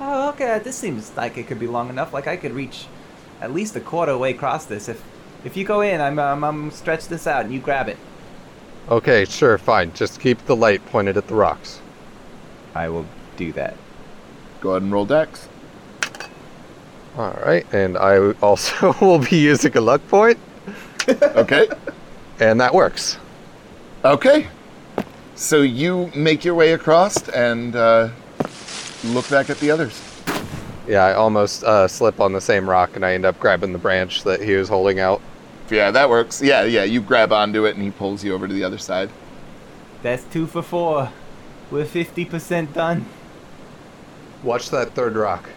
Oh, 0.00 0.28
okay. 0.30 0.60
This 0.62 0.76
seems 0.76 1.16
like 1.16 1.36
it 1.36 1.46
could 1.46 1.58
be 1.58 1.66
long 1.66 1.88
enough. 1.88 2.12
Like 2.12 2.26
I 2.26 2.36
could 2.36 2.52
reach 2.52 2.86
at 3.40 3.52
least 3.52 3.76
a 3.76 3.80
quarter 3.80 4.12
of 4.12 4.18
the 4.18 4.22
way 4.22 4.30
across 4.30 4.64
this. 4.64 4.88
If 4.88 5.02
if 5.44 5.56
you 5.56 5.64
go 5.64 5.80
in, 5.80 6.00
I'm 6.00 6.18
um, 6.18 6.44
I'm 6.44 6.70
stretch 6.70 7.08
this 7.08 7.26
out 7.26 7.44
and 7.44 7.54
you 7.54 7.60
grab 7.60 7.88
it. 7.88 7.96
Okay, 8.88 9.24
sure, 9.24 9.58
fine. 9.58 9.92
Just 9.92 10.20
keep 10.20 10.44
the 10.46 10.56
light 10.56 10.84
pointed 10.86 11.16
at 11.16 11.26
the 11.26 11.34
rocks. 11.34 11.80
I 12.74 12.88
will 12.88 13.06
do 13.36 13.52
that. 13.52 13.76
Go 14.60 14.70
ahead 14.70 14.82
and 14.82 14.92
roll 14.92 15.04
dex. 15.06 15.48
All 17.16 17.36
right, 17.44 17.66
and 17.72 17.96
I 17.98 18.32
also 18.42 18.94
will 19.00 19.18
be 19.18 19.36
using 19.38 19.76
a 19.76 19.80
luck 19.80 20.06
point, 20.08 20.38
Okay. 21.08 21.68
and 22.38 22.60
that 22.60 22.72
works. 22.74 23.18
Okay. 24.04 24.48
So 25.34 25.62
you 25.62 26.10
make 26.14 26.44
your 26.44 26.54
way 26.54 26.72
across 26.72 27.28
and 27.28 27.74
uh, 27.74 28.08
look 29.04 29.28
back 29.30 29.50
at 29.50 29.58
the 29.58 29.70
others. 29.70 30.00
Yeah, 30.86 31.04
I 31.04 31.14
almost 31.14 31.64
uh, 31.64 31.86
slip 31.88 32.20
on 32.20 32.32
the 32.32 32.40
same 32.40 32.68
rock, 32.68 32.96
and 32.96 33.04
I 33.04 33.14
end 33.14 33.24
up 33.24 33.38
grabbing 33.38 33.72
the 33.72 33.78
branch 33.78 34.22
that 34.24 34.40
he 34.40 34.54
was 34.54 34.68
holding 34.68 35.00
out. 35.00 35.20
Yeah, 35.70 35.90
that 35.90 36.08
works. 36.08 36.40
Yeah, 36.40 36.64
yeah. 36.64 36.84
You 36.84 37.00
grab 37.02 37.30
onto 37.32 37.66
it 37.66 37.74
and 37.76 37.84
he 37.84 37.90
pulls 37.90 38.24
you 38.24 38.32
over 38.34 38.48
to 38.48 38.54
the 38.54 38.64
other 38.64 38.78
side. 38.78 39.10
That's 40.02 40.24
two 40.24 40.46
for 40.46 40.62
four. 40.62 41.10
We're 41.70 41.84
fifty 41.84 42.24
percent 42.24 42.72
done. 42.72 43.04
Watch 44.42 44.70
that 44.70 44.94
third 44.94 45.16
rock. 45.16 45.48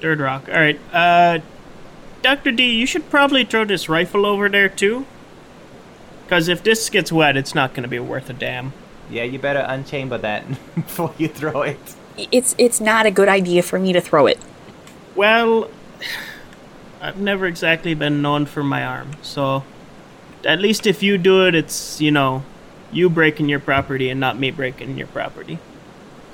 Third 0.00 0.20
rock. 0.20 0.48
All 0.48 0.54
right. 0.54 0.78
Uh, 0.92 1.40
Doctor 2.22 2.50
D, 2.50 2.72
you 2.72 2.86
should 2.86 3.10
probably 3.10 3.44
throw 3.44 3.64
this 3.64 3.88
rifle 3.88 4.26
over 4.26 4.48
there 4.48 4.68
too. 4.68 5.06
Because 6.24 6.48
if 6.48 6.62
this 6.62 6.90
gets 6.90 7.10
wet, 7.10 7.36
it's 7.36 7.54
not 7.54 7.72
going 7.72 7.84
to 7.84 7.88
be 7.88 7.98
worth 7.98 8.28
a 8.28 8.32
damn. 8.32 8.72
Yeah, 9.10 9.22
you 9.22 9.38
better 9.38 9.64
unchamber 9.66 10.18
that 10.18 10.46
before 10.74 11.14
you 11.16 11.28
throw 11.28 11.62
it. 11.62 11.94
It's 12.30 12.54
it's 12.58 12.80
not 12.80 13.06
a 13.06 13.10
good 13.10 13.28
idea 13.28 13.62
for 13.62 13.78
me 13.78 13.92
to 13.92 14.00
throw 14.00 14.26
it. 14.26 14.38
Well, 15.14 15.70
I've 17.00 17.18
never 17.18 17.46
exactly 17.46 17.94
been 17.94 18.20
known 18.20 18.44
for 18.46 18.62
my 18.62 18.84
arm, 18.84 19.12
so 19.22 19.64
at 20.44 20.60
least 20.60 20.86
if 20.86 21.02
you 21.02 21.16
do 21.16 21.46
it, 21.46 21.54
it's 21.54 22.00
you 22.00 22.10
know, 22.10 22.42
you 22.92 23.08
breaking 23.08 23.48
your 23.48 23.60
property 23.60 24.10
and 24.10 24.20
not 24.20 24.38
me 24.38 24.50
breaking 24.50 24.98
your 24.98 25.06
property. 25.06 25.58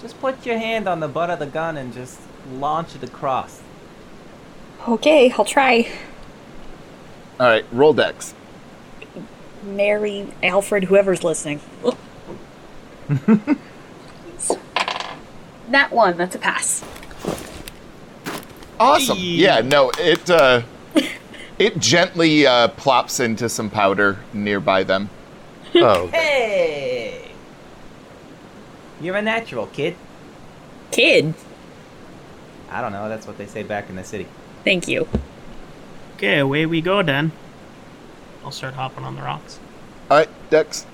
Just 0.05 0.21
put 0.21 0.45
your 0.45 0.59
hand 0.59 0.87
on 0.87 1.01
the 1.01 1.09
butt 1.09 1.31
of 1.31 1.39
the 1.39 1.47
gun 1.47 1.79
and 1.79 1.91
just 1.95 2.21
launch 2.53 2.95
it 2.95 3.03
across. 3.03 3.63
Okay, 4.87 5.31
I'll 5.31 5.47
try. 5.47 5.91
All 7.41 7.47
right, 7.47 7.65
roll 7.73 7.95
dex. 7.95 8.35
Mary, 9.63 10.29
Alfred, 10.43 10.85
whoever's 10.85 11.25
listening. 11.25 11.59
that 15.71 15.91
one, 15.91 16.19
that's 16.19 16.35
a 16.35 16.39
pass. 16.39 16.85
Awesome. 18.79 19.17
Yeah, 19.19 19.63
no, 19.63 19.91
it 19.99 20.29
uh, 20.29 20.61
it 21.59 21.79
gently 21.79 22.47
uh, 22.47 22.69
plops 22.69 23.21
into 23.21 23.49
some 23.49 23.71
powder 23.71 24.19
nearby 24.35 24.83
them. 24.83 25.09
Oh, 25.77 26.09
Hey! 26.09 27.24
You're 29.05 29.17
a 29.17 29.23
natural, 29.23 29.67
kid. 29.67 29.97
Kid, 30.91 31.35
I 32.71 32.81
don't 32.81 32.93
know, 32.93 33.07
that's 33.11 33.27
what 33.27 33.37
they 33.37 33.45
say 33.45 33.63
back 33.63 33.91
in 33.91 33.97
the 33.97 34.05
city. 34.05 34.27
thank 34.65 34.89
you. 34.89 35.07
Okay, 36.17 36.39
away 36.39 36.65
we 36.65 36.81
go 36.81 37.03
then. 37.03 37.31
I'll 38.43 38.51
start 38.51 38.73
hopping 38.73 39.05
on 39.05 39.15
the 39.15 39.21
rocks. 39.21 39.59
All 40.11 40.17
right, 40.19 40.29
dex. 40.49 40.87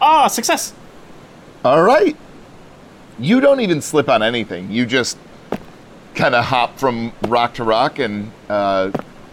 Ah, 0.00 0.28
success! 0.28 0.74
All 1.64 1.82
right. 1.82 2.16
You 3.18 3.40
don't 3.40 3.60
even 3.60 3.80
slip 3.80 4.08
on 4.08 4.22
anything. 4.22 4.70
You 4.70 4.86
just 4.86 5.16
kind 6.14 6.34
of 6.34 6.44
hop 6.44 6.78
from 6.78 7.12
rock 7.26 7.54
to 7.54 7.64
rock 7.64 7.98
and 7.98 8.30
uh, 8.48 8.92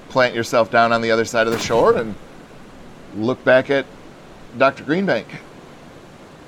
plant 0.10 0.34
yourself 0.34 0.72
down 0.72 0.92
on 0.94 1.02
the 1.02 1.12
other 1.12 1.26
side 1.26 1.46
of 1.46 1.54
the 1.54 1.60
shore 1.60 1.98
and 1.98 2.16
look 3.16 3.44
back 3.44 3.70
at 3.70 3.86
Dr. 4.58 4.84
Greenbank. 4.84 5.26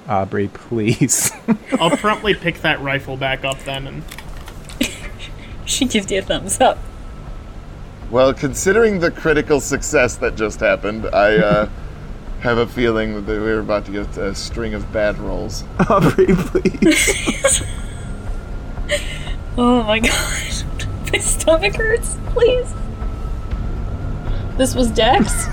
Aubree, 0.07 0.53
please. 0.53 1.31
I'll 1.79 1.95
promptly 1.97 2.33
pick 2.35 2.61
that 2.61 2.79
rifle 2.81 3.17
back 3.17 3.43
up 3.43 3.59
then 3.59 3.87
and 3.87 4.03
She 5.65 5.85
gives 5.85 6.11
you 6.11 6.19
a 6.19 6.21
thumbs 6.21 6.61
up. 6.61 6.77
Well, 8.11 8.33
considering 8.33 8.99
the 8.99 9.09
critical 9.09 9.59
success 9.59 10.15
that 10.17 10.35
just 10.35 10.59
happened, 10.59 11.07
I 11.07 11.37
uh, 11.37 11.69
have 12.41 12.59
a 12.59 12.67
feeling 12.67 13.25
that 13.25 13.41
we're 13.41 13.59
about 13.59 13.85
to 13.85 13.91
get 13.91 14.15
a 14.17 14.35
string 14.35 14.75
of 14.75 14.91
bad 14.93 15.17
rolls. 15.17 15.63
Aubree, 15.79 16.35
please. 16.35 17.63
Oh 19.57 19.83
my 19.83 19.99
gosh. 19.99 20.63
My 21.11 21.17
stomach 21.17 21.75
hurts, 21.75 22.17
please. 22.27 22.73
This 24.57 24.75
was 24.75 24.91
Dex? 24.91 25.47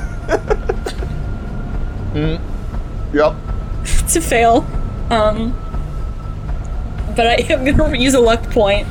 Yep. 3.13 3.35
It's 4.05 4.17
a 4.17 4.21
fail. 4.21 4.67
Um. 5.11 5.57
But 7.17 7.27
I 7.27 7.35
am 7.51 7.65
gonna 7.65 7.97
use 8.07 8.15
a 8.15 8.21
luck 8.21 8.43
point. 8.51 8.87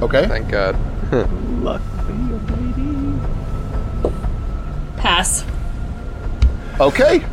Okay. 0.00 0.26
thank 0.26 0.50
God. 0.50 0.76
Luck 1.62 1.80
for 2.04 2.12
you, 2.12 2.40
lady. 2.50 3.20
Pass. 4.96 5.44
Okay. 6.80 7.24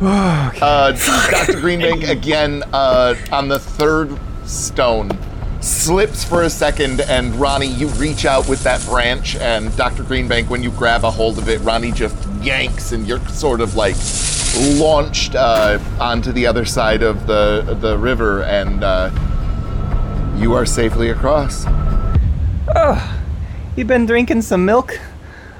Uh, 0.60 0.92
Dr. 0.92 1.54
Greenbank 1.54 2.08
again 2.08 2.62
uh, 2.72 3.14
on 3.32 3.48
the 3.48 3.58
third 3.58 4.16
stone 4.44 5.10
slips 5.60 6.24
for 6.24 6.42
a 6.42 6.50
second, 6.50 7.00
and 7.02 7.34
Ronnie, 7.36 7.66
you 7.66 7.88
reach 7.88 8.24
out 8.24 8.48
with 8.48 8.62
that 8.64 8.84
branch, 8.84 9.36
and 9.36 9.74
Dr. 9.76 10.02
Greenbank, 10.02 10.48
when 10.48 10.62
you 10.62 10.70
grab 10.72 11.04
a 11.04 11.10
hold 11.10 11.38
of 11.38 11.48
it, 11.48 11.58
Ronnie 11.60 11.92
just 11.92 12.16
yanks, 12.40 12.92
and 12.92 13.06
you're 13.06 13.26
sort 13.28 13.60
of 13.60 13.76
like 13.76 13.94
launched 14.78 15.34
uh, 15.34 15.78
onto 16.00 16.32
the 16.32 16.46
other 16.46 16.64
side 16.64 17.02
of 17.02 17.26
the 17.26 17.76
the 17.80 17.96
river, 17.96 18.42
and 18.42 18.84
uh, 18.84 19.10
you 20.36 20.54
are 20.54 20.66
safely 20.66 21.10
across. 21.10 21.64
Oh, 22.74 23.20
You 23.76 23.84
been 23.84 24.06
drinking 24.06 24.42
some 24.42 24.64
milk? 24.64 24.98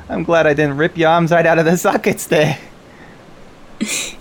I'm 0.09 0.24
glad 0.24 0.46
I 0.46 0.55
didn't 0.55 0.76
rip 0.76 0.96
your 0.96 1.11
arms 1.11 1.31
right 1.31 1.46
out 1.46 1.59
of 1.59 1.64
the 1.64 1.76
sockets 1.76 2.26
there. 2.26 2.59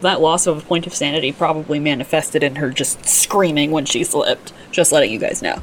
That 0.00 0.20
loss 0.20 0.46
of 0.46 0.58
a 0.58 0.60
point 0.60 0.86
of 0.86 0.92
sanity 0.92 1.32
probably 1.32 1.80
manifested 1.80 2.42
in 2.42 2.56
her 2.56 2.68
just 2.68 3.06
screaming 3.06 3.70
when 3.70 3.86
she 3.86 4.04
slipped. 4.04 4.52
Just 4.70 4.92
letting 4.92 5.10
you 5.10 5.18
guys 5.18 5.40
know. 5.40 5.62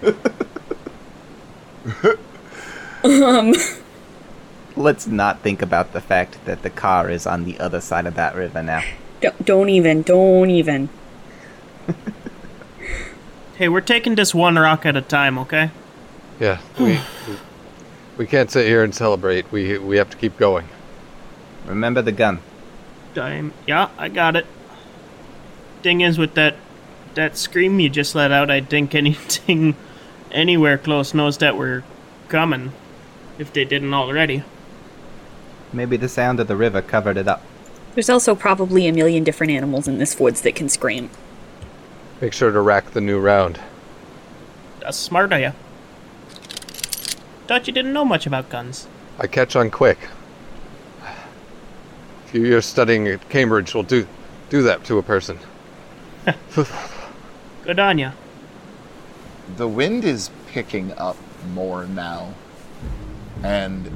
Let's 4.76 5.06
not 5.06 5.40
think 5.40 5.62
about 5.62 5.92
the 5.92 6.00
fact 6.00 6.44
that 6.46 6.62
the 6.62 6.70
car 6.70 7.10
is 7.10 7.26
on 7.26 7.44
the 7.44 7.58
other 7.58 7.80
side 7.80 8.06
of 8.06 8.14
that 8.14 8.34
river 8.34 8.62
now. 8.62 8.82
Don't, 9.20 9.44
don't 9.44 9.68
even, 9.68 10.02
don't 10.02 10.50
even. 10.50 10.88
Hey, 13.62 13.68
we're 13.68 13.82
taking 13.82 14.14
this 14.14 14.34
one 14.34 14.56
rock 14.56 14.86
at 14.86 14.96
a 14.96 15.02
time, 15.02 15.38
okay? 15.38 15.70
Yeah, 16.40 16.58
we, 16.80 16.98
we 17.28 17.36
we 18.16 18.26
can't 18.26 18.50
sit 18.50 18.66
here 18.66 18.82
and 18.82 18.92
celebrate. 18.92 19.52
We 19.52 19.78
we 19.78 19.98
have 19.98 20.10
to 20.10 20.16
keep 20.16 20.36
going. 20.36 20.66
Remember 21.66 22.02
the 22.02 22.12
gun. 22.12 22.40
I'm, 23.14 23.52
yeah, 23.66 23.90
I 23.98 24.08
got 24.08 24.34
it. 24.36 24.46
Thing 25.82 26.00
is, 26.00 26.18
with 26.18 26.34
that 26.34 26.56
that 27.14 27.36
scream 27.36 27.78
you 27.78 27.90
just 27.90 28.14
let 28.14 28.32
out, 28.32 28.50
I 28.50 28.62
think 28.62 28.94
anything 28.96 29.76
anywhere 30.30 30.78
close 30.78 31.12
knows 31.14 31.38
that 31.38 31.56
we're 31.56 31.84
coming, 32.28 32.72
if 33.38 33.52
they 33.52 33.64
didn't 33.64 33.92
already. 33.94 34.42
Maybe 35.72 35.96
the 35.96 36.08
sound 36.08 36.40
of 36.40 36.48
the 36.48 36.56
river 36.56 36.82
covered 36.82 37.16
it 37.16 37.28
up. 37.28 37.42
There's 37.94 38.10
also 38.10 38.34
probably 38.34 38.86
a 38.86 38.92
million 38.92 39.24
different 39.24 39.52
animals 39.52 39.88
in 39.88 39.98
this 39.98 40.18
woods 40.18 40.42
that 40.42 40.54
can 40.54 40.68
scream. 40.68 41.10
Make 42.20 42.32
sure 42.32 42.50
to 42.50 42.60
rack 42.60 42.92
the 42.92 43.00
new 43.00 43.18
round. 43.18 43.60
That's 44.80 44.96
smart 44.96 45.32
of 45.32 45.40
you. 45.40 45.52
Thought 47.46 47.66
you 47.66 47.72
didn't 47.72 47.92
know 47.92 48.04
much 48.04 48.26
about 48.26 48.48
guns. 48.48 48.86
I 49.18 49.26
catch 49.26 49.56
on 49.56 49.70
quick. 49.70 49.98
A 51.02 52.28
few 52.28 52.44
years 52.44 52.64
studying 52.64 53.06
at 53.08 53.28
Cambridge 53.28 53.74
will 53.74 53.82
do 53.82 54.06
do 54.48 54.62
that 54.62 54.84
to 54.84 54.98
a 54.98 55.02
person. 55.02 55.38
Good 57.64 57.78
on 57.78 57.98
ya. 57.98 58.12
the 59.56 59.66
wind 59.68 60.04
is 60.04 60.30
picking 60.48 60.92
up 60.92 61.16
more 61.52 61.86
now. 61.86 62.34
And 63.42 63.90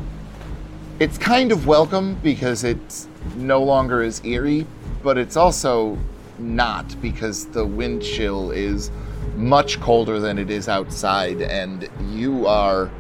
it's 0.99 1.19
kind 1.19 1.53
of 1.53 1.67
welcome 1.67 2.15
because 2.23 2.65
it's 2.65 3.07
no 3.37 3.63
longer 3.63 4.03
as 4.03 4.25
eerie, 4.25 4.67
but 5.03 5.19
it's 5.19 5.37
also 5.37 5.99
not 6.39 6.99
because 7.03 7.47
the 7.47 7.67
wind 7.67 8.03
chill 8.03 8.51
is 8.51 8.91
much 9.37 9.79
colder 9.81 10.19
than 10.19 10.39
it 10.39 10.51
is 10.51 10.69
outside, 10.69 11.43
and 11.43 11.91
you 12.11 12.47
are 12.47 12.91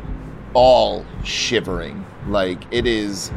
all 0.52 1.06
shivering. 1.24 2.04
Like 2.28 2.62
it 2.70 2.86
is 2.86 3.32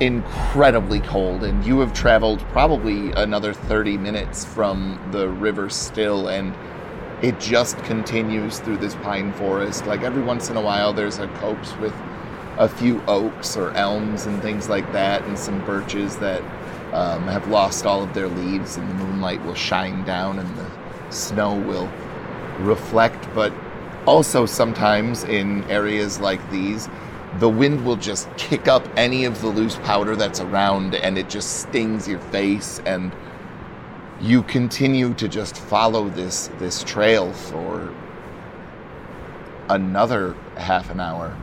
incredibly 0.00 1.00
cold, 1.00 1.44
and 1.44 1.62
you 1.62 1.80
have 1.80 1.92
traveled 1.92 2.40
probably 2.48 3.12
another 3.12 3.52
30 3.52 3.98
minutes 3.98 4.42
from 4.42 4.98
the 5.12 5.28
river 5.28 5.68
still, 5.68 6.28
and 6.28 6.54
it 7.22 7.38
just 7.38 7.76
continues 7.84 8.58
through 8.58 8.78
this 8.78 8.94
pine 8.96 9.34
forest. 9.34 9.86
Like 9.86 10.00
every 10.00 10.22
once 10.22 10.48
in 10.48 10.56
a 10.56 10.62
while, 10.62 10.94
there's 10.94 11.18
a 11.18 11.28
copse 11.28 11.76
with 11.76 11.92
a 12.58 12.68
few 12.68 13.02
oaks 13.08 13.56
or 13.56 13.70
elms 13.72 14.26
and 14.26 14.40
things 14.42 14.68
like 14.68 14.90
that, 14.92 15.22
and 15.24 15.38
some 15.38 15.64
birches 15.64 16.16
that 16.18 16.42
um, 16.92 17.22
have 17.24 17.48
lost 17.48 17.86
all 17.86 18.02
of 18.02 18.12
their 18.14 18.28
leaves, 18.28 18.76
and 18.76 18.88
the 18.88 18.94
moonlight 18.94 19.42
will 19.44 19.54
shine 19.54 20.04
down 20.04 20.38
and 20.38 20.56
the 20.56 20.70
snow 21.10 21.54
will 21.54 21.90
reflect. 22.58 23.28
But 23.34 23.52
also, 24.06 24.46
sometimes 24.46 25.24
in 25.24 25.64
areas 25.70 26.20
like 26.20 26.50
these, 26.50 26.88
the 27.38 27.48
wind 27.48 27.84
will 27.84 27.96
just 27.96 28.28
kick 28.36 28.68
up 28.68 28.86
any 28.96 29.24
of 29.24 29.40
the 29.40 29.48
loose 29.48 29.76
powder 29.76 30.16
that's 30.16 30.40
around, 30.40 30.94
and 30.94 31.16
it 31.16 31.30
just 31.30 31.60
stings 31.62 32.06
your 32.06 32.20
face 32.20 32.80
and 32.84 33.12
you 34.22 34.42
continue 34.44 35.12
to 35.14 35.26
just 35.26 35.56
follow 35.56 36.08
this 36.08 36.48
this 36.58 36.84
trail 36.84 37.32
for 37.32 37.92
another 39.68 40.36
half 40.56 40.90
an 40.90 41.00
hour 41.00 41.36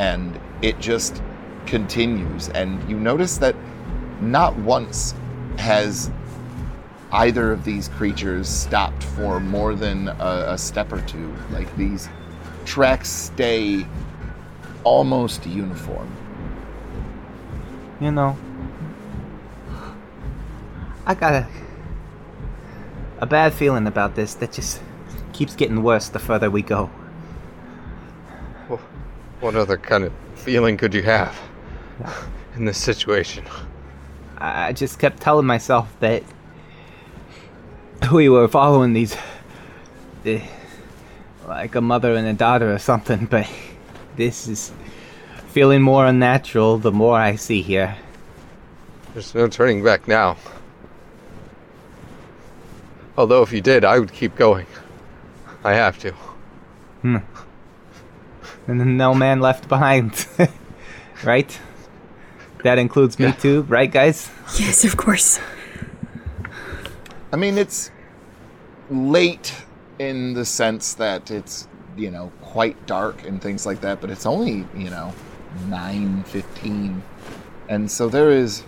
and 0.00 0.40
it 0.62 0.80
just 0.80 1.22
continues. 1.66 2.48
And 2.48 2.88
you 2.88 2.98
notice 2.98 3.36
that 3.36 3.54
not 4.22 4.56
once 4.56 5.14
has 5.58 6.10
either 7.12 7.52
of 7.52 7.64
these 7.64 7.88
creatures 7.88 8.48
stopped 8.48 9.04
for 9.04 9.40
more 9.40 9.74
than 9.74 10.08
a, 10.08 10.44
a 10.48 10.58
step 10.58 10.90
or 10.90 11.02
two. 11.02 11.34
Like 11.50 11.76
these 11.76 12.08
tracks 12.64 13.10
stay 13.10 13.84
almost 14.84 15.44
uniform. 15.46 16.10
You 18.00 18.10
know, 18.10 18.38
I 21.04 21.14
got 21.14 21.34
a 21.34 21.48
a 23.18 23.26
bad 23.26 23.52
feeling 23.52 23.86
about 23.86 24.14
this 24.14 24.32
that 24.36 24.52
just 24.52 24.80
keeps 25.34 25.54
getting 25.54 25.82
worse 25.82 26.08
the 26.08 26.18
further 26.18 26.50
we 26.50 26.62
go. 26.62 26.88
What 29.40 29.56
other 29.56 29.78
kind 29.78 30.04
of 30.04 30.12
feeling 30.34 30.76
could 30.76 30.94
you 30.94 31.02
have 31.02 31.38
in 32.56 32.64
this 32.66 32.78
situation? 32.78 33.44
I 34.38 34.72
just 34.72 34.98
kept 34.98 35.20
telling 35.20 35.46
myself 35.46 35.88
that 36.00 36.22
we 38.12 38.28
were 38.28 38.48
following 38.48 38.92
these, 38.92 39.16
the, 40.22 40.42
like 41.46 41.74
a 41.74 41.80
mother 41.80 42.14
and 42.14 42.26
a 42.26 42.32
daughter 42.32 42.72
or 42.72 42.78
something, 42.78 43.26
but 43.26 43.48
this 44.16 44.48
is 44.48 44.72
feeling 45.48 45.82
more 45.82 46.06
unnatural 46.06 46.78
the 46.78 46.92
more 46.92 47.18
I 47.18 47.36
see 47.36 47.62
here. 47.62 47.96
There's 49.12 49.34
no 49.34 49.48
turning 49.48 49.82
back 49.82 50.06
now. 50.06 50.36
Although 53.16 53.42
if 53.42 53.52
you 53.52 53.60
did, 53.60 53.84
I 53.84 53.98
would 53.98 54.12
keep 54.12 54.36
going. 54.36 54.66
I 55.64 55.74
have 55.74 55.98
to. 55.98 56.12
Hmm. 57.02 57.18
And 58.66 58.96
no 58.96 59.14
man 59.14 59.40
left 59.40 59.68
behind. 59.68 60.26
right? 61.24 61.58
That 62.62 62.78
includes 62.78 63.18
me 63.18 63.32
too, 63.32 63.62
right, 63.62 63.90
guys? 63.90 64.30
Yes, 64.58 64.84
of 64.84 64.96
course. 64.96 65.40
I 67.32 67.36
mean, 67.36 67.56
it's 67.56 67.90
late 68.90 69.54
in 69.98 70.34
the 70.34 70.44
sense 70.44 70.94
that 70.94 71.30
it's, 71.30 71.68
you 71.96 72.10
know, 72.10 72.32
quite 72.42 72.86
dark 72.86 73.26
and 73.26 73.40
things 73.40 73.64
like 73.64 73.80
that, 73.80 74.00
but 74.00 74.10
it's 74.10 74.26
only, 74.26 74.66
you 74.76 74.90
know, 74.90 75.14
9:15. 75.68 77.00
And 77.68 77.90
so 77.90 78.08
there 78.08 78.30
is 78.30 78.64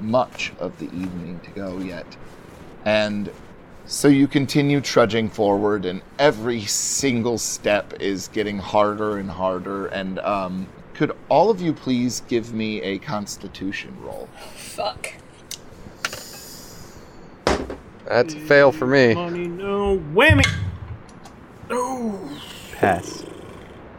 much 0.00 0.52
of 0.58 0.78
the 0.78 0.86
evening 0.86 1.40
to 1.44 1.50
go 1.50 1.78
yet. 1.78 2.16
And 2.84 3.30
so 3.86 4.08
you 4.08 4.26
continue 4.26 4.80
trudging 4.80 5.28
forward 5.28 5.84
and 5.84 6.02
every 6.18 6.62
single 6.62 7.38
step 7.38 7.94
is 8.00 8.28
getting 8.28 8.58
harder 8.58 9.18
and 9.18 9.30
harder 9.30 9.86
and 9.86 10.18
um 10.20 10.66
could 10.96 11.14
all 11.28 11.50
of 11.50 11.60
you 11.60 11.74
please 11.74 12.22
give 12.26 12.54
me 12.54 12.80
a 12.80 12.98
constitution 12.98 13.94
roll? 14.00 14.30
Fuck. 14.54 15.12
That's 18.06 18.32
a 18.32 18.40
fail 18.40 18.72
for 18.72 18.86
me. 18.86 19.14
Money, 19.14 19.46
no 19.46 19.98
whammy. 20.14 20.46
Oh, 21.68 22.40
Pass. 22.76 23.24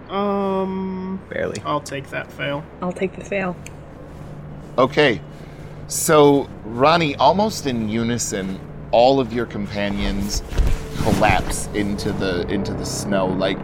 um, 0.09 1.21
Barely. 1.29 1.61
I'll 1.63 1.81
take 1.81 2.09
that 2.09 2.31
fail. 2.31 2.63
I'll 2.81 2.93
take 2.93 3.15
the 3.15 3.23
fail. 3.23 3.55
Okay. 4.79 5.21
So, 5.87 6.49
Ronnie, 6.63 7.15
almost 7.17 7.67
in 7.67 7.89
unison, 7.89 8.59
all 8.91 9.19
of 9.19 9.33
your 9.33 9.45
companions 9.45 10.43
collapse 10.97 11.67
into 11.73 12.11
the 12.11 12.47
into 12.47 12.73
the 12.73 12.85
snow 12.85 13.27
like 13.27 13.57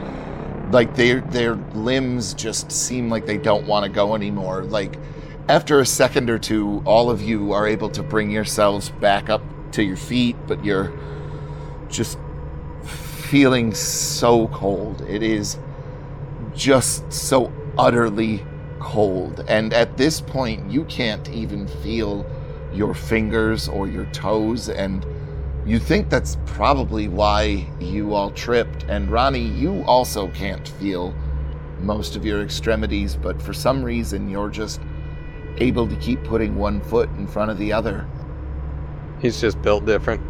like 0.74 0.96
their 0.96 1.22
their 1.22 1.56
limbs 1.74 2.34
just 2.34 2.72
seem 2.72 3.10
like 3.10 3.26
they 3.26 3.38
don't 3.38 3.66
want 3.68 3.86
to 3.86 3.90
go 3.90 4.16
anymore. 4.16 4.64
Like 4.64 4.98
after 5.48 5.80
a 5.80 5.86
second 5.86 6.30
or 6.30 6.40
two, 6.40 6.82
all 6.86 7.10
of 7.10 7.22
you 7.22 7.54
are 7.54 7.68
able 7.68 7.90
to 7.92 8.04
bring 8.04 8.32
yourselves 8.32 8.90
back 8.90 9.30
up 9.30 9.44
to 9.74 9.84
your 9.84 9.98
feet, 9.98 10.36
but 10.48 10.64
you're 10.66 10.92
just 11.90 12.18
feeling 12.84 13.74
so 13.74 14.48
cold. 14.50 15.02
It 15.02 15.22
is 15.24 15.58
just 16.56 17.12
so 17.12 17.52
utterly 17.78 18.44
cold. 18.80 19.44
And 19.48 19.74
at 19.74 19.98
this 19.98 20.22
point, 20.22 20.70
you 20.72 20.86
can't 20.86 21.30
even 21.30 21.68
feel 21.68 22.26
your 22.74 22.94
fingers 22.94 23.68
or 23.68 23.88
your 23.88 24.06
toes. 24.08 24.70
And 24.70 25.06
you 25.66 25.80
think 25.80 26.10
that's 26.10 26.38
probably 26.46 27.08
why 27.08 27.66
you 27.80 28.14
all 28.14 28.32
tripped. 28.32 28.84
And 28.90 29.10
Ronnie, 29.10 29.40
you 29.48 29.84
also 29.84 30.28
can't 30.30 30.68
feel 30.68 31.14
most 31.80 32.16
of 32.16 32.26
your 32.26 32.42
extremities, 32.44 33.16
but 33.16 33.42
for 33.42 33.54
some 33.54 33.84
reason, 33.84 34.30
you're 34.30 34.50
just 34.50 34.82
able 35.58 35.88
to 35.88 35.96
keep 35.98 36.24
putting 36.24 36.56
one 36.56 36.82
foot 36.82 37.10
in 37.12 37.28
front 37.28 37.52
of 37.52 37.58
the 37.58 37.72
other. 37.72 38.08
He's 39.22 39.40
just 39.40 39.62
built 39.62 39.86
different. 39.86 40.22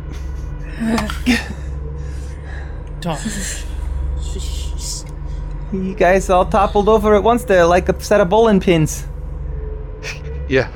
Tom, 3.02 3.18
You 5.72 5.96
guys 5.96 6.30
all 6.30 6.46
toppled 6.46 6.88
over 6.88 7.16
at 7.16 7.24
once 7.24 7.44
there 7.44 7.66
like 7.66 7.90
a 7.90 8.00
set 8.02 8.22
of 8.22 8.30
bowling 8.30 8.60
pins. 8.60 9.06
Yeah. 10.50 10.70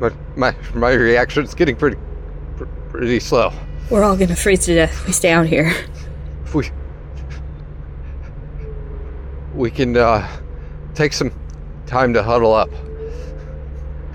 But 0.00 0.12
my 0.36 0.54
my 0.74 0.92
reaction's 0.92 1.54
getting 1.54 1.76
pretty 1.76 1.96
pretty 2.90 3.20
slow. 3.20 3.52
We're 3.90 4.04
all 4.04 4.16
gonna 4.16 4.36
freeze 4.36 4.64
to 4.66 4.74
death 4.74 4.92
if 4.92 5.06
we 5.06 5.12
stay 5.12 5.32
out 5.32 5.46
here. 5.46 5.72
If 6.44 6.54
we 6.54 6.70
we 9.54 9.70
can 9.70 9.96
uh, 9.96 10.26
take 10.94 11.12
some 11.12 11.32
time 11.86 12.14
to 12.14 12.22
huddle 12.22 12.54
up. 12.54 12.70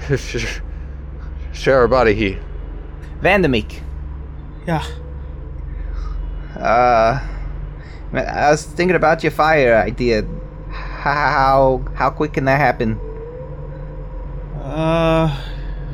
Share 1.54 1.80
our 1.80 1.88
body 1.88 2.14
heat. 2.14 2.38
Vandermeek. 3.22 3.82
yeah. 4.66 4.86
Uh, 6.56 7.20
I 8.14 8.52
was 8.52 8.64
thinking 8.64 8.96
about 8.96 9.24
your 9.24 9.32
fire 9.32 9.76
idea. 9.76 10.26
How 10.72 11.84
how 11.96 12.10
quick 12.12 12.34
can 12.34 12.46
that 12.46 12.60
happen? 12.60 13.00
Uh, 14.62 15.38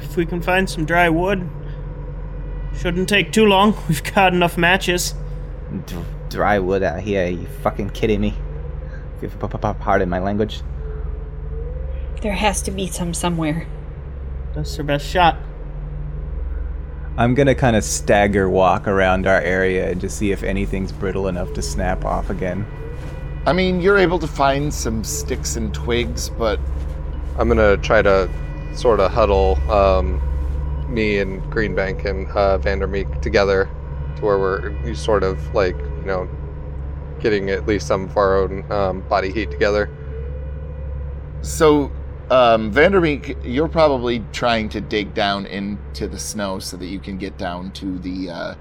if 0.01 0.15
we 0.15 0.25
can 0.25 0.41
find 0.41 0.69
some 0.69 0.85
dry 0.85 1.09
wood. 1.09 1.49
Shouldn't 2.77 3.09
take 3.09 3.31
too 3.31 3.45
long. 3.45 3.75
We've 3.87 4.03
got 4.03 4.33
enough 4.33 4.57
matches. 4.57 5.13
D- 5.85 5.95
dry 6.29 6.59
wood 6.59 6.83
out 6.83 6.99
here. 7.01 7.25
Are 7.25 7.29
you 7.29 7.45
fucking 7.61 7.91
kidding 7.91 8.21
me? 8.21 8.33
If 9.17 9.23
you 9.23 9.29
p- 9.39 9.47
p- 9.47 9.57
p- 9.57 9.73
pardon 9.79 10.09
my 10.09 10.19
language. 10.19 10.61
There 12.21 12.33
has 12.33 12.61
to 12.63 12.71
be 12.71 12.87
some 12.87 13.13
somewhere. 13.13 13.67
That's 14.53 14.77
your 14.77 14.85
best 14.85 15.07
shot. 15.07 15.37
I'm 17.17 17.33
gonna 17.35 17.55
kind 17.55 17.75
of 17.75 17.83
stagger 17.83 18.49
walk 18.49 18.87
around 18.87 19.27
our 19.27 19.41
area 19.41 19.89
and 19.91 19.99
just 19.99 20.17
see 20.17 20.31
if 20.31 20.43
anything's 20.43 20.91
brittle 20.91 21.27
enough 21.27 21.53
to 21.53 21.61
snap 21.61 22.05
off 22.05 22.29
again. 22.29 22.65
I 23.45 23.53
mean, 23.53 23.81
you're 23.81 23.97
able 23.97 24.19
to 24.19 24.27
find 24.27 24.73
some 24.73 25.03
sticks 25.03 25.55
and 25.55 25.73
twigs, 25.73 26.29
but 26.29 26.59
I'm 27.37 27.47
gonna 27.47 27.77
try 27.77 28.01
to 28.01 28.29
sort 28.75 28.99
of 28.99 29.11
huddle 29.11 29.57
um, 29.69 30.21
me 30.91 31.19
and 31.19 31.41
Greenbank 31.51 32.05
and 32.05 32.29
uh, 32.31 32.57
Vandermeek 32.57 33.21
together 33.21 33.69
to 34.17 34.25
where 34.25 34.37
we're 34.37 34.93
sort 34.93 35.23
of 35.23 35.53
like 35.53 35.77
you 35.77 36.05
know 36.05 36.29
getting 37.19 37.49
at 37.49 37.67
least 37.67 37.87
some 37.87 38.05
of 38.05 38.17
our 38.17 38.37
own 38.37 38.69
um, 38.71 39.01
body 39.01 39.31
heat 39.31 39.51
together. 39.51 39.89
so 41.41 41.91
um, 42.31 42.71
Vandermeek, 42.71 43.37
you're 43.43 43.67
probably 43.67 44.23
trying 44.31 44.69
to 44.69 44.79
dig 44.79 45.13
down 45.13 45.45
into 45.45 46.07
the 46.07 46.17
snow 46.17 46.59
so 46.59 46.77
that 46.77 46.85
you 46.85 46.97
can 46.97 47.17
get 47.17 47.37
down 47.37 47.71
to 47.73 47.99
the 47.99 48.29
uh, 48.29 48.55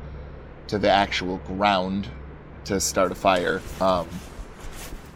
to 0.66 0.76
the 0.76 0.90
actual 0.90 1.36
ground 1.46 2.08
to 2.64 2.80
start 2.80 3.12
a 3.12 3.14
fire. 3.14 3.62
Um, 3.80 4.08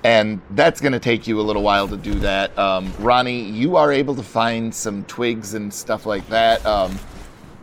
and 0.05 0.42
that's 0.50 0.82
going 0.82 0.92
to 0.92 1.00
take 1.00 1.26
you 1.26 1.40
a 1.40 1.42
little 1.42 1.62
while 1.62 1.88
to 1.88 1.96
do 1.96 2.14
that. 2.16 2.57
Um, 2.59 2.92
Ronnie, 2.98 3.40
you 3.40 3.76
are 3.76 3.90
able 3.90 4.14
to 4.14 4.22
find 4.22 4.72
some 4.72 5.02
twigs 5.05 5.55
and 5.55 5.72
stuff 5.72 6.05
like 6.05 6.28
that. 6.28 6.64
Um, 6.66 6.92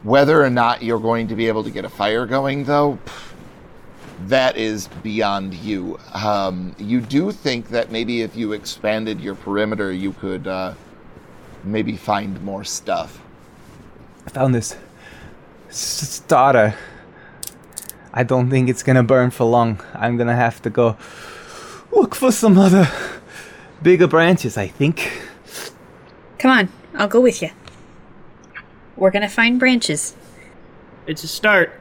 whether 0.02 0.44
or 0.44 0.50
not 0.50 0.82
you're 0.82 1.00
going 1.00 1.28
to 1.28 1.36
be 1.36 1.48
able 1.48 1.64
to 1.64 1.70
get 1.70 1.86
a 1.86 1.90
fire 1.90 2.26
going, 2.26 2.64
though, 2.64 2.98
pff, 3.06 3.34
that 4.28 4.58
is 4.58 4.88
beyond 5.04 5.54
you. 5.54 6.00
Um, 6.16 6.76
you 6.80 7.00
do 7.00 7.32
think 7.32 7.70
that 7.70 7.92
maybe 7.92 8.22
if 8.22 8.36
you 8.36 8.54
expanded 8.54 9.22
your 9.22 9.36
perimeter, 9.36 9.92
you 9.92 10.14
could 10.14 10.48
uh, 10.48 10.74
maybe 11.64 11.96
find 11.96 12.42
more 12.42 12.64
stuff. 12.64 13.22
I 14.26 14.32
found 14.32 14.56
this 14.56 14.76
starter. 15.70 16.76
I 18.14 18.24
don't 18.24 18.50
think 18.50 18.68
it's 18.68 18.84
gonna 18.84 19.04
burn 19.04 19.30
for 19.30 19.46
long. 19.46 19.80
I'm 19.94 20.18
gonna 20.18 20.36
have 20.36 20.62
to 20.64 20.70
go 20.72 20.98
look 21.92 22.16
for 22.16 22.32
some 22.32 22.58
other 22.58 22.88
bigger 23.82 24.08
branches, 24.08 24.58
I 24.58 24.68
think. 24.68 25.12
Come 26.40 26.52
on, 26.52 26.70
I'll 26.96 27.08
go 27.08 27.22
with 27.22 27.42
you. 27.42 27.50
We're 28.96 29.12
gonna 29.12 29.30
find 29.30 29.60
branches. 29.60 30.16
It's 31.08 31.24
a 31.24 31.28
start. 31.28 31.80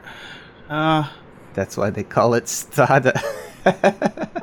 Uh, 0.69 1.09
That's 1.53 1.77
why 1.77 1.89
they 1.89 2.03
call 2.03 2.33
it 2.33 2.45
Stada. 2.45 3.21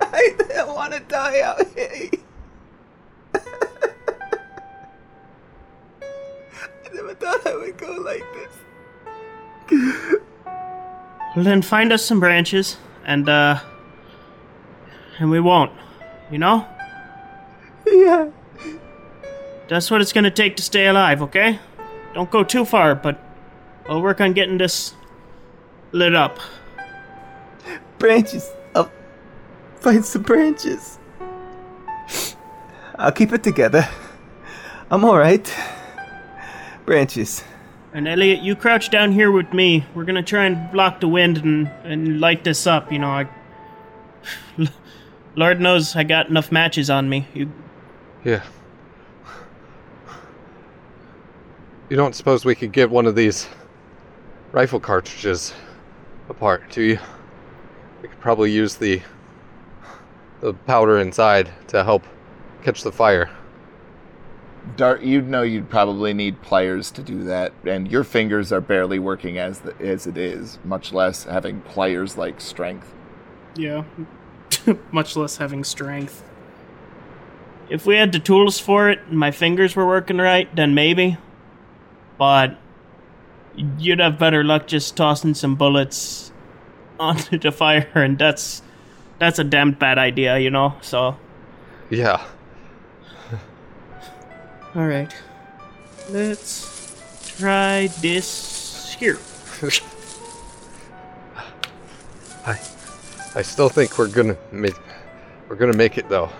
I 0.00 0.34
don't 0.54 0.74
want 0.74 0.92
to 0.94 1.00
die 1.00 1.40
out 1.40 1.66
here. 1.74 2.10
I 3.34 3.40
never 6.94 7.14
thought 7.14 7.46
I 7.46 7.56
would 7.56 7.76
go 7.76 7.92
like 7.92 8.24
this. 8.32 10.20
Well 11.36 11.44
then 11.44 11.62
find 11.62 11.92
us 11.92 12.04
some 12.04 12.18
branches, 12.18 12.76
and 13.04 13.28
uh, 13.28 13.60
and 15.18 15.30
we 15.30 15.38
won't. 15.40 15.70
You 16.30 16.38
know, 16.38 16.66
Yeah. 17.86 18.30
that's 19.68 19.90
what 19.90 20.00
it's 20.00 20.12
gonna 20.12 20.30
take 20.30 20.56
to 20.56 20.62
stay 20.62 20.86
alive. 20.86 21.22
Okay? 21.22 21.58
Don't 22.14 22.30
go 22.30 22.42
too 22.42 22.64
far, 22.64 22.94
but 22.94 23.20
I'll 23.88 24.02
work 24.02 24.20
on 24.20 24.32
getting 24.32 24.58
this 24.58 24.94
lit 25.92 26.14
up. 26.14 26.38
branches. 27.98 28.50
I'll 28.74 28.90
find 29.80 30.04
some 30.04 30.22
branches. 30.22 30.98
I'll 32.98 33.12
keep 33.12 33.32
it 33.32 33.42
together. 33.42 33.86
I'm 34.90 35.04
alright. 35.04 35.52
Branches. 36.86 37.44
And 37.96 38.06
Elliot, 38.06 38.42
you 38.42 38.54
crouch 38.54 38.90
down 38.90 39.12
here 39.12 39.30
with 39.30 39.54
me. 39.54 39.86
We're 39.94 40.04
gonna 40.04 40.22
try 40.22 40.44
and 40.44 40.70
block 40.70 41.00
the 41.00 41.08
wind 41.08 41.38
and, 41.38 41.66
and 41.82 42.20
light 42.20 42.44
this 42.44 42.66
up. 42.66 42.92
You 42.92 42.98
know, 42.98 43.08
I. 43.08 43.26
Lord 45.34 45.62
knows 45.62 45.96
I 45.96 46.04
got 46.04 46.28
enough 46.28 46.52
matches 46.52 46.90
on 46.90 47.08
me. 47.08 47.26
You, 47.32 47.50
Yeah. 48.22 48.42
You 51.88 51.96
don't 51.96 52.14
suppose 52.14 52.44
we 52.44 52.54
could 52.54 52.70
get 52.70 52.90
one 52.90 53.06
of 53.06 53.14
these 53.14 53.48
rifle 54.52 54.78
cartridges 54.78 55.54
apart, 56.28 56.70
do 56.70 56.82
you? 56.82 56.98
We 58.02 58.08
could 58.08 58.20
probably 58.20 58.52
use 58.52 58.74
the 58.74 59.00
the 60.42 60.52
powder 60.52 60.98
inside 60.98 61.48
to 61.68 61.82
help 61.82 62.04
catch 62.62 62.82
the 62.82 62.92
fire. 62.92 63.30
D'art, 64.74 65.02
you'd 65.02 65.28
know 65.28 65.42
you'd 65.42 65.70
probably 65.70 66.12
need 66.12 66.42
pliers 66.42 66.90
to 66.92 67.02
do 67.02 67.22
that, 67.24 67.52
and 67.64 67.90
your 67.90 68.02
fingers 68.04 68.52
are 68.52 68.60
barely 68.60 68.98
working 68.98 69.38
as 69.38 69.60
the, 69.60 69.74
as 69.80 70.06
it 70.06 70.16
is, 70.18 70.58
much 70.64 70.92
less 70.92 71.24
having 71.24 71.60
pliers 71.60 72.16
like 72.18 72.40
strength. 72.40 72.92
yeah, 73.54 73.84
much 74.90 75.16
less 75.16 75.36
having 75.36 75.62
strength. 75.64 76.22
If 77.68 77.86
we 77.86 77.96
had 77.96 78.12
the 78.12 78.18
tools 78.18 78.58
for 78.60 78.90
it 78.90 79.00
and 79.08 79.18
my 79.18 79.30
fingers 79.30 79.74
were 79.74 79.86
working 79.86 80.18
right, 80.18 80.54
then 80.54 80.74
maybe. 80.74 81.16
But 82.18 82.58
you'd 83.78 83.98
have 84.00 84.18
better 84.18 84.44
luck 84.44 84.66
just 84.66 84.96
tossing 84.96 85.34
some 85.34 85.56
bullets 85.56 86.32
onto 87.00 87.38
the 87.38 87.52
fire, 87.52 87.88
and 87.94 88.18
that's 88.18 88.62
that's 89.18 89.38
a 89.38 89.44
damn 89.44 89.72
bad 89.72 89.98
idea, 89.98 90.38
you 90.38 90.50
know. 90.50 90.74
So. 90.80 91.16
Yeah. 91.90 92.24
All 94.74 94.86
right. 94.86 95.14
Let's 96.10 97.34
try 97.38 97.88
this 98.00 98.94
here. 98.98 99.18
I 102.46 102.60
I 103.34 103.42
still 103.42 103.68
think 103.68 103.98
we're 103.98 104.08
gonna 104.08 104.36
make 104.52 104.74
we're 105.48 105.56
gonna 105.56 105.76
make 105.76 105.98
it 105.98 106.08
though. 106.08 106.30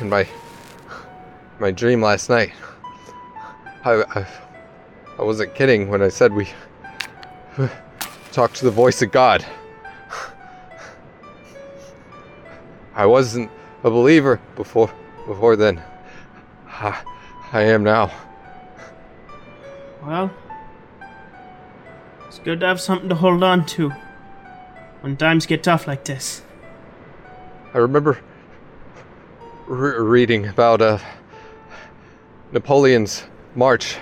In 0.00 0.08
my 0.08 0.28
my 1.58 1.70
dream 1.70 2.02
last 2.02 2.28
night, 2.28 2.52
I 3.84 4.02
I, 4.02 4.26
I 5.18 5.22
wasn't 5.22 5.54
kidding 5.54 5.88
when 5.88 6.02
I 6.02 6.08
said 6.08 6.32
we 6.32 6.48
talked 8.32 8.56
to 8.56 8.64
the 8.64 8.70
voice 8.70 9.02
of 9.02 9.10
God. 9.10 9.44
I 12.94 13.06
wasn't 13.06 13.50
a 13.84 13.90
believer 13.90 14.40
before 14.56 14.90
before 15.26 15.56
then. 15.56 15.82
I, 16.80 17.02
I 17.52 17.62
am 17.62 17.82
now. 17.82 18.12
Well, 20.04 20.30
it's 22.26 22.38
good 22.38 22.60
to 22.60 22.66
have 22.66 22.80
something 22.80 23.08
to 23.08 23.14
hold 23.14 23.42
on 23.42 23.66
to 23.66 23.90
when 25.00 25.16
times 25.16 25.46
get 25.46 25.62
tough 25.62 25.86
like 25.86 26.04
this. 26.04 26.42
I 27.74 27.78
remember 27.78 28.18
re- 29.66 29.98
reading 29.98 30.46
about 30.46 30.80
uh, 30.80 30.98
Napoleon's 32.52 33.24
march 33.54 33.98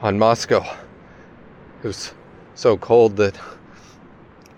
on 0.00 0.18
Moscow. 0.18 0.62
It 1.82 1.86
was 1.86 2.12
so 2.54 2.76
cold 2.76 3.16
that 3.16 3.38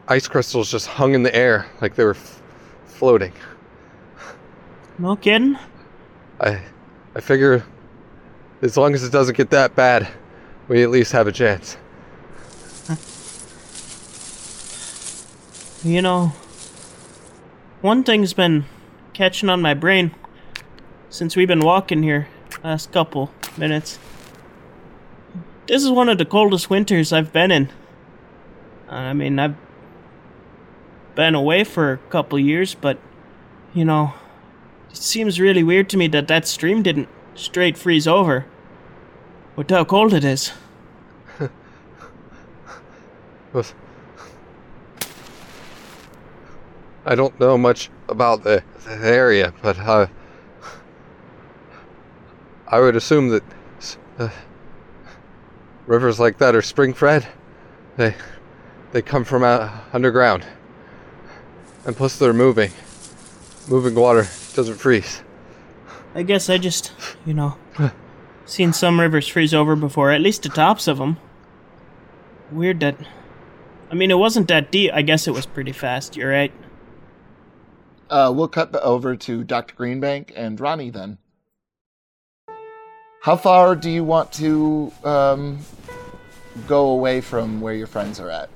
ice 0.09 0.27
crystals 0.27 0.71
just 0.71 0.87
hung 0.87 1.15
in 1.15 1.23
the 1.23 1.35
air 1.35 1.67
like 1.81 1.95
they 1.95 2.05
were 2.05 2.11
f- 2.13 2.43
floating. 2.87 3.33
No 4.99 5.17
kidding? 5.17 5.59
I, 6.41 6.63
I 7.19 7.21
figure 7.21 7.65
as 8.63 8.77
long 8.77 8.95
as 8.95 9.03
it 9.03 9.11
doesn't 9.11 9.37
get 9.37 9.51
that 9.51 9.75
bad, 9.75 10.07
we 10.69 10.85
at 10.85 10.91
least 10.91 11.11
have 11.11 11.27
a 11.27 11.33
chance. 11.33 11.77
You 15.83 16.01
know, 16.01 16.33
one 17.81 18.05
thing's 18.05 18.35
been 18.35 18.67
catching 19.15 19.49
on 19.49 19.61
my 19.61 19.75
brain 19.75 20.15
since 21.11 21.35
we've 21.35 21.49
been 21.49 21.65
walking 21.65 22.05
here 22.05 22.29
last 22.63 22.93
couple 22.93 23.33
minutes. 23.57 23.99
This 25.67 25.83
is 25.83 25.91
one 25.91 26.09
of 26.09 26.19
the 26.19 26.25
coldest 26.25 26.71
winters 26.71 27.13
I've 27.13 27.33
been 27.33 27.51
in. 27.51 27.69
I 28.89 29.13
mean, 29.13 29.41
I've 29.41 29.57
been 31.17 31.35
away 31.35 31.65
for 31.65 31.95
a 31.95 31.99
couple 31.99 32.39
years, 32.39 32.77
but 32.77 32.97
you 33.75 33.85
know, 33.85 34.15
it 34.91 34.97
seems 34.97 35.41
really 35.41 35.63
weird 35.63 35.89
to 35.91 35.97
me 35.97 36.09
that 36.09 36.29
that 36.29 36.47
stream 36.47 36.83
didn't 36.83 37.09
straight 37.35 37.79
freeze 37.79 38.07
over 38.07 38.47
with 39.57 39.71
how 39.71 39.85
cold 39.85 40.15
it 40.15 40.25
is. 40.25 40.53
I 47.07 47.15
don't 47.15 47.39
know 47.41 47.57
much 47.57 47.91
about 48.09 48.45
the, 48.45 48.63
the 48.85 49.07
area, 49.09 49.55
but 49.63 49.79
I 52.71 52.81
would 52.81 52.97
assume 52.97 53.31
that 53.31 53.43
uh, 54.19 54.29
rivers 55.87 56.21
like 56.21 56.37
that 56.39 56.55
are 56.55 56.63
spring 56.63 56.93
fed. 56.93 57.27
They 57.97 58.15
they 58.93 59.03
come 59.03 59.25
from 59.25 59.43
uh, 59.43 59.71
underground, 59.93 60.45
and 61.87 61.97
plus 61.97 62.19
they're 62.19 62.33
moving. 62.33 62.71
Moving 63.69 63.95
water 63.95 64.25
doesn't 64.59 64.75
freeze. 64.75 65.23
I 66.17 66.25
guess 66.25 66.51
I 66.51 66.59
just, 66.59 66.93
you 67.25 67.33
know, 67.33 67.57
seen 68.45 68.73
some 68.73 68.99
rivers 68.99 69.29
freeze 69.29 69.55
over 69.55 69.77
before, 69.77 70.11
at 70.11 70.21
least 70.21 70.43
the 70.43 70.49
tops 70.49 70.89
of 70.89 70.99
them. 70.99 71.17
Weird 72.51 72.81
that. 72.81 72.97
I 73.89 73.95
mean, 73.95 74.11
it 74.11 74.19
wasn't 74.19 74.49
that 74.49 74.73
deep. 74.73 74.91
I 74.93 75.03
guess 75.03 75.29
it 75.29 75.31
was 75.31 75.47
pretty 75.47 75.71
fast. 75.71 76.17
You're 76.17 76.31
right. 76.33 76.53
Uh, 78.11 78.33
we'll 78.35 78.49
cut 78.49 78.73
the- 78.73 78.83
over 78.83 79.15
to 79.15 79.45
Dr. 79.45 79.77
Greenbank 79.77 80.33
and 80.35 80.59
Ronnie 80.59 80.91
then. 80.91 81.19
How 83.23 83.37
far 83.37 83.77
do 83.77 83.89
you 83.89 84.03
want 84.03 84.33
to 84.33 84.93
um, 85.05 85.59
go 86.67 86.87
away 86.89 87.21
from 87.21 87.61
where 87.61 87.75
your 87.75 87.87
friends 87.87 88.19
are 88.19 88.29
at? 88.31 88.51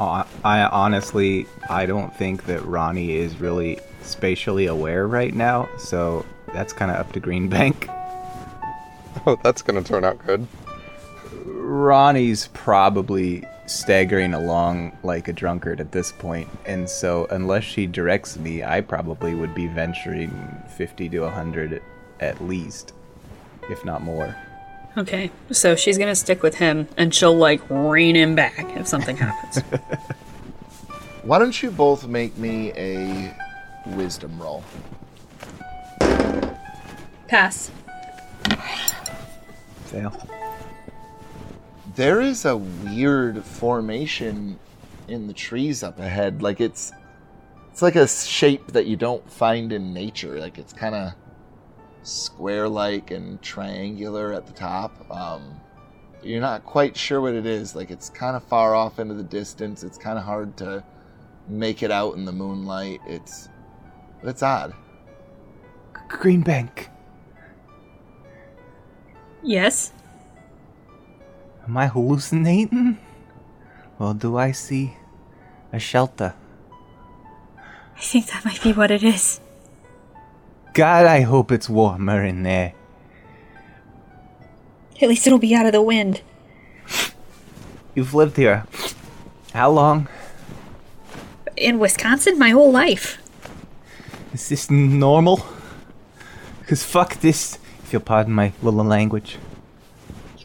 I 0.00 0.62
honestly, 0.64 1.46
I 1.68 1.86
don't 1.86 2.14
think 2.14 2.46
that 2.46 2.64
Ronnie 2.64 3.16
is 3.16 3.40
really 3.40 3.80
spatially 4.02 4.66
aware 4.66 5.06
right 5.06 5.34
now, 5.34 5.68
so 5.78 6.24
that's 6.52 6.72
kind 6.72 6.90
of 6.90 6.96
up 6.98 7.12
to 7.12 7.20
Greenbank. 7.20 7.94
Oh, 9.26 9.36
that's 9.42 9.62
gonna 9.62 9.82
turn 9.82 10.04
out 10.04 10.24
good. 10.24 10.46
Ronnie's 11.44 12.48
probably 12.54 13.44
staggering 13.66 14.32
along 14.32 14.96
like 15.02 15.26
a 15.26 15.32
drunkard 15.32 15.80
at 15.80 15.92
this 15.92 16.12
point, 16.12 16.48
and 16.64 16.88
so 16.88 17.26
unless 17.30 17.64
she 17.64 17.86
directs 17.86 18.38
me, 18.38 18.62
I 18.62 18.80
probably 18.80 19.34
would 19.34 19.54
be 19.54 19.66
venturing 19.66 20.30
50 20.76 21.08
to 21.10 21.20
100 21.20 21.82
at 22.20 22.42
least, 22.42 22.92
if 23.68 23.84
not 23.84 24.02
more. 24.02 24.36
Okay, 24.98 25.30
so 25.52 25.76
she's 25.76 25.96
gonna 25.96 26.16
stick 26.16 26.42
with 26.42 26.56
him, 26.56 26.88
and 26.96 27.14
she'll 27.14 27.36
like 27.36 27.60
rein 27.70 28.16
him 28.16 28.34
back 28.34 28.58
if 28.76 28.88
something 28.88 29.16
happens. 29.26 29.62
Why 31.22 31.38
don't 31.38 31.62
you 31.62 31.70
both 31.70 32.08
make 32.08 32.36
me 32.36 32.72
a 32.72 33.32
wisdom 33.86 34.42
roll? 34.42 34.64
Pass. 37.28 37.70
Fail. 39.84 40.12
There 41.94 42.20
is 42.20 42.44
a 42.44 42.56
weird 42.56 43.44
formation 43.44 44.58
in 45.06 45.28
the 45.28 45.32
trees 45.32 45.84
up 45.84 46.00
ahead. 46.00 46.42
Like 46.42 46.60
it's 46.60 46.90
it's 47.70 47.82
like 47.82 47.94
a 47.94 48.08
shape 48.08 48.72
that 48.72 48.86
you 48.86 48.96
don't 48.96 49.30
find 49.30 49.72
in 49.72 49.94
nature. 49.94 50.40
Like 50.40 50.58
it's 50.58 50.72
kind 50.72 50.96
of 50.96 51.12
square-like 52.08 53.10
and 53.10 53.40
triangular 53.42 54.32
at 54.32 54.46
the 54.46 54.52
top. 54.52 54.92
Um, 55.10 55.60
but 56.18 56.26
you're 56.28 56.40
not 56.40 56.64
quite 56.64 56.96
sure 56.96 57.20
what 57.20 57.34
it 57.34 57.46
is. 57.46 57.74
Like 57.76 57.90
it's 57.90 58.10
kind 58.10 58.34
of 58.36 58.42
far 58.44 58.74
off 58.74 58.98
into 58.98 59.14
the 59.14 59.22
distance. 59.22 59.82
It's 59.84 59.98
kind 59.98 60.18
of 60.18 60.24
hard 60.24 60.56
to 60.58 60.82
make 61.48 61.82
it 61.82 61.90
out 61.90 62.14
in 62.16 62.24
the 62.24 62.32
moonlight. 62.32 63.00
It's 63.06 63.48
but 64.20 64.30
it's 64.30 64.42
odd. 64.42 64.74
Greenbank, 66.08 66.88
Yes. 69.42 69.92
am 71.66 71.76
I 71.76 71.86
hallucinating? 71.86 72.98
Or 73.98 74.14
do 74.14 74.36
I 74.36 74.52
see 74.52 74.96
a 75.72 75.78
shelter? 75.78 76.34
I 77.96 78.00
think 78.00 78.26
that 78.28 78.44
might 78.44 78.62
be 78.62 78.72
what 78.72 78.90
it 78.90 79.02
is. 79.04 79.40
God, 80.78 81.06
I 81.06 81.22
hope 81.22 81.50
it's 81.50 81.68
warmer 81.68 82.22
in 82.22 82.44
there. 82.44 82.72
At 85.02 85.08
least 85.08 85.26
it'll 85.26 85.40
be 85.40 85.52
out 85.52 85.66
of 85.66 85.72
the 85.72 85.82
wind. 85.82 86.20
You've 87.96 88.14
lived 88.14 88.36
here. 88.36 88.64
How 89.52 89.72
long? 89.72 90.06
In 91.56 91.80
Wisconsin, 91.80 92.38
my 92.38 92.50
whole 92.50 92.70
life. 92.70 93.18
Is 94.32 94.48
this 94.50 94.70
normal? 94.70 95.44
Because 96.60 96.84
fuck 96.84 97.18
this, 97.22 97.58
if 97.82 97.92
you'll 97.92 98.00
pardon 98.00 98.34
my 98.34 98.52
little 98.62 98.84
language. 98.84 99.36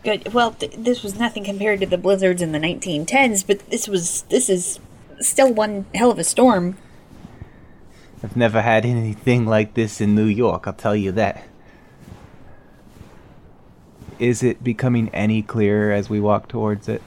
Good. 0.03 0.33
Well, 0.33 0.53
th- 0.53 0.73
this 0.75 1.03
was 1.03 1.19
nothing 1.19 1.43
compared 1.43 1.79
to 1.81 1.85
the 1.85 1.99
blizzards 1.99 2.41
in 2.41 2.53
the 2.53 2.59
1910s, 2.59 3.45
but 3.45 3.69
this 3.69 3.87
was 3.87 4.23
this 4.29 4.49
is 4.49 4.79
still 5.19 5.53
one 5.53 5.85
hell 5.93 6.09
of 6.09 6.17
a 6.17 6.23
storm. 6.23 6.79
I've 8.23 8.37
never 8.37 8.61
had 8.61 8.85
anything 8.85 9.45
like 9.45 9.73
this 9.73 9.99
in 9.99 10.15
New 10.15 10.25
York, 10.25 10.65
I'll 10.65 10.73
tell 10.73 10.95
you 10.95 11.11
that. 11.11 11.43
Is 14.17 14.41
it 14.41 14.63
becoming 14.63 15.09
any 15.09 15.41
clearer 15.41 15.91
as 15.91 16.09
we 16.09 16.21
walk 16.21 16.47
towards 16.47 16.87
it? 16.87 17.01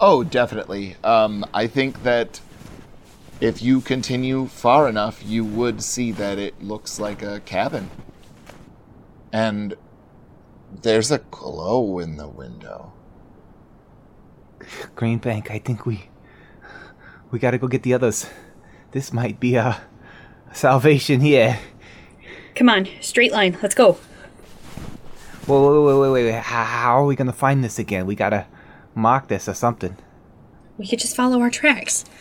Oh, 0.00 0.24
definitely. 0.24 0.96
Um, 1.04 1.44
I 1.52 1.66
think 1.66 2.02
that 2.02 2.40
if 3.40 3.60
you 3.60 3.82
continue 3.82 4.46
far 4.46 4.88
enough, 4.88 5.22
you 5.24 5.44
would 5.44 5.82
see 5.82 6.12
that 6.12 6.38
it 6.38 6.62
looks 6.62 6.98
like 6.98 7.22
a 7.22 7.40
cabin. 7.40 7.90
And 9.32 9.74
there's 10.80 11.10
a 11.10 11.18
glow 11.18 11.98
in 11.98 12.16
the 12.16 12.28
window. 12.28 12.92
Greenbank, 14.96 15.50
I 15.50 15.58
think 15.58 15.84
we 15.84 16.08
we 17.30 17.38
gotta 17.38 17.58
go 17.58 17.68
get 17.68 17.82
the 17.82 17.94
others. 17.94 18.26
This 18.92 19.12
might 19.12 19.40
be 19.40 19.56
a 19.56 19.80
salvation 20.52 21.20
here. 21.20 21.58
Come 22.54 22.68
on, 22.68 22.88
straight 23.00 23.32
line. 23.32 23.58
Let's 23.62 23.74
go. 23.74 23.98
Whoa, 25.46 25.82
wait, 25.82 25.86
wait, 25.86 26.00
wait, 26.00 26.10
wait, 26.24 26.32
wait. 26.32 26.42
How, 26.42 26.64
how 26.64 27.02
are 27.02 27.04
we 27.06 27.16
gonna 27.16 27.32
find 27.32 27.64
this 27.64 27.78
again? 27.78 28.06
We 28.06 28.14
gotta 28.14 28.46
mark 28.94 29.28
this 29.28 29.48
or 29.48 29.54
something. 29.54 29.96
We 30.78 30.86
could 30.86 30.98
just 30.98 31.16
follow 31.16 31.40
our 31.40 31.50
tracks. 31.50 32.04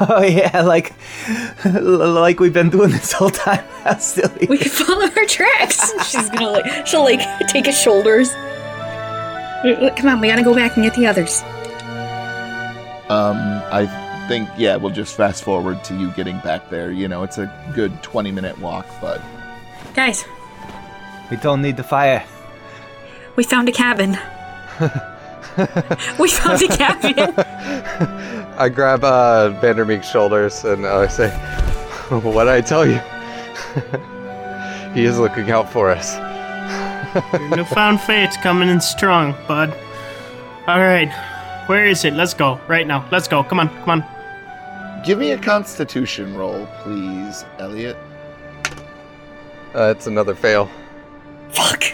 Oh 0.00 0.22
yeah, 0.22 0.60
like 0.62 0.92
like 1.64 2.40
we've 2.40 2.52
been 2.52 2.68
doing 2.68 2.90
this 2.90 3.12
whole 3.12 3.30
time. 3.30 3.64
How 3.84 3.96
silly. 3.96 4.46
We 4.50 4.58
could 4.58 4.72
follow 4.72 5.06
our 5.16 5.24
tracks. 5.24 5.92
She's 6.10 6.28
gonna 6.30 6.50
like 6.50 6.86
she'll 6.86 7.04
like 7.04 7.20
take 7.46 7.66
his 7.66 7.80
shoulders. 7.80 8.32
Come 8.32 10.08
on, 10.08 10.20
we 10.20 10.28
gotta 10.28 10.42
go 10.42 10.52
back 10.52 10.76
and 10.76 10.84
get 10.84 10.94
the 10.94 11.06
others. 11.06 11.42
Um, 13.08 13.36
I 13.70 14.03
think, 14.28 14.48
yeah, 14.56 14.76
we'll 14.76 14.92
just 14.92 15.16
fast 15.16 15.44
forward 15.44 15.82
to 15.84 15.94
you 15.94 16.10
getting 16.12 16.38
back 16.40 16.70
there. 16.70 16.90
You 16.90 17.08
know, 17.08 17.22
it's 17.22 17.38
a 17.38 17.46
good 17.74 18.02
20 18.02 18.30
minute 18.32 18.58
walk, 18.58 18.86
but 19.00 19.20
Guys, 19.94 20.24
We 21.30 21.36
don't 21.38 21.62
need 21.62 21.76
the 21.76 21.84
fire. 21.84 22.24
we 23.36 23.44
found 23.44 23.68
a 23.68 23.72
cabin. 23.72 24.18
we 26.18 26.28
found 26.28 26.62
a 26.62 26.68
cabin. 26.68 27.34
I 28.58 28.68
grab 28.68 29.04
uh, 29.04 29.50
Vandermeek's 29.60 30.08
shoulders 30.08 30.64
and 30.64 30.86
I 30.86 31.06
say, 31.08 31.30
"What 32.10 32.48
I 32.48 32.60
tell 32.60 32.86
you? 32.86 33.00
he 34.94 35.04
is 35.04 35.18
looking 35.18 35.50
out 35.50 35.68
for 35.70 35.90
us." 35.90 36.16
Your 37.32 37.56
newfound 37.56 38.00
fate's 38.00 38.36
coming 38.38 38.68
in 38.68 38.80
strong, 38.80 39.34
bud. 39.46 39.70
All 40.66 40.80
right, 40.80 41.08
where 41.66 41.86
is 41.86 42.04
it? 42.04 42.14
Let's 42.14 42.34
go 42.34 42.60
right 42.68 42.86
now. 42.86 43.08
Let's 43.10 43.28
go. 43.28 43.42
Come 43.42 43.60
on, 43.60 43.68
come 43.84 44.02
on. 44.02 45.02
give 45.04 45.18
me 45.18 45.32
a 45.32 45.38
constitution 45.38 46.34
roll, 46.36 46.66
please, 46.82 47.44
Elliot. 47.58 47.96
Uh, 49.74 49.92
it's 49.96 50.06
another 50.06 50.34
fail. 50.34 50.68
Fuck. 51.50 51.84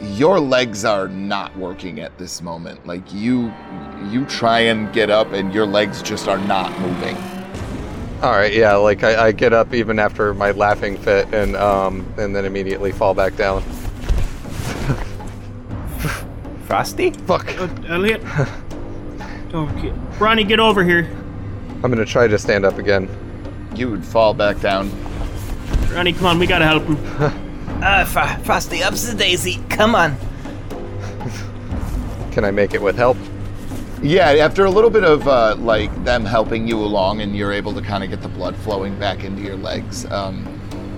Your 0.00 0.38
legs 0.38 0.84
are 0.84 1.08
not 1.08 1.56
working 1.56 2.00
at 2.00 2.16
this 2.18 2.42
moment. 2.42 2.86
Like 2.86 3.12
you 3.12 3.52
you 4.10 4.24
try 4.26 4.60
and 4.60 4.92
get 4.92 5.10
up 5.10 5.32
and 5.32 5.52
your 5.54 5.66
legs 5.66 6.02
just 6.02 6.28
are 6.28 6.38
not 6.38 6.78
moving. 6.80 7.16
All 8.22 8.32
right, 8.32 8.52
yeah, 8.54 8.74
like 8.76 9.02
I, 9.02 9.26
I 9.26 9.32
get 9.32 9.52
up 9.52 9.74
even 9.74 9.98
after 9.98 10.32
my 10.34 10.50
laughing 10.52 10.96
fit 10.98 11.32
and 11.34 11.56
um 11.56 12.06
and 12.18 12.34
then 12.36 12.44
immediately 12.44 12.92
fall 12.92 13.14
back 13.14 13.36
down. 13.36 13.62
Frosty? 16.66 17.10
Fuck. 17.10 17.48
Uh, 17.58 17.68
Elliot. 17.88 18.22
Okay. 19.54 19.92
Ronnie, 20.18 20.42
get 20.42 20.58
over 20.58 20.82
here. 20.82 21.08
I'm 21.84 21.90
gonna 21.90 22.04
try 22.04 22.26
to 22.26 22.38
stand 22.38 22.64
up 22.64 22.78
again. 22.78 23.08
You 23.76 23.88
would 23.88 24.04
fall 24.04 24.34
back 24.34 24.60
down. 24.60 24.90
Ronnie, 25.92 26.12
come 26.12 26.26
on. 26.26 26.38
We 26.40 26.46
gotta 26.48 26.64
help 26.64 26.82
him. 26.82 26.98
Uh, 27.82 28.04
Fro- 28.04 28.36
Frosty, 28.42 28.82
ups 28.82 29.08
the 29.08 29.16
daisy. 29.16 29.60
Come 29.70 29.94
on. 29.94 30.16
Can 32.32 32.44
I 32.44 32.50
make 32.50 32.74
it 32.74 32.82
with 32.82 32.96
help? 32.96 33.16
Yeah, 34.02 34.30
after 34.32 34.64
a 34.64 34.70
little 34.70 34.90
bit 34.90 35.04
of 35.04 35.28
uh, 35.28 35.54
like 35.58 36.04
them 36.04 36.24
helping 36.24 36.66
you 36.66 36.78
along, 36.78 37.20
and 37.20 37.36
you're 37.36 37.52
able 37.52 37.72
to 37.74 37.80
kind 37.80 38.02
of 38.02 38.10
get 38.10 38.22
the 38.22 38.28
blood 38.28 38.56
flowing 38.56 38.98
back 38.98 39.22
into 39.22 39.40
your 39.42 39.56
legs. 39.56 40.04
Um, 40.06 40.48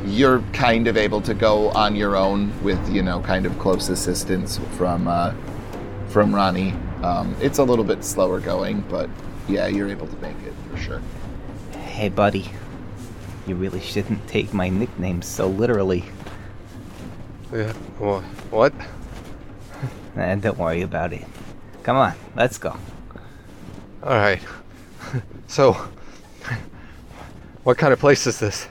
you're 0.06 0.40
kind 0.54 0.86
of 0.86 0.96
able 0.96 1.20
to 1.22 1.34
go 1.34 1.68
on 1.70 1.94
your 1.94 2.16
own 2.16 2.52
with 2.62 2.80
you 2.88 3.02
know 3.02 3.20
kind 3.20 3.44
of 3.44 3.58
close 3.58 3.90
assistance 3.90 4.58
from 4.78 5.08
uh, 5.08 5.34
from 6.08 6.34
Ronnie. 6.34 6.72
Um, 7.02 7.34
it's 7.40 7.58
a 7.58 7.64
little 7.64 7.84
bit 7.84 8.02
slower 8.04 8.40
going, 8.40 8.80
but 8.82 9.08
yeah, 9.48 9.66
you're 9.66 9.88
able 9.88 10.06
to 10.06 10.16
make 10.16 10.36
it 10.44 10.52
for 10.70 10.76
sure. 10.78 11.02
Hey, 11.72 12.08
buddy. 12.08 12.50
You 13.46 13.54
really 13.54 13.80
shouldn't 13.80 14.26
take 14.26 14.52
my 14.52 14.68
nickname 14.68 15.22
so 15.22 15.46
literally. 15.48 16.04
Yeah. 17.52 17.72
wha- 17.98 18.20
What? 18.50 18.72
Eh, 20.16 20.34
don't 20.36 20.56
worry 20.56 20.80
about 20.80 21.12
it. 21.12 21.26
Come 21.82 21.96
on, 21.98 22.14
let's 22.34 22.56
go. 22.56 22.70
All 24.02 24.10
right. 24.14 24.40
So, 25.46 25.72
what 27.62 27.78
kind 27.78 27.92
of 27.92 28.00
place 28.00 28.26
is 28.26 28.40
this? 28.40 28.66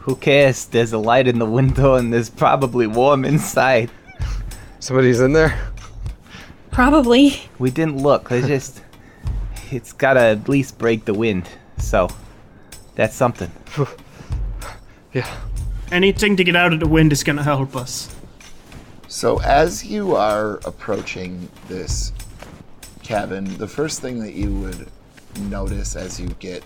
Who 0.00 0.16
cares? 0.16 0.64
There's 0.64 0.92
a 0.92 0.98
light 0.98 1.28
in 1.28 1.38
the 1.38 1.44
window 1.46 1.94
and 1.94 2.12
there's 2.12 2.28
probably 2.30 2.86
warm 2.88 3.24
inside. 3.24 3.90
Somebody's 4.80 5.20
in 5.20 5.32
there? 5.34 5.56
Probably. 6.70 7.42
We 7.58 7.70
didn't 7.70 7.98
look. 7.98 8.30
It's 8.30 8.46
just. 8.46 8.82
It's 9.70 9.92
gotta 9.92 10.20
at 10.20 10.48
least 10.48 10.78
break 10.78 11.04
the 11.04 11.14
wind. 11.14 11.48
So, 11.78 12.08
that's 12.94 13.14
something. 13.14 13.50
Yeah. 15.14 15.26
Anything 15.90 16.36
to 16.36 16.44
get 16.44 16.54
out 16.54 16.74
of 16.74 16.80
the 16.80 16.86
wind 16.86 17.12
is 17.12 17.24
gonna 17.24 17.42
help 17.42 17.74
us. 17.74 18.14
So 19.08 19.40
as 19.40 19.82
you 19.82 20.14
are 20.16 20.60
approaching 20.66 21.48
this 21.66 22.12
cabin, 23.02 23.56
the 23.56 23.66
first 23.66 24.02
thing 24.02 24.18
that 24.20 24.34
you 24.34 24.52
would 24.60 24.86
notice 25.48 25.96
as 25.96 26.20
you 26.20 26.28
get 26.40 26.62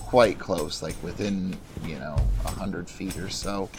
quite 0.00 0.40
close, 0.40 0.82
like 0.82 1.00
within, 1.04 1.56
you 1.84 2.00
know, 2.00 2.16
a 2.44 2.50
hundred 2.50 2.90
feet 2.90 3.16
or 3.16 3.28
so, 3.28 3.70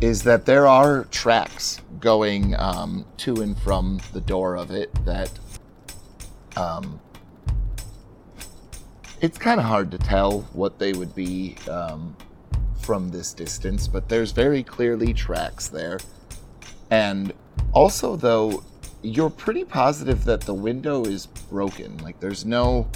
is 0.00 0.22
that 0.22 0.46
there 0.46 0.66
are 0.66 1.04
tracks 1.06 1.80
going 2.00 2.54
um, 2.58 3.04
to 3.16 3.42
and 3.42 3.58
from 3.58 4.00
the 4.12 4.20
door 4.20 4.56
of 4.56 4.70
it 4.70 4.92
that 5.04 5.30
um, 6.56 7.00
it's 9.20 9.38
kind 9.38 9.58
of 9.58 9.66
hard 9.66 9.90
to 9.90 9.98
tell 9.98 10.42
what 10.52 10.78
they 10.78 10.92
would 10.92 11.14
be 11.14 11.56
um, 11.68 12.16
from 12.80 13.10
this 13.10 13.32
distance, 13.32 13.88
but 13.88 14.08
there's 14.08 14.32
very 14.32 14.62
clearly 14.62 15.12
tracks 15.12 15.68
there. 15.68 15.98
And 16.90 17.32
also, 17.72 18.16
though, 18.16 18.62
you're 19.02 19.30
pretty 19.30 19.64
positive 19.64 20.24
that 20.24 20.40
the 20.40 20.54
window 20.54 21.04
is 21.04 21.26
broken. 21.26 21.98
Like, 21.98 22.20
there's 22.20 22.44
no 22.44 22.88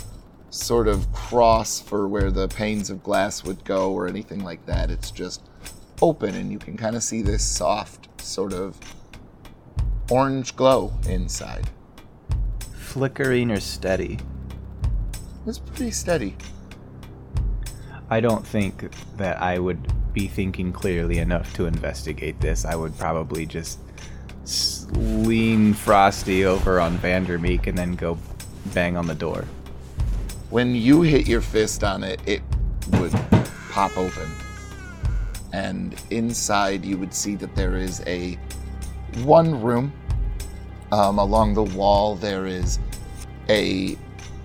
sort 0.50 0.86
of 0.86 1.12
cross 1.12 1.80
for 1.80 2.08
where 2.08 2.30
the 2.30 2.48
panes 2.48 2.90
of 2.90 3.02
glass 3.02 3.44
would 3.44 3.64
go 3.64 3.92
or 3.92 4.06
anything 4.06 4.44
like 4.44 4.64
that. 4.66 4.90
It's 4.90 5.10
just 5.10 5.42
open, 6.02 6.34
and 6.34 6.52
you 6.52 6.58
can 6.58 6.76
kind 6.76 6.96
of 6.96 7.02
see 7.02 7.22
this 7.22 7.42
soft, 7.42 8.20
sort 8.20 8.52
of 8.52 8.78
orange 10.10 10.54
glow 10.56 10.92
inside. 11.08 11.70
Flickering 12.74 13.50
or 13.50 13.60
steady? 13.60 14.18
It's 15.46 15.58
pretty 15.58 15.92
steady. 15.92 16.36
I 18.10 18.20
don't 18.20 18.46
think 18.46 18.92
that 19.16 19.40
I 19.40 19.58
would 19.58 19.90
be 20.12 20.28
thinking 20.28 20.72
clearly 20.72 21.18
enough 21.18 21.54
to 21.54 21.64
investigate 21.64 22.38
this. 22.40 22.66
I 22.66 22.74
would 22.74 22.98
probably 22.98 23.46
just 23.46 23.78
lean 24.92 25.72
Frosty 25.72 26.44
over 26.44 26.80
on 26.80 26.98
Vandermeek 26.98 27.66
and 27.68 27.78
then 27.78 27.94
go 27.94 28.18
bang 28.74 28.96
on 28.96 29.06
the 29.06 29.14
door. 29.14 29.46
when 30.52 30.74
you 30.74 31.00
hit 31.00 31.26
your 31.26 31.40
fist 31.40 31.82
on 31.82 32.04
it, 32.04 32.20
it 32.26 32.42
would 33.00 33.12
pop 33.70 33.96
open. 33.96 34.28
And 35.52 35.94
inside, 36.10 36.84
you 36.84 36.96
would 36.98 37.12
see 37.12 37.34
that 37.36 37.54
there 37.54 37.76
is 37.76 38.02
a 38.06 38.38
one 39.24 39.60
room. 39.60 39.92
Um, 40.90 41.18
along 41.18 41.54
the 41.54 41.62
wall, 41.62 42.16
there 42.16 42.46
is 42.46 42.78
a 43.48 43.96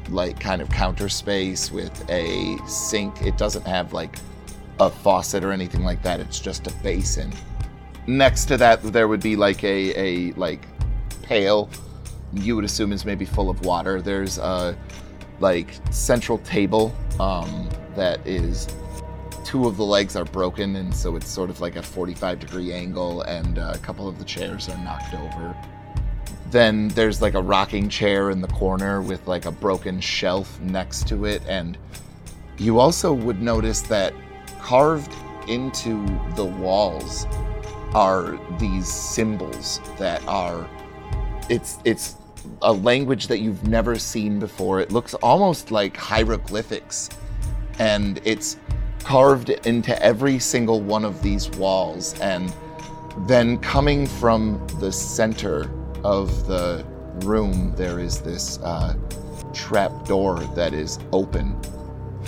like 0.09 0.39
kind 0.39 0.61
of 0.61 0.69
counter 0.69 1.09
space 1.09 1.71
with 1.71 2.09
a 2.09 2.57
sink. 2.67 3.21
It 3.21 3.37
doesn't 3.37 3.65
have 3.65 3.93
like 3.93 4.15
a 4.79 4.89
faucet 4.89 5.43
or 5.43 5.51
anything 5.51 5.83
like 5.83 6.01
that. 6.03 6.19
It's 6.19 6.39
just 6.39 6.67
a 6.67 6.73
basin. 6.83 7.31
Next 8.05 8.45
to 8.45 8.57
that, 8.57 8.81
there 8.83 9.07
would 9.07 9.21
be 9.21 9.35
like 9.35 9.63
a 9.63 9.93
a 9.99 10.31
like 10.33 10.65
pail. 11.23 11.69
You 12.33 12.55
would 12.55 12.65
assume 12.65 12.91
is 12.91 13.05
maybe 13.05 13.25
full 13.25 13.49
of 13.49 13.65
water. 13.65 14.01
There's 14.01 14.37
a 14.37 14.77
like 15.39 15.67
central 15.91 16.39
table 16.39 16.95
um, 17.19 17.69
that 17.95 18.25
is 18.25 18.67
two 19.47 19.65
of 19.65 19.77
the 19.77 19.85
legs 19.85 20.17
are 20.17 20.25
broken 20.25 20.75
and 20.75 20.93
so 20.93 21.15
it's 21.15 21.29
sort 21.29 21.49
of 21.49 21.61
like 21.61 21.77
a 21.77 21.81
45 21.81 22.37
degree 22.37 22.73
angle 22.73 23.21
and 23.21 23.57
uh, 23.57 23.71
a 23.73 23.77
couple 23.77 24.05
of 24.09 24.19
the 24.19 24.25
chairs 24.25 24.67
are 24.67 24.77
knocked 24.83 25.13
over 25.13 25.55
then 26.51 26.89
there's 26.89 27.21
like 27.21 27.33
a 27.33 27.41
rocking 27.41 27.87
chair 27.87 28.29
in 28.29 28.41
the 28.41 28.47
corner 28.49 29.01
with 29.01 29.25
like 29.25 29.45
a 29.45 29.51
broken 29.51 30.01
shelf 30.01 30.59
next 30.59 31.07
to 31.07 31.23
it 31.23 31.41
and 31.47 31.77
you 32.57 32.77
also 32.77 33.13
would 33.13 33.41
notice 33.41 33.79
that 33.81 34.13
carved 34.59 35.13
into 35.47 36.05
the 36.35 36.43
walls 36.43 37.25
are 37.93 38.37
these 38.59 38.85
symbols 38.85 39.79
that 39.97 40.21
are 40.27 40.69
it's 41.49 41.77
it's 41.85 42.17
a 42.63 42.73
language 42.73 43.27
that 43.27 43.39
you've 43.39 43.67
never 43.67 43.97
seen 43.97 44.39
before. 44.39 44.79
It 44.79 44.91
looks 44.91 45.13
almost 45.15 45.71
like 45.71 45.95
hieroglyphics, 45.95 47.09
and 47.79 48.19
it's 48.23 48.57
carved 49.07 49.51
into 49.65 50.03
every 50.03 50.37
single 50.37 50.81
one 50.81 51.05
of 51.05 51.21
these 51.23 51.49
walls. 51.51 52.13
And 52.19 52.53
then 53.19 53.57
coming 53.59 54.05
from 54.05 54.67
the 54.81 54.91
center 54.91 55.71
of 56.03 56.45
the 56.45 56.85
room, 57.23 57.73
there 57.77 58.01
is 58.01 58.19
this 58.19 58.59
uh, 58.59 58.95
trap 59.53 60.05
door 60.05 60.39
that 60.55 60.73
is 60.73 60.99
open, 61.13 61.57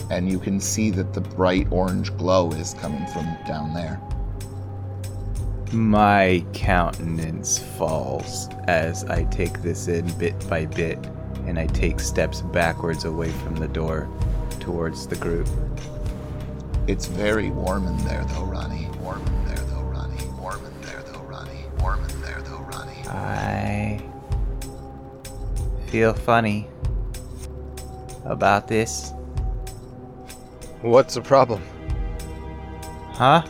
and 0.10 0.32
you 0.32 0.40
can 0.40 0.62
see 0.62 0.90
that 0.92 1.14
the 1.14 1.20
bright 1.20 1.68
orange 1.70 2.16
glow 2.16 2.50
is 2.54 2.76
coming 2.76 3.06
from 3.08 3.26
down 3.46 3.74
there. 3.74 4.02
My 5.74 6.46
countenance 6.54 7.60
falls 7.60 8.48
as 8.70 9.04
I 9.04 9.26
take 9.26 9.62
this 9.62 9.90
in 9.90 10.10
bit 10.18 10.48
by 10.48 10.66
bit, 10.66 10.98
and 11.46 11.60
I 11.60 11.68
take 11.68 12.00
steps 12.00 12.40
backwards 12.40 13.04
away 13.04 13.32
from 13.32 13.58
the 13.58 13.68
door 13.68 14.08
towards 14.62 15.08
the 15.08 15.18
group. 15.18 15.50
It's 16.90 17.06
very 17.06 17.52
warm 17.52 17.86
in 17.86 17.96
there, 17.98 18.26
though, 18.26 18.46
Ronnie. 18.46 18.88
Warm 19.00 19.24
in 19.24 19.46
there, 19.46 19.64
though, 19.66 19.84
Ronnie. 19.84 20.26
Warm 20.40 20.66
in 20.66 20.82
there, 20.82 21.04
though, 21.04 21.20
Ronnie. 21.20 21.66
Warm 21.78 22.04
in 22.04 22.22
there, 22.24 22.42
though, 22.42 22.62
Ronnie. 22.62 23.08
I 23.08 24.02
feel 25.86 26.16
funny 26.16 26.68
about 28.26 28.68
this. 28.68 29.14
What's 30.82 31.14
the 31.14 31.22
problem? 31.22 31.62
Huh? 33.12 33.46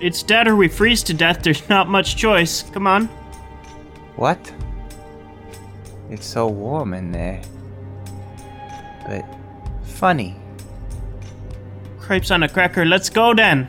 It's 0.00 0.24
dead 0.24 0.48
or 0.48 0.56
we 0.56 0.66
freeze 0.66 1.04
to 1.04 1.14
death. 1.14 1.44
There's 1.44 1.68
not 1.68 1.88
much 1.88 2.16
choice. 2.16 2.64
Come 2.72 2.88
on. 2.88 3.06
What? 4.16 4.52
It's 6.10 6.26
so 6.26 6.48
warm 6.48 6.94
in 6.94 7.12
there. 7.12 7.40
But 9.06 9.24
funny. 9.84 10.41
Crepes 12.02 12.30
on 12.30 12.42
a 12.42 12.48
cracker. 12.48 12.84
Let's 12.84 13.08
go 13.08 13.32
then. 13.34 13.68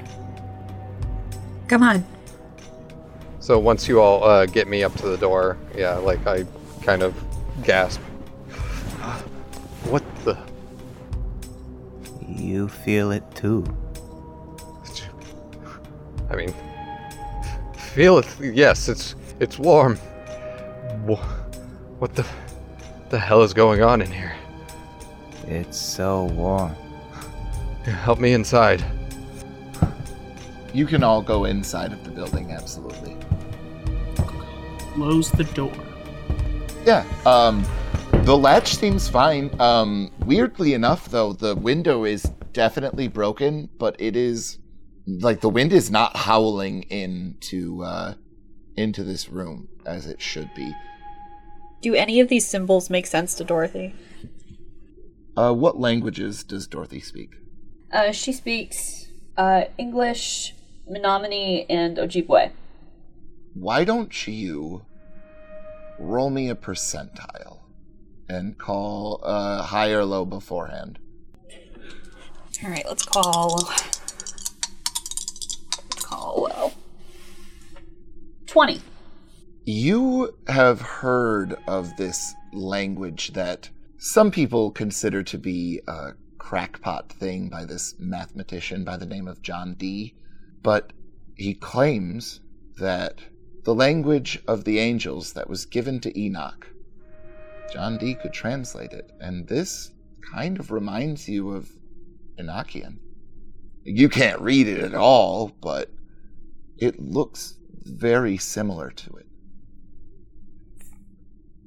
Come 1.67 1.83
on. 1.83 2.03
So 3.39 3.59
once 3.59 3.87
you 3.87 4.01
all 4.01 4.23
uh, 4.23 4.45
get 4.45 4.67
me 4.67 4.83
up 4.83 4.93
to 4.97 5.07
the 5.07 5.17
door, 5.17 5.57
yeah, 5.75 5.95
like 5.97 6.25
I 6.27 6.45
kind 6.81 7.01
of 7.03 7.13
gasp. 7.63 8.01
What 9.89 10.03
the? 10.23 10.37
You 12.27 12.67
feel 12.69 13.11
it 13.11 13.23
too. 13.35 13.63
I 16.29 16.35
mean, 16.35 16.53
feel 17.77 18.17
it. 18.17 18.27
Yes, 18.41 18.87
it's 18.89 19.15
it's 19.39 19.59
warm. 19.59 19.97
Wha- 21.05 21.17
What 21.99 22.15
the 22.15 22.25
the 23.09 23.19
hell 23.19 23.43
is 23.43 23.53
going 23.53 23.83
on 23.83 24.01
in 24.01 24.09
here? 24.11 24.33
It's 25.47 25.77
so 25.77 26.23
warm. 26.33 26.75
Help 27.85 28.19
me 28.19 28.33
inside. 28.33 28.83
You 30.73 30.85
can 30.85 31.03
all 31.03 31.21
go 31.21 31.45
inside 31.45 31.93
of 31.93 32.03
the 32.03 32.09
building, 32.09 32.51
absolutely. 32.51 33.15
Close 34.93 35.31
the 35.31 35.43
door. 35.43 35.73
Yeah, 36.85 37.05
um, 37.25 37.65
the 38.23 38.37
latch 38.37 38.75
seems 38.75 39.07
fine. 39.07 39.51
Um, 39.59 40.11
weirdly 40.25 40.73
enough, 40.73 41.09
though, 41.09 41.33
the 41.33 41.55
window 41.55 42.05
is 42.05 42.23
definitely 42.53 43.07
broken, 43.07 43.69
but 43.77 43.95
it 43.99 44.15
is 44.15 44.59
like 45.05 45.41
the 45.41 45.49
wind 45.49 45.73
is 45.73 45.91
not 45.91 46.15
howling 46.15 46.83
into 46.83 47.83
uh, 47.83 48.13
into 48.77 49.03
this 49.03 49.29
room 49.29 49.67
as 49.85 50.07
it 50.07 50.21
should 50.21 50.49
be. 50.55 50.71
Do 51.81 51.93
any 51.95 52.19
of 52.19 52.29
these 52.29 52.47
symbols 52.47 52.89
make 52.89 53.05
sense 53.05 53.35
to 53.35 53.43
Dorothy? 53.43 53.93
Uh, 55.35 55.51
what 55.51 55.79
languages 55.79 56.43
does 56.43 56.67
Dorothy 56.67 57.01
speak? 57.01 57.35
Uh, 57.93 58.11
she 58.11 58.33
speaks 58.33 59.07
uh, 59.37 59.65
English, 59.77 60.55
Menominee, 60.89 61.67
and 61.69 61.97
Ojibwe. 61.97 62.51
Why 63.53 63.83
don't 63.83 64.27
you 64.27 64.83
roll 65.99 66.31
me 66.31 66.49
a 66.49 66.55
percentile 66.55 67.59
and 68.27 68.57
call 68.57 69.21
uh, 69.23 69.61
high 69.61 69.91
or 69.91 70.03
low 70.05 70.25
beforehand? 70.25 70.97
All 72.63 72.71
right, 72.71 72.85
let's 72.87 73.05
call. 73.05 73.59
Let's 75.91 76.05
call 76.05 76.49
low. 76.49 76.71
20. 78.47 78.81
You 79.65 80.35
have 80.47 80.81
heard 80.81 81.57
of 81.67 81.95
this 81.97 82.33
language 82.53 83.33
that 83.33 83.69
some 83.99 84.31
people 84.31 84.71
consider 84.71 85.21
to 85.23 85.37
be 85.37 85.79
a 85.87 86.13
crackpot 86.43 87.09
thing 87.09 87.47
by 87.47 87.63
this 87.63 87.95
mathematician 87.97 88.83
by 88.83 88.97
the 88.97 89.05
name 89.05 89.29
of 89.29 89.41
John 89.41 89.75
Dee, 89.75 90.13
but 90.61 90.91
he 91.35 91.53
claims 91.53 92.41
that 92.77 93.19
the 93.63 93.73
language 93.73 94.43
of 94.45 94.65
the 94.65 94.77
angels 94.77 95.31
that 95.33 95.49
was 95.49 95.65
given 95.65 96.01
to 96.01 96.19
Enoch, 96.19 96.67
John 97.71 97.97
Dee 97.97 98.15
could 98.15 98.33
translate 98.33 98.91
it, 98.91 99.09
and 99.21 99.47
this 99.47 99.91
kind 100.33 100.59
of 100.59 100.69
reminds 100.69 101.29
you 101.29 101.51
of 101.51 101.71
Enochian. 102.37 102.97
You 103.85 104.09
can't 104.09 104.41
read 104.41 104.67
it 104.67 104.79
at 104.79 104.93
all, 104.93 105.47
but 105.61 105.91
it 106.77 106.99
looks 106.99 107.57
very 107.71 108.37
similar 108.37 108.91
to 108.91 109.15
it. 109.15 109.27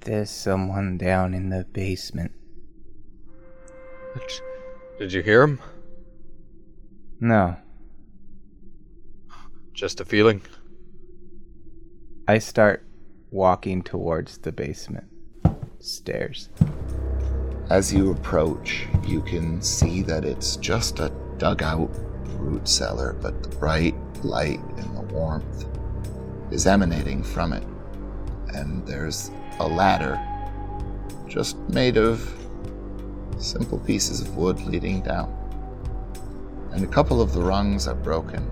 There's 0.00 0.30
someone 0.30 0.98
down 0.98 1.32
in 1.32 1.48
the 1.48 1.64
basement. 1.64 2.32
Did 4.98 5.12
you 5.12 5.22
hear 5.22 5.42
him? 5.42 5.60
No. 7.20 7.56
Just 9.74 10.00
a 10.00 10.06
feeling. 10.06 10.40
I 12.26 12.38
start 12.38 12.82
walking 13.30 13.82
towards 13.82 14.38
the 14.38 14.52
basement 14.52 15.06
stairs. 15.80 16.48
As 17.68 17.92
you 17.92 18.10
approach, 18.10 18.86
you 19.04 19.20
can 19.20 19.60
see 19.60 20.00
that 20.02 20.24
it's 20.24 20.56
just 20.56 20.98
a 20.98 21.12
dugout 21.36 21.90
root 22.38 22.66
cellar, 22.66 23.12
but 23.20 23.42
the 23.42 23.50
bright 23.56 23.94
light 24.24 24.60
and 24.78 24.96
the 24.96 25.02
warmth 25.12 25.66
is 26.50 26.66
emanating 26.66 27.22
from 27.22 27.52
it. 27.52 27.64
And 28.54 28.86
there's 28.86 29.30
a 29.58 29.68
ladder 29.68 30.18
just 31.28 31.58
made 31.68 31.98
of 31.98 32.45
simple 33.38 33.78
pieces 33.78 34.20
of 34.20 34.36
wood 34.36 34.60
leading 34.60 35.00
down. 35.02 35.32
And 36.72 36.84
a 36.84 36.86
couple 36.86 37.20
of 37.20 37.32
the 37.32 37.42
rungs 37.42 37.86
are 37.86 37.94
broken, 37.94 38.48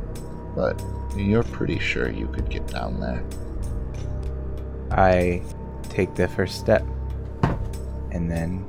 but 0.54 0.82
you're 1.16 1.42
pretty 1.42 1.78
sure 1.78 2.10
you 2.10 2.26
could 2.28 2.48
get 2.48 2.66
down 2.66 3.00
there. 3.00 3.22
I 4.90 5.42
take 5.88 6.14
the 6.14 6.28
first 6.28 6.58
step 6.58 6.84
and 8.12 8.30
then 8.30 8.64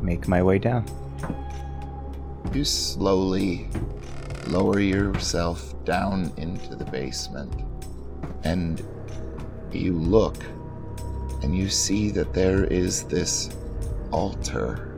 make 0.00 0.28
my 0.28 0.42
way 0.42 0.58
down. 0.58 0.84
You 2.52 2.64
slowly 2.64 3.68
lower 4.48 4.80
yourself 4.80 5.74
down 5.84 6.32
into 6.36 6.76
the 6.76 6.84
basement, 6.84 7.52
and 8.44 8.84
you 9.72 9.92
look 9.94 10.36
and 11.42 11.56
you 11.56 11.68
see 11.68 12.10
that 12.10 12.32
there 12.34 12.64
is 12.64 13.04
this 13.04 13.50
altar 14.12 14.94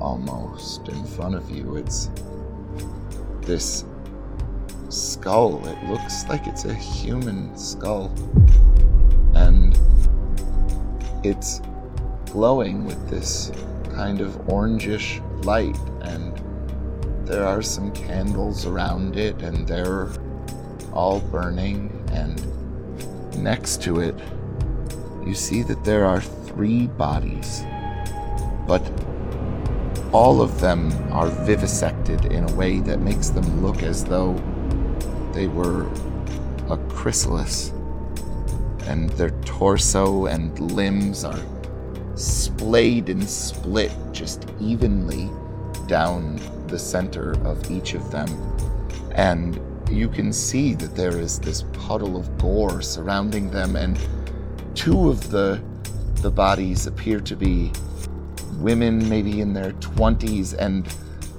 almost 0.00 0.88
in 0.88 1.04
front 1.04 1.34
of 1.34 1.50
you. 1.50 1.76
It's 1.76 2.10
this 3.40 3.84
skull. 4.88 5.66
It 5.66 5.88
looks 5.88 6.26
like 6.28 6.46
it's 6.46 6.64
a 6.64 6.74
human 6.74 7.56
skull, 7.56 8.12
and 9.34 9.78
it's 11.24 11.60
glowing 12.30 12.84
with 12.84 13.08
this 13.08 13.50
kind 13.94 14.20
of 14.20 14.30
orangish 14.46 15.22
light 15.44 15.76
and 16.02 16.38
there 17.26 17.44
are 17.44 17.62
some 17.62 17.90
candles 17.92 18.66
around 18.66 19.16
it 19.16 19.40
and 19.42 19.66
they're 19.66 20.10
all 20.92 21.20
burning 21.20 21.90
and 22.12 22.44
next 23.42 23.82
to 23.82 24.00
it 24.00 24.14
you 25.24 25.34
see 25.34 25.62
that 25.62 25.82
there 25.82 26.04
are 26.04 26.20
three 26.20 26.86
bodies 26.86 27.62
but 28.66 28.82
all 30.12 30.40
of 30.40 30.60
them 30.60 30.92
are 31.12 31.28
vivisected 31.28 32.26
in 32.26 32.48
a 32.48 32.54
way 32.54 32.80
that 32.80 33.00
makes 33.00 33.28
them 33.30 33.62
look 33.62 33.82
as 33.82 34.04
though 34.04 34.34
they 35.32 35.46
were 35.46 35.86
a 36.70 36.76
chrysalis 36.88 37.72
and 38.86 39.10
their 39.10 39.30
torso 39.42 40.26
and 40.26 40.58
limbs 40.72 41.24
are 41.24 41.40
splayed 42.14 43.08
and 43.08 43.28
split 43.28 43.92
just 44.12 44.48
evenly 44.60 45.30
down 45.86 46.40
the 46.68 46.78
center 46.78 47.32
of 47.46 47.70
each 47.70 47.94
of 47.94 48.10
them. 48.10 48.28
And 49.12 49.60
you 49.90 50.08
can 50.08 50.32
see 50.32 50.74
that 50.74 50.96
there 50.96 51.18
is 51.18 51.38
this 51.38 51.64
puddle 51.72 52.16
of 52.16 52.38
gore 52.38 52.82
surrounding 52.82 53.50
them, 53.50 53.76
and 53.76 53.98
two 54.74 55.08
of 55.08 55.30
the 55.30 55.62
the 56.22 56.30
bodies 56.30 56.86
appear 56.86 57.20
to 57.20 57.36
be 57.36 57.70
women, 58.54 59.08
maybe 59.08 59.40
in 59.40 59.52
their 59.52 59.72
twenties, 59.72 60.54
and 60.54 60.86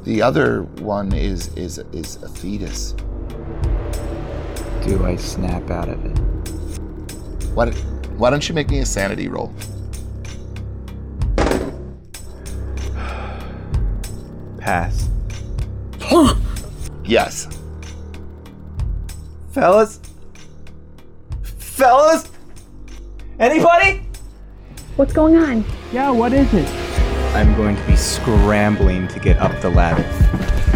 the 0.03 0.21
other 0.21 0.63
one 0.79 1.13
is 1.13 1.47
is 1.55 1.79
is 1.91 2.15
a 2.23 2.29
fetus. 2.29 2.93
Do 4.85 5.03
I 5.05 5.15
snap 5.15 5.69
out 5.69 5.89
of 5.89 6.05
it? 6.05 6.17
Why 7.53 7.71
why 8.17 8.29
don't 8.29 8.47
you 8.47 8.55
make 8.55 8.69
me 8.69 8.79
a 8.79 8.85
sanity 8.85 9.27
roll? 9.27 9.53
Pass. 14.59 15.09
Yes. 17.07 17.47
Fellas? 19.51 20.01
Fellas? 21.57 22.29
Anybody? 23.39 24.05
What's 24.97 25.13
going 25.13 25.37
on? 25.37 25.63
Yeah, 25.93 26.11
what 26.11 26.33
is 26.33 26.53
it? 26.53 26.86
I'm 27.35 27.55
going 27.55 27.75
to 27.75 27.83
be 27.85 27.95
scrambling 27.95 29.07
to 29.09 29.19
get 29.19 29.37
up 29.37 29.59
the 29.61 29.69
ladder. 29.69 30.03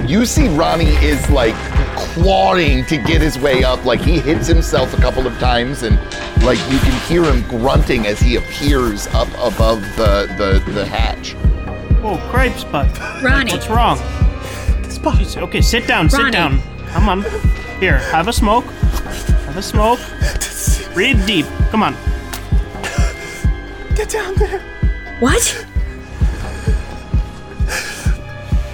You 0.07 0.25
see 0.25 0.47
Ronnie 0.49 0.95
is 1.05 1.29
like 1.29 1.55
clawing 1.95 2.85
to 2.85 2.97
get 2.97 3.21
his 3.21 3.37
way 3.39 3.63
up, 3.63 3.85
like 3.85 4.01
he 4.01 4.19
hits 4.19 4.47
himself 4.47 4.93
a 4.93 5.01
couple 5.01 5.25
of 5.27 5.37
times, 5.39 5.83
and 5.83 5.95
like 6.43 6.57
you 6.71 6.79
can 6.79 7.07
hear 7.07 7.23
him 7.23 7.41
grunting 7.47 8.07
as 8.07 8.19
he 8.19 8.35
appears 8.35 9.07
up 9.07 9.27
above 9.35 9.81
the 9.95 10.27
the, 10.37 10.71
the 10.71 10.85
hatch. 10.85 11.35
Oh, 12.03 12.17
cripes, 12.31 12.63
bud. 12.63 12.89
Ronnie. 13.23 13.51
What's 13.51 13.69
wrong? 13.69 13.97
Jeez, 14.83 15.37
Okay, 15.41 15.61
sit 15.61 15.87
down, 15.87 16.09
sit 16.09 16.17
Ronnie. 16.19 16.31
down. 16.31 16.61
Come 16.87 17.09
on. 17.09 17.21
Here, 17.79 17.97
have 18.11 18.27
a 18.27 18.33
smoke. 18.33 18.65
Have 18.65 19.57
a 19.57 19.61
smoke. 19.61 19.99
Breathe 20.93 21.25
deep. 21.25 21.45
Come 21.69 21.83
on. 21.83 21.95
Get 23.95 24.09
down 24.09 24.35
there. 24.35 24.59
What? 25.19 25.65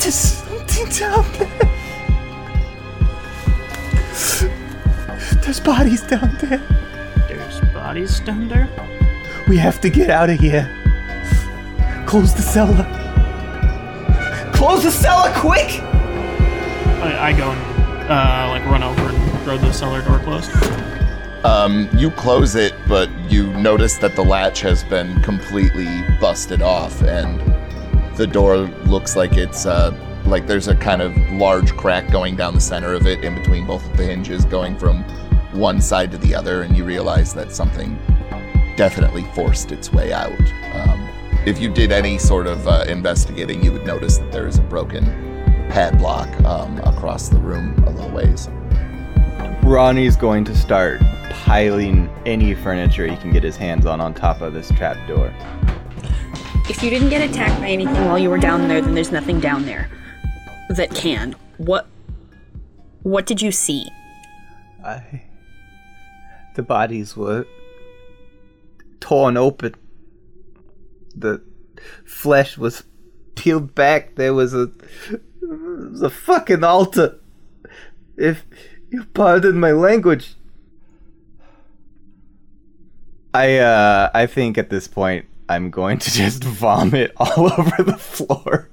There's 0.08 0.16
something 0.16 0.88
down 0.88 1.30
there. 1.34 1.50
There's 5.42 5.60
bodies 5.60 6.02
down 6.04 6.38
there. 6.40 6.64
There's 7.28 7.60
bodies 7.74 8.22
down 8.22 8.48
there. 8.48 8.70
We 9.50 9.58
have 9.58 9.82
to 9.82 9.90
get 9.90 10.10
out 10.10 10.30
of 10.30 10.40
here. 10.40 10.64
Close 12.06 12.34
the 12.34 12.42
cellar. 12.42 12.86
Close 14.54 14.84
the 14.84 14.92
cellar 14.92 15.34
quick! 15.36 15.82
I, 17.02 17.32
I 17.32 17.34
go 17.34 17.52
and 17.52 18.10
uh, 18.10 18.48
like 18.52 18.64
run 18.64 18.84
over 18.84 19.10
and 19.10 19.44
throw 19.44 19.58
the 19.58 19.74
cellar 19.74 20.02
door 20.04 20.20
closed. 20.20 20.50
Um, 21.44 21.90
you 21.98 22.12
close 22.12 22.56
it, 22.56 22.74
but 22.88 23.10
you 23.30 23.52
notice 23.56 23.98
that 23.98 24.16
the 24.16 24.24
latch 24.24 24.62
has 24.62 24.86
been 24.86 25.22
completely 25.22 26.02
busted 26.22 26.62
off, 26.62 27.02
and 27.02 27.42
the 28.18 28.28
door 28.28 28.58
looks 28.58 29.16
like 29.16 29.38
it's 29.38 29.68
uh, 29.68 29.96
like 30.26 30.48
there's 30.48 30.68
a 30.68 30.76
kind 30.76 31.02
of 31.02 31.16
large 31.34 31.76
crack 31.78 32.12
going 32.12 32.36
down 32.36 32.56
the 32.56 32.60
center 32.60 32.94
of 32.94 33.06
it, 33.06 33.24
in 33.24 33.36
between 33.36 33.66
both 33.66 33.86
of 33.86 33.96
the 33.96 34.04
hinges, 34.04 34.44
going 34.44 34.78
from 34.78 35.04
one 35.54 35.80
side 35.80 36.12
to 36.12 36.18
the 36.18 36.34
other, 36.34 36.64
and 36.64 36.76
you 36.76 36.84
realize 36.84 37.34
that 37.36 37.52
something 37.52 37.98
definitely 38.76 39.24
forced 39.34 39.72
its 39.72 39.94
way 39.94 40.12
out. 40.12 40.32
Um, 40.74 41.08
if 41.46 41.60
you 41.60 41.72
did 41.72 41.92
any 41.92 42.18
sort 42.18 42.48
of 42.48 42.68
uh, 42.68 42.86
investigating, 42.88 43.64
you 43.64 43.72
would 43.72 43.86
notice 43.86 44.18
that 44.18 44.32
there 44.32 44.48
is 44.48 44.58
a 44.58 44.64
broken 44.64 45.06
padlock 45.70 46.28
um, 46.44 46.80
across 46.80 47.30
the 47.30 47.38
room 47.38 47.74
a 47.86 47.92
little 47.92 48.12
ways. 48.12 48.50
Ronnie's 49.64 50.16
going 50.16 50.44
to 50.46 50.56
start 50.56 51.02
piling 51.30 52.10
any 52.26 52.56
furniture 52.56 53.06
he 53.06 53.16
can 53.18 53.32
get 53.32 53.44
his 53.44 53.58
hands 53.58 53.86
on 53.86 54.02
on 54.02 54.14
top 54.14 54.42
of 54.42 54.54
this 54.54 54.72
trap 54.72 55.08
door. 55.08 55.34
If 56.70 56.84
you 56.84 56.90
didn't 56.90 57.10
get 57.10 57.28
attacked 57.28 57.62
by 57.62 57.70
anything 57.70 58.06
while 58.06 58.20
you 58.20 58.30
were 58.30 58.38
down 58.38 58.68
there, 58.68 58.82
then 58.82 58.94
there's 58.94 59.12
nothing 59.12 59.40
down 59.40 59.66
there 59.66 59.90
that 60.70 60.94
can. 60.94 61.34
What? 61.58 61.88
What 63.04 63.26
did 63.26 63.42
you 63.42 63.54
see? 63.54 63.90
I. 64.84 65.24
The 66.56 66.64
bodies 66.64 67.16
were 67.16 67.48
torn 69.00 69.38
open. 69.38 69.76
The 71.16 71.42
flesh 72.04 72.58
was 72.58 72.84
peeled 73.36 73.74
back. 73.74 74.16
There 74.16 74.34
was 74.34 74.54
a. 74.54 74.70
Was 75.42 76.02
a 76.02 76.10
fucking 76.10 76.66
altar. 76.66 77.18
If 78.18 78.44
you 78.92 79.06
pardon 79.14 79.58
my 79.58 79.72
language. 79.72 80.36
I 83.34 83.58
uh 83.58 84.10
I 84.14 84.26
think 84.26 84.58
at 84.58 84.70
this 84.70 84.88
point 84.88 85.26
I'm 85.50 85.70
going 85.70 86.00
to 86.00 86.12
just 86.12 86.44
vomit 86.44 87.14
all 87.18 87.52
over 87.60 87.84
the 87.84 87.98
floor. 87.98 88.70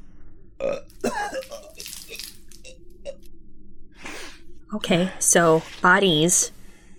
Okay, 4.74 5.12
so 5.20 5.62
bodies. 5.80 6.50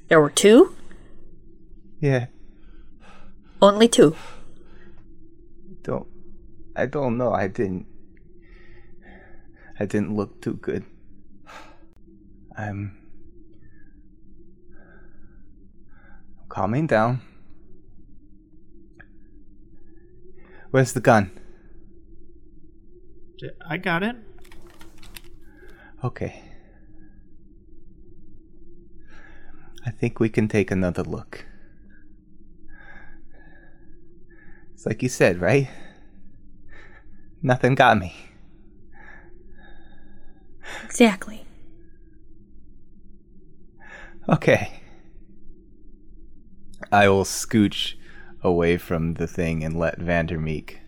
There 0.07 0.21
were 0.21 0.29
two? 0.29 0.73
Yeah. 1.99 2.27
Only 3.61 3.87
two. 3.89 4.15
Don't 5.83 6.07
I 6.75 6.85
don't 6.85 7.17
know. 7.17 7.33
I 7.33 7.47
didn't 7.47 7.85
I 9.77 9.85
didn't 9.85 10.15
look 10.15 10.41
too 10.41 10.53
good. 10.53 10.85
I'm 12.57 12.97
calming 16.47 16.87
down. 16.87 17.21
Where's 20.75 20.91
the 20.91 20.99
gun? 20.99 21.31
I 23.65 23.77
got 23.77 24.03
it. 24.03 24.17
Okay. 26.03 26.43
I 29.85 29.91
think 29.91 30.19
we 30.19 30.27
can 30.27 30.49
take 30.49 30.71
another 30.71 31.03
look. 31.03 31.45
It's 34.73 34.85
like 34.85 35.01
you 35.01 35.07
said, 35.07 35.39
right? 35.39 35.69
Nothing 37.41 37.75
got 37.75 37.97
me. 37.97 38.13
Exactly. 40.83 41.45
Okay. 44.27 44.81
I 46.91 47.07
will 47.07 47.23
scooch 47.23 47.95
away 48.45 48.77
from 48.77 49.15
the 49.15 49.27
thing 49.27 49.63
and 49.63 49.77
let 49.77 49.97
Vandermeek 49.97 50.79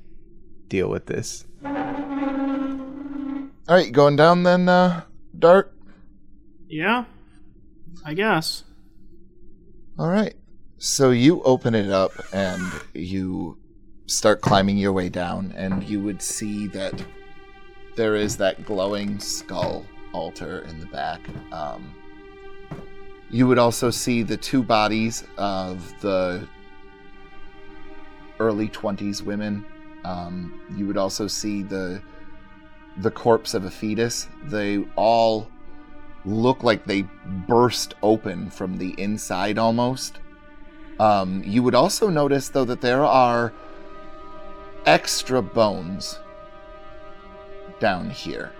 deal 0.67 0.89
with 0.89 1.07
this. 1.07 1.45
All 1.65 1.75
right, 3.75 3.91
going 3.91 4.15
down 4.15 4.43
then, 4.43 4.69
uh, 4.69 5.01
D'art. 5.37 5.73
Yeah, 6.69 7.05
I 8.05 8.13
guess. 8.13 8.63
All 9.97 10.09
right. 10.09 10.35
So 10.77 11.09
you 11.09 11.41
open 11.41 11.73
it 11.73 11.89
up 11.89 12.11
and 12.31 12.71
you 12.93 13.57
start 14.05 14.41
climbing 14.41 14.77
your 14.77 14.93
way 14.93 15.09
down, 15.09 15.53
and 15.57 15.83
you 15.83 15.99
would 16.01 16.21
see 16.21 16.67
that 16.67 16.93
there 17.95 18.15
is 18.15 18.37
that 18.37 18.63
glowing 18.63 19.19
skull 19.19 19.85
altar 20.13 20.59
in 20.69 20.79
the 20.79 20.85
back. 20.85 21.19
Um, 21.51 21.93
you 23.29 23.47
would 23.47 23.57
also 23.57 23.89
see 23.89 24.23
the 24.23 24.37
two 24.37 24.63
bodies 24.63 25.25
of 25.37 25.99
the 25.99 26.47
early 28.39 28.69
20s 28.69 29.21
women. 29.21 29.65
Um, 30.03 30.61
you 30.75 30.87
would 30.87 30.97
also 30.97 31.27
see 31.27 31.63
the 31.63 32.01
the 32.97 33.11
corpse 33.11 33.53
of 33.53 33.63
a 33.63 33.71
fetus. 33.71 34.27
They 34.43 34.83
all 34.95 35.47
look 36.25 36.63
like 36.63 36.85
they 36.85 37.03
burst 37.47 37.93
open 38.01 38.49
from 38.49 38.77
the 38.77 38.95
inside 38.97 39.57
almost. 39.57 40.19
Um, 40.99 41.43
you 41.45 41.61
would 41.61 41.75
also 41.75 42.09
notice, 42.09 42.49
though, 42.49 42.65
that 42.65 42.81
there 42.81 43.05
are 43.05 43.53
extra 44.85 45.41
bones 45.41 46.19
down 47.79 48.09
here. 48.09 48.51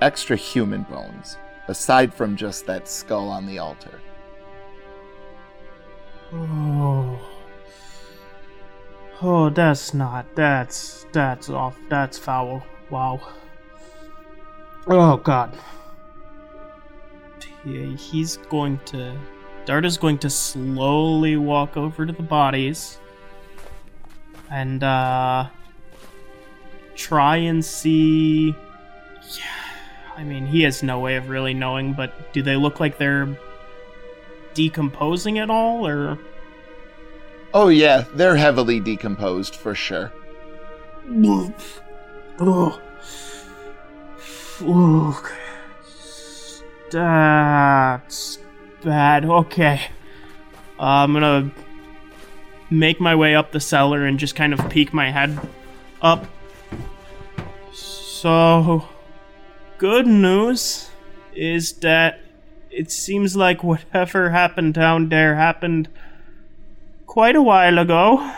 Extra 0.00 0.36
human 0.36 0.82
bones, 0.82 1.36
aside 1.68 2.12
from 2.12 2.36
just 2.36 2.66
that 2.66 2.88
skull 2.88 3.28
on 3.28 3.46
the 3.46 3.58
altar. 3.58 4.00
Oh. 6.32 7.18
Oh, 9.22 9.48
that's 9.48 9.94
not. 9.94 10.26
That's. 10.34 11.06
That's 11.12 11.48
off. 11.48 11.78
That's 11.88 12.18
foul. 12.18 12.64
Wow. 12.90 13.20
Oh, 14.86 15.16
God. 15.16 15.56
He's 17.64 18.36
going 18.36 18.78
to. 18.86 19.16
D'art 19.64 19.84
is 19.84 19.96
going 19.96 20.18
to 20.18 20.28
slowly 20.28 21.36
walk 21.36 21.76
over 21.76 22.04
to 22.04 22.12
the 22.12 22.22
bodies 22.22 22.98
and, 24.50 24.82
uh. 24.82 25.46
Try 26.96 27.38
and 27.38 27.64
see. 27.64 28.50
Yeah, 28.50 30.14
I 30.16 30.22
mean, 30.22 30.46
he 30.46 30.62
has 30.62 30.82
no 30.82 31.00
way 31.00 31.16
of 31.16 31.28
really 31.28 31.54
knowing, 31.54 31.92
but 31.92 32.32
do 32.32 32.40
they 32.40 32.54
look 32.54 32.78
like 32.78 32.98
they're 32.98 33.36
decomposing 34.54 35.38
at 35.38 35.50
all, 35.50 35.86
or. 35.86 36.18
Oh, 37.56 37.68
yeah, 37.68 38.04
they're 38.14 38.34
heavily 38.34 38.80
decomposed 38.80 39.54
for 39.54 39.76
sure. 39.76 40.12
Ooh. 44.60 45.16
That's 46.90 48.38
bad. 48.82 49.24
Okay. 49.24 49.80
Uh, 50.78 50.82
I'm 50.82 51.12
gonna 51.12 51.52
make 52.70 53.00
my 53.00 53.14
way 53.14 53.36
up 53.36 53.52
the 53.52 53.60
cellar 53.60 54.04
and 54.04 54.18
just 54.18 54.34
kind 54.34 54.52
of 54.52 54.68
peek 54.68 54.92
my 54.92 55.12
head 55.12 55.38
up. 56.02 56.26
So, 57.72 58.88
good 59.78 60.08
news 60.08 60.90
is 61.34 61.74
that 61.74 62.20
it 62.70 62.90
seems 62.90 63.36
like 63.36 63.62
whatever 63.62 64.30
happened 64.30 64.74
down 64.74 65.08
there 65.08 65.36
happened 65.36 65.88
quite 67.14 67.36
a 67.36 67.42
while 67.42 67.78
ago. 67.78 68.28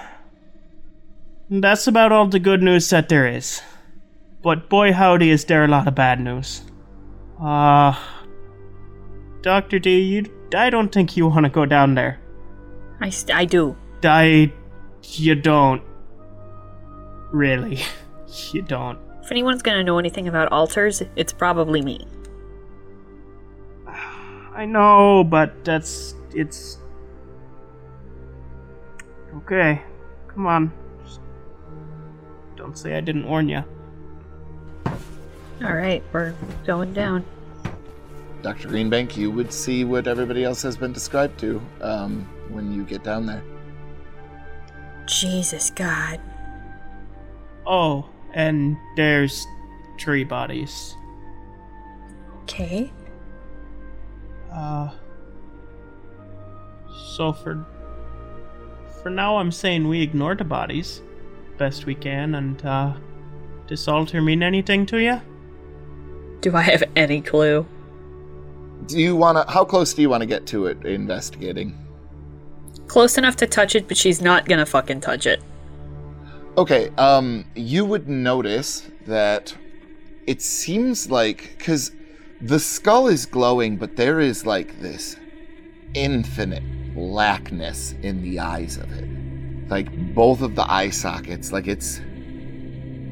And 1.48 1.64
that's 1.64 1.86
about 1.86 2.12
all 2.12 2.26
the 2.26 2.38
good 2.38 2.62
news 2.62 2.90
that 2.90 3.08
there 3.08 3.26
is. 3.26 3.62
But 4.42 4.68
boy 4.68 4.92
howdy 4.92 5.30
is 5.30 5.46
there 5.46 5.64
a 5.64 5.68
lot 5.68 5.88
of 5.88 5.94
bad 5.94 6.20
news. 6.20 6.60
Uh 7.40 7.94
Dr. 9.40 9.78
D, 9.78 9.98
you 10.00 10.26
I 10.54 10.68
don't 10.68 10.92
think 10.92 11.16
you 11.16 11.26
want 11.26 11.44
to 11.44 11.50
go 11.50 11.64
down 11.64 11.94
there. 11.94 12.20
I, 13.00 13.08
st- 13.08 13.36
I 13.36 13.44
do. 13.46 13.76
I 14.04 14.52
you 15.24 15.34
don't. 15.34 15.82
Really. 17.32 17.80
You 18.52 18.60
don't. 18.60 18.98
If 19.22 19.30
anyone's 19.30 19.62
gonna 19.62 19.82
know 19.82 19.98
anything 19.98 20.28
about 20.28 20.52
altars, 20.52 21.02
it's 21.14 21.32
probably 21.32 21.80
me. 21.80 22.06
I 23.86 24.66
know, 24.66 25.24
but 25.24 25.64
that's 25.64 26.14
it's 26.34 26.76
Okay. 29.38 29.82
Come 30.28 30.46
on. 30.46 30.72
Just 31.04 31.20
don't 32.56 32.76
say 32.76 32.96
I 32.96 33.00
didn't 33.00 33.28
warn 33.28 33.48
you. 33.48 33.62
Alright, 35.62 36.02
we're 36.12 36.34
going 36.66 36.92
down. 36.92 37.24
Dr. 38.42 38.68
Greenbank, 38.68 39.16
you 39.16 39.30
would 39.30 39.52
see 39.52 39.84
what 39.84 40.06
everybody 40.06 40.44
else 40.44 40.62
has 40.62 40.76
been 40.76 40.92
described 40.92 41.40
to 41.40 41.60
um, 41.80 42.28
when 42.50 42.72
you 42.72 42.84
get 42.84 43.02
down 43.02 43.26
there. 43.26 43.42
Jesus 45.06 45.70
God. 45.70 46.20
Oh, 47.66 48.08
and 48.34 48.76
there's 48.96 49.46
tree 49.96 50.24
bodies. 50.24 50.94
Okay. 52.42 52.92
Uh 54.52 54.90
so 57.16 57.32
for 59.06 59.10
for 59.10 59.10
now 59.10 59.36
I'm 59.36 59.52
saying 59.52 59.86
we 59.86 60.02
ignore 60.02 60.34
the 60.34 60.42
bodies 60.42 61.00
best 61.58 61.86
we 61.86 61.94
can 61.94 62.34
and 62.34 62.66
uh 62.66 62.92
does 63.68 63.86
altar 63.86 64.20
mean 64.20 64.42
anything 64.42 64.84
to 64.86 64.98
you? 64.98 65.20
Do 66.40 66.56
I 66.56 66.62
have 66.62 66.82
any 66.96 67.20
clue? 67.20 67.64
Do 68.86 68.98
you 68.98 69.14
want 69.14 69.38
to? 69.38 69.52
How 69.52 69.64
close 69.64 69.94
do 69.94 70.02
you 70.02 70.10
want 70.10 70.22
to 70.22 70.26
get 70.26 70.44
to 70.48 70.66
it 70.66 70.84
investigating? 70.84 71.78
Close 72.88 73.16
enough 73.16 73.36
to 73.36 73.46
touch 73.46 73.76
it, 73.76 73.86
but 73.86 73.96
she's 73.96 74.20
not 74.20 74.46
gonna 74.46 74.66
fucking 74.66 75.00
touch 75.02 75.24
it. 75.24 75.40
Okay, 76.58 76.90
um, 76.98 77.44
you 77.54 77.84
would 77.84 78.08
notice 78.08 78.90
that 79.06 79.56
it 80.26 80.42
seems 80.42 81.08
like 81.12 81.54
because 81.56 81.92
the 82.40 82.58
skull 82.58 83.06
is 83.06 83.24
glowing, 83.24 83.76
but 83.76 83.94
there 83.94 84.18
is 84.18 84.44
like 84.44 84.80
this 84.80 85.14
infinite 85.94 86.75
blackness 86.96 87.94
in 88.02 88.22
the 88.22 88.40
eyes 88.40 88.78
of 88.78 88.90
it, 88.90 89.08
like 89.68 89.88
both 90.14 90.40
of 90.40 90.56
the 90.56 90.68
eye 90.68 90.90
sockets. 90.90 91.52
Like 91.52 91.68
it's 91.68 92.00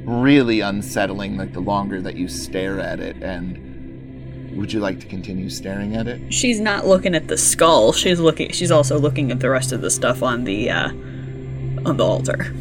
really 0.05 0.61
unsettling. 0.61 1.37
Like 1.37 1.53
the 1.53 1.61
longer 1.61 2.01
that 2.01 2.17
you 2.17 2.27
stare 2.27 2.81
at 2.81 2.99
it, 2.99 3.23
and 3.23 4.57
would 4.57 4.73
you 4.73 4.81
like 4.81 4.99
to 5.01 5.07
continue 5.07 5.51
staring 5.51 5.95
at 5.95 6.09
it? 6.09 6.33
She's 6.33 6.59
not 6.59 6.87
looking 6.87 7.15
at 7.15 7.29
the 7.29 7.37
skull. 7.37 7.93
She's 7.93 8.19
looking. 8.19 8.51
She's 8.51 8.73
also 8.73 8.99
looking 8.99 9.31
at 9.31 9.39
the 9.39 9.51
rest 9.51 9.71
of 9.71 9.83
the 9.83 9.91
stuff 9.91 10.23
on 10.23 10.45
the 10.45 10.71
uh, 10.71 10.89
on 10.89 11.97
the 11.99 12.05
altar. 12.05 12.53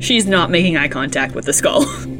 She's 0.00 0.26
not 0.26 0.50
making 0.50 0.76
eye 0.76 0.88
contact 0.88 1.34
with 1.34 1.44
the 1.44 1.52
skull. 1.52 1.84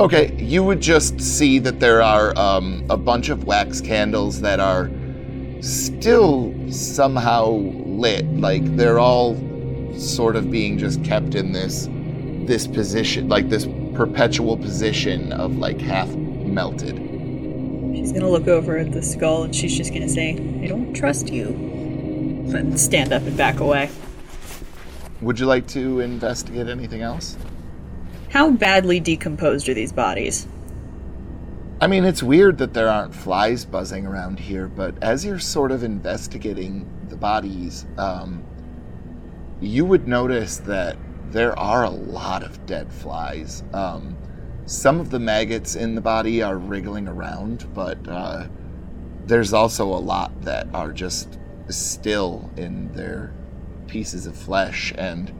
Okay, 0.00 0.34
you 0.36 0.64
would 0.64 0.80
just 0.80 1.20
see 1.20 1.58
that 1.58 1.78
there 1.78 2.00
are 2.00 2.34
um, 2.38 2.86
a 2.88 2.96
bunch 2.96 3.28
of 3.28 3.44
wax 3.44 3.82
candles 3.82 4.40
that 4.40 4.58
are 4.58 4.90
still 5.60 6.54
somehow 6.70 7.46
lit. 7.50 8.26
Like 8.34 8.64
they're 8.76 8.98
all 8.98 9.36
sort 9.98 10.36
of 10.36 10.50
being 10.50 10.78
just 10.78 11.02
kept 11.04 11.34
in 11.34 11.52
this 11.52 11.88
this 12.46 12.66
position, 12.66 13.28
like 13.28 13.48
this 13.48 13.66
perpetual 13.94 14.56
position 14.56 15.32
of 15.32 15.56
like 15.56 15.80
half 15.80 16.08
melted. 16.08 16.96
She's 17.94 18.12
gonna 18.12 18.30
look 18.30 18.48
over 18.48 18.78
at 18.78 18.92
the 18.92 19.02
skull 19.02 19.44
and 19.44 19.54
she's 19.54 19.76
just 19.76 19.92
gonna 19.92 20.08
say, 20.08 20.32
I 20.62 20.66
don't 20.66 20.94
trust 20.94 21.30
you. 21.30 21.48
And 22.52 22.80
stand 22.80 23.12
up 23.12 23.22
and 23.22 23.36
back 23.36 23.60
away. 23.60 23.90
Would 25.20 25.38
you 25.38 25.46
like 25.46 25.68
to 25.68 26.00
investigate 26.00 26.66
anything 26.68 27.02
else? 27.02 27.36
How 28.30 28.50
badly 28.50 28.98
decomposed 28.98 29.68
are 29.68 29.74
these 29.74 29.92
bodies? 29.92 30.48
I 31.82 31.86
mean, 31.86 32.04
it's 32.04 32.22
weird 32.22 32.58
that 32.58 32.74
there 32.74 32.90
aren't 32.90 33.14
flies 33.14 33.64
buzzing 33.64 34.06
around 34.06 34.38
here, 34.38 34.68
but 34.68 35.02
as 35.02 35.24
you're 35.24 35.38
sort 35.38 35.72
of 35.72 35.82
investigating 35.82 36.86
the 37.08 37.16
bodies, 37.16 37.86
um, 37.96 38.44
you 39.62 39.86
would 39.86 40.06
notice 40.06 40.58
that 40.58 40.98
there 41.30 41.58
are 41.58 41.84
a 41.84 41.90
lot 41.90 42.42
of 42.42 42.66
dead 42.66 42.92
flies. 42.92 43.62
Um, 43.72 44.14
some 44.66 45.00
of 45.00 45.08
the 45.08 45.18
maggots 45.18 45.74
in 45.74 45.94
the 45.94 46.02
body 46.02 46.42
are 46.42 46.58
wriggling 46.58 47.08
around, 47.08 47.66
but 47.72 47.96
uh, 48.06 48.48
there's 49.24 49.54
also 49.54 49.86
a 49.86 49.96
lot 49.96 50.38
that 50.42 50.68
are 50.74 50.92
just 50.92 51.38
still 51.70 52.50
in 52.58 52.92
their 52.92 53.32
pieces 53.86 54.26
of 54.26 54.36
flesh, 54.36 54.92
and 54.98 55.32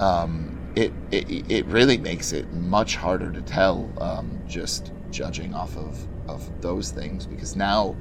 um, 0.00 0.58
it, 0.74 0.92
it 1.12 1.50
it 1.50 1.66
really 1.66 1.96
makes 1.96 2.32
it 2.32 2.52
much 2.54 2.96
harder 2.96 3.30
to 3.30 3.40
tell 3.42 3.88
um, 4.00 4.40
just 4.48 4.92
judging 5.10 5.54
off 5.54 5.76
of 5.76 5.98
of 6.28 6.62
those 6.62 6.90
things 6.90 7.26
because 7.26 7.56
now 7.56 7.96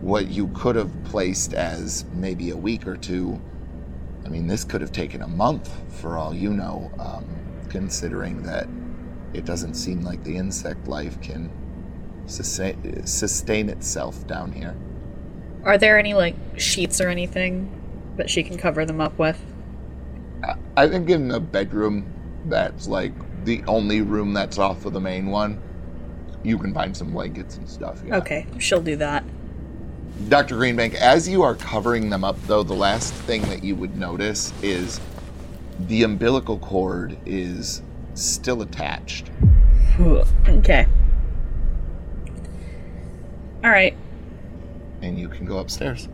what 0.00 0.28
you 0.28 0.48
could 0.48 0.76
have 0.76 0.92
placed 1.04 1.54
as 1.54 2.04
maybe 2.14 2.50
a 2.50 2.56
week 2.56 2.86
or 2.86 2.96
two 2.96 3.40
I 4.24 4.28
mean, 4.28 4.46
this 4.46 4.64
could 4.64 4.80
have 4.80 4.92
taken 4.92 5.22
a 5.22 5.28
month 5.28 5.70
for 6.00 6.16
all 6.18 6.34
you 6.34 6.52
know, 6.52 6.90
um, 6.98 7.24
considering 7.68 8.42
that 8.44 8.68
it 9.32 9.44
doesn't 9.44 9.74
seem 9.74 10.02
like 10.02 10.22
the 10.24 10.36
insect 10.36 10.86
life 10.88 11.20
can 11.20 11.50
sustain, 12.26 13.06
sustain 13.06 13.68
itself 13.68 14.26
down 14.26 14.52
here. 14.52 14.76
Are 15.64 15.78
there 15.78 15.98
any 15.98 16.14
like 16.14 16.36
sheets 16.56 17.00
or 17.00 17.08
anything 17.08 17.70
that 18.16 18.30
she 18.30 18.42
can 18.42 18.56
cover 18.56 18.84
them 18.84 19.00
up 19.00 19.18
with? 19.18 19.40
I- 20.44 20.54
I 20.76 20.88
think 20.88 21.10
in 21.10 21.28
the 21.28 21.40
bedroom 21.40 22.06
that's 22.46 22.88
like 22.88 23.12
the 23.44 23.62
only 23.66 24.00
room 24.00 24.32
that's 24.32 24.58
off 24.58 24.86
of 24.86 24.92
the 24.92 25.00
main 25.00 25.26
one, 25.26 25.60
you 26.42 26.58
can 26.58 26.72
find 26.74 26.96
some 26.96 27.10
blankets 27.12 27.56
and 27.56 27.68
stuff. 27.68 28.00
Yeah. 28.06 28.16
Okay, 28.18 28.46
she'll 28.58 28.80
do 28.82 28.96
that. 28.96 29.24
Dr. 30.28 30.56
Greenbank, 30.56 30.94
as 30.94 31.28
you 31.28 31.42
are 31.42 31.54
covering 31.54 32.10
them 32.10 32.24
up, 32.24 32.40
though, 32.46 32.62
the 32.62 32.74
last 32.74 33.12
thing 33.12 33.42
that 33.42 33.64
you 33.64 33.74
would 33.76 33.96
notice 33.96 34.52
is 34.62 35.00
the 35.80 36.02
umbilical 36.02 36.58
cord 36.58 37.16
is 37.24 37.80
still 38.14 38.60
attached. 38.62 39.30
Okay. 40.48 40.86
All 43.62 43.70
right. 43.70 43.94
and 45.02 45.18
you 45.18 45.28
can 45.28 45.44
go 45.46 45.58
upstairs. 45.58 46.08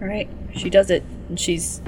All 0.00 0.06
right. 0.06 0.28
She 0.54 0.70
does 0.70 0.90
it, 0.90 1.02
and 1.28 1.38
she's 1.38 1.80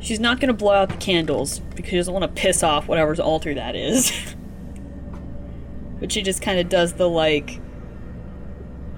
she's 0.00 0.18
not 0.20 0.40
gonna 0.40 0.52
blow 0.52 0.72
out 0.72 0.88
the 0.88 0.96
candles 0.96 1.60
because 1.76 1.90
she 1.90 1.96
doesn't 1.96 2.12
want 2.12 2.24
to 2.24 2.40
piss 2.40 2.62
off 2.62 2.88
whatever's 2.88 3.20
altar 3.20 3.54
that 3.54 3.74
is. 3.76 4.34
but 6.02 6.10
she 6.10 6.20
just 6.20 6.42
kind 6.42 6.58
of 6.58 6.68
does 6.68 6.94
the 6.94 7.08
like, 7.08 7.60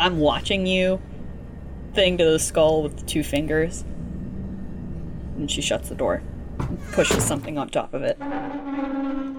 I'm 0.00 0.20
watching 0.20 0.64
you 0.64 1.02
thing 1.92 2.16
to 2.16 2.24
the 2.24 2.38
skull 2.38 2.82
with 2.82 2.96
the 2.96 3.04
two 3.04 3.22
fingers, 3.22 3.82
and 5.36 5.50
she 5.50 5.60
shuts 5.60 5.90
the 5.90 5.94
door, 5.94 6.22
and 6.58 6.80
pushes 6.92 7.22
something 7.22 7.58
on 7.58 7.68
top 7.68 7.92
of 7.92 8.02
it. 8.02 8.16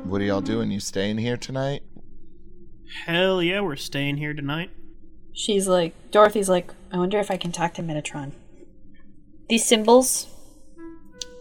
What 0.05 0.22
are 0.22 0.26
y'all 0.26 0.41
doing? 0.41 0.70
You 0.70 0.80
staying 0.80 1.18
here 1.18 1.38
tonight? 1.38 1.82
Hell 3.07 3.41
yeah, 3.41 3.61
we're 3.61 3.78
staying 3.78 4.18
here 4.18 4.36
tonight. 4.36 4.70
She's 5.34 5.68
like, 5.68 5.95
Dorothy's 6.11 6.47
like, 6.47 6.72
I 6.91 6.99
wonder 6.99 7.18
if 7.18 7.32
I 7.32 7.38
can 7.38 7.51
talk 7.51 7.74
to 7.74 7.82
Metatron. 7.82 8.34
These 9.49 9.66
symbols, 9.66 10.28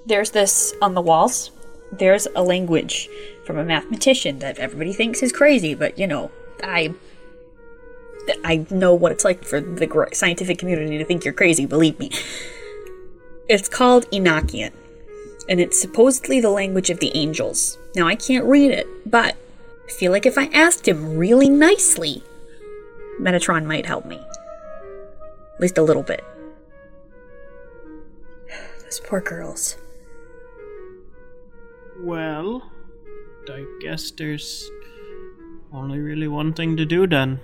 there's 0.06 0.30
this 0.30 0.72
on 0.80 0.94
the 0.94 1.02
walls. 1.02 1.50
There's 1.92 2.26
a 2.34 2.42
language 2.42 3.10
from 3.44 3.58
a 3.58 3.64
mathematician 3.64 4.38
that 4.40 4.58
everybody 4.58 4.92
thinks 4.92 5.22
is 5.22 5.32
crazy, 5.32 5.74
but 5.74 5.98
you 5.98 6.06
know, 6.06 6.30
I. 6.62 6.94
I 8.42 8.64
know 8.70 8.94
what 8.94 9.12
it's 9.12 9.22
like 9.22 9.44
for 9.44 9.60
the 9.60 10.08
scientific 10.14 10.56
community 10.56 10.96
to 10.96 11.04
think 11.04 11.26
you're 11.26 11.34
crazy, 11.34 11.66
believe 11.66 11.98
me. 11.98 12.10
It's 13.50 13.68
called 13.68 14.10
Enochian, 14.10 14.72
and 15.46 15.60
it's 15.60 15.78
supposedly 15.78 16.40
the 16.40 16.48
language 16.48 16.88
of 16.88 17.00
the 17.00 17.14
angels. 17.14 17.76
Now, 17.94 18.06
I 18.06 18.14
can't 18.14 18.46
read 18.46 18.70
it, 18.70 18.86
but 19.04 19.36
I 19.86 19.92
feel 19.92 20.10
like 20.10 20.24
if 20.24 20.38
I 20.38 20.46
asked 20.46 20.88
him 20.88 21.18
really 21.18 21.50
nicely, 21.50 22.22
Metatron 23.20 23.66
might 23.66 23.84
help 23.84 24.06
me. 24.06 24.16
At 24.16 25.60
least 25.60 25.76
a 25.76 25.82
little 25.82 26.02
bit. 26.02 26.24
Those 28.82 29.00
poor 29.00 29.20
girls. 29.20 29.76
Well, 32.00 32.70
I 33.50 33.64
guess 33.80 34.10
there's 34.10 34.70
only 35.72 35.98
really 35.98 36.28
one 36.28 36.52
thing 36.52 36.76
to 36.76 36.84
do 36.84 37.06
then. 37.06 37.40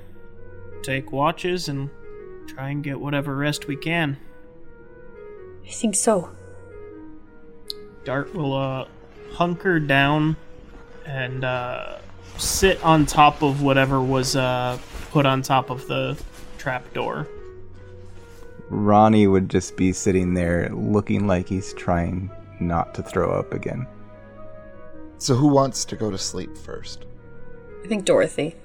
Take 0.82 1.12
watches 1.12 1.68
and 1.68 1.90
try 2.46 2.70
and 2.70 2.82
get 2.82 3.00
whatever 3.00 3.36
rest 3.36 3.66
we 3.66 3.76
can. 3.76 4.16
I 5.64 5.70
think 5.70 5.94
so. 5.94 6.30
D'art 8.04 8.34
will 8.34 8.54
uh 8.54 8.88
hunker 9.32 9.78
down 9.78 10.36
and 11.06 11.44
uh 11.44 11.98
sit 12.38 12.82
on 12.82 13.06
top 13.06 13.42
of 13.42 13.62
whatever 13.62 14.00
was 14.00 14.36
uh 14.36 14.78
put 15.10 15.26
on 15.26 15.42
top 15.42 15.70
of 15.70 15.86
the 15.86 16.18
trap 16.58 16.92
door. 16.94 17.28
Ronnie 18.70 19.26
would 19.26 19.50
just 19.50 19.76
be 19.76 19.92
sitting 19.92 20.34
there 20.34 20.68
looking 20.70 21.26
like 21.26 21.48
he's 21.48 21.74
trying 21.74 22.30
not 22.60 22.94
to 22.94 23.02
throw 23.02 23.30
up 23.32 23.52
again. 23.52 23.86
So, 25.20 25.34
who 25.34 25.48
wants 25.48 25.84
to 25.84 25.96
go 25.96 26.10
to 26.10 26.18
sleep 26.18 26.56
first? 26.56 27.04
I 27.84 27.86
think 27.86 28.06
Dorothy. 28.06 28.56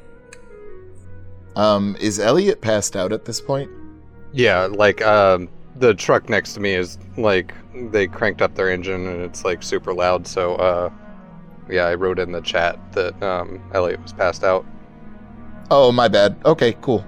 Um, 1.55 1.95
is 1.99 2.19
Elliot 2.19 2.61
passed 2.61 2.95
out 2.95 3.11
at 3.11 3.25
this 3.25 3.39
point? 3.41 3.69
Yeah, 4.31 4.65
like 4.65 5.01
um, 5.01 5.49
the 5.75 5.93
truck 5.93 6.29
next 6.29 6.53
to 6.53 6.61
me 6.61 6.73
is 6.73 6.97
like 7.17 7.53
they 7.91 8.07
cranked 8.07 8.41
up 8.41 8.55
their 8.55 8.69
engine 8.69 9.05
and 9.05 9.21
it's 9.21 9.43
like 9.43 9.63
super 9.63 9.93
loud. 9.93 10.25
So 10.25 10.55
uh, 10.55 10.89
yeah, 11.69 11.85
I 11.85 11.95
wrote 11.95 12.19
in 12.19 12.31
the 12.31 12.41
chat 12.41 12.79
that 12.93 13.21
um, 13.21 13.61
Elliot 13.73 14.01
was 14.01 14.13
passed 14.13 14.43
out. 14.43 14.65
Oh, 15.71 15.91
my 15.91 16.07
bad. 16.07 16.37
Okay, 16.45 16.77
cool. 16.81 17.05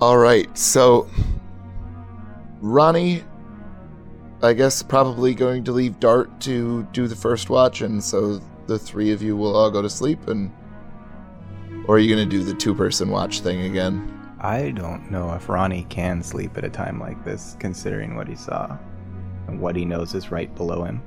All 0.00 0.18
right, 0.18 0.56
so 0.56 1.08
Ronnie, 2.60 3.24
I 4.42 4.52
guess 4.52 4.82
probably 4.82 5.34
going 5.34 5.64
to 5.64 5.72
leave 5.72 5.98
D'art 6.00 6.40
to 6.42 6.82
do 6.92 7.06
the 7.06 7.16
first 7.16 7.50
watch, 7.50 7.82
and 7.82 8.02
so 8.02 8.40
the 8.66 8.78
three 8.78 9.12
of 9.12 9.22
you 9.22 9.36
will 9.36 9.56
all 9.56 9.70
go 9.70 9.82
to 9.82 9.90
sleep, 9.90 10.28
and 10.28 10.52
or 11.86 11.96
are 11.96 11.98
you 11.98 12.14
gonna 12.14 12.28
do 12.28 12.42
the 12.42 12.54
two-person 12.54 13.10
watch 13.10 13.40
thing 13.40 13.62
again? 13.62 14.18
I 14.40 14.70
don't 14.70 15.10
know 15.10 15.32
if 15.34 15.48
Ronnie 15.48 15.86
can 15.88 16.22
sleep 16.22 16.56
at 16.58 16.64
a 16.64 16.70
time 16.70 16.98
like 16.98 17.24
this, 17.24 17.56
considering 17.60 18.16
what 18.16 18.26
he 18.26 18.34
saw 18.34 18.76
and 19.46 19.60
what 19.60 19.76
he 19.76 19.84
knows 19.84 20.14
is 20.14 20.30
right 20.30 20.52
below 20.56 20.84
him. 20.84 21.00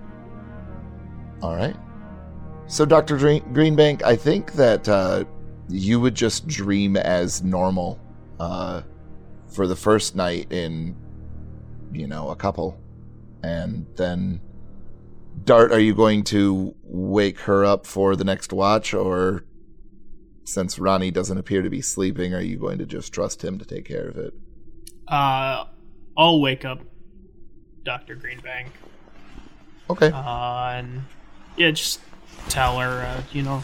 All 1.41 1.55
right. 1.55 1.75
So, 2.67 2.85
Dr. 2.85 3.17
Green- 3.17 3.43
Greenbank, 3.53 4.03
I 4.03 4.15
think 4.15 4.53
that 4.53 4.87
uh, 4.87 5.25
you 5.69 5.99
would 5.99 6.15
just 6.15 6.47
dream 6.47 6.95
as 6.97 7.43
normal 7.43 7.99
uh, 8.39 8.81
for 9.47 9.67
the 9.67 9.75
first 9.75 10.15
night 10.15 10.51
in, 10.51 10.95
you 11.91 12.07
know, 12.07 12.29
a 12.29 12.35
couple. 12.35 12.79
And 13.43 13.85
then, 13.95 14.41
D'art, 15.45 15.71
are 15.71 15.79
you 15.79 15.95
going 15.95 16.23
to 16.25 16.75
wake 16.83 17.39
her 17.41 17.63
up 17.63 17.85
for 17.85 18.15
the 18.15 18.23
next 18.23 18.51
watch? 18.51 18.93
Or 18.93 19.45
since 20.43 20.77
Ronnie 20.77 21.11
doesn't 21.11 21.37
appear 21.37 21.61
to 21.61 21.69
be 21.69 21.81
sleeping, 21.81 22.33
are 22.33 22.41
you 22.41 22.57
going 22.57 22.79
to 22.79 22.85
just 22.85 23.13
trust 23.13 23.43
him 23.43 23.57
to 23.59 23.65
take 23.65 23.85
care 23.85 24.07
of 24.07 24.17
it? 24.17 24.33
Uh 25.07 25.65
I'll 26.17 26.39
wake 26.39 26.63
up 26.63 26.79
Dr. 27.83 28.15
Greenbank. 28.15 28.67
Okay. 29.89 30.11
Uh, 30.11 30.69
and 30.71 31.03
yeah, 31.57 31.71
just 31.71 31.99
tell 32.49 32.79
her, 32.79 33.01
uh, 33.03 33.21
you 33.31 33.43
know, 33.43 33.63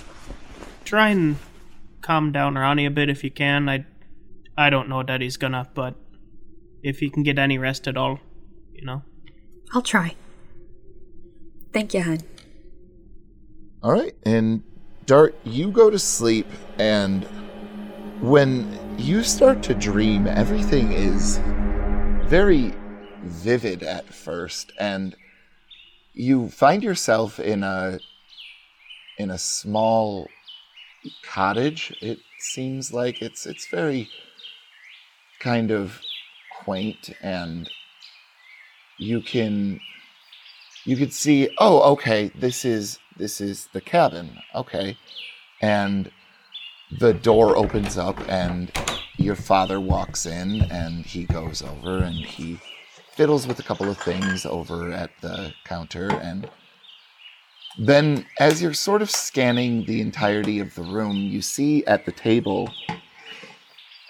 try 0.86 1.10
and 1.10 1.38
calm 2.02 2.32
down 2.32 2.56
Ronnie 2.56 2.86
a 2.86 2.92
bit 2.92 3.10
if 3.10 3.24
you 3.24 3.32
can. 3.32 3.70
I, 3.70 3.86
I 4.58 4.70
don't 4.70 4.90
know 4.90 5.02
that 5.04 5.22
he's 5.22 5.38
gonna, 5.38 5.70
but 5.74 5.96
if 6.84 7.00
he 7.00 7.10
can 7.10 7.24
get 7.24 7.40
any 7.40 7.58
rest 7.58 7.88
at 7.88 7.98
all, 7.98 8.20
you 8.74 8.86
know. 8.86 9.04
I'll 9.74 9.82
try. 9.82 10.16
Thank 11.74 11.94
you, 11.94 12.02
hon. 12.04 12.20
All 13.84 13.92
right, 13.92 14.16
and 14.24 14.64
D'art, 15.06 15.36
you 15.44 15.72
go 15.72 15.90
to 15.90 15.98
sleep, 15.98 16.48
and 16.78 17.24
when 18.22 18.80
you 18.98 19.24
start 19.24 19.64
to 19.64 19.74
dream, 19.74 20.28
everything 20.28 20.92
is 20.92 21.40
very 22.28 22.74
vivid 23.24 23.84
at 23.84 24.14
first, 24.14 24.72
and 24.80 25.16
you 26.14 26.50
find 26.50 26.84
yourself 26.84 27.40
in 27.40 27.64
a 27.64 28.00
in 29.18 29.32
a 29.32 29.38
small 29.38 30.28
cottage. 31.24 31.96
It 32.02 32.20
seems 32.40 32.94
like 32.94 33.22
it's 33.22 33.46
it's 33.46 33.68
very 33.68 34.10
kind 35.40 35.72
of 35.72 36.02
quaint 36.64 37.10
and 37.22 37.70
you 38.98 39.22
can 39.22 39.80
you 40.86 40.98
could 40.98 41.14
see 41.14 41.50
oh 41.60 41.94
okay 41.94 42.32
this 42.36 42.66
is 42.66 43.00
this 43.18 43.40
is 43.40 43.68
the 43.74 43.82
cabin 43.82 44.38
okay. 44.56 44.98
And 45.62 46.12
the 47.00 47.14
door 47.14 47.56
opens 47.56 47.98
up 47.98 48.20
and 48.28 48.72
your 49.18 49.36
father 49.36 49.80
walks 49.80 50.26
in 50.26 50.64
and 50.72 51.06
he 51.06 51.26
goes 51.26 51.62
over 51.62 52.00
and 52.00 52.16
he 52.16 52.60
fiddles 53.12 53.46
with 53.46 53.60
a 53.60 53.64
couple 53.64 53.90
of 53.90 53.98
things 53.98 54.46
over 54.46 54.92
at 54.92 55.12
the 55.22 55.54
counter. 55.66 56.12
And 56.12 56.50
then 57.78 58.26
as 58.40 58.62
you're 58.62 58.74
sort 58.74 59.02
of 59.02 59.12
scanning 59.12 59.86
the 59.86 60.02
entirety 60.02 60.60
of 60.60 60.74
the 60.74 60.82
room 60.82 61.16
you 61.16 61.42
see 61.42 61.86
at 61.86 62.06
the 62.06 62.12
table 62.12 62.70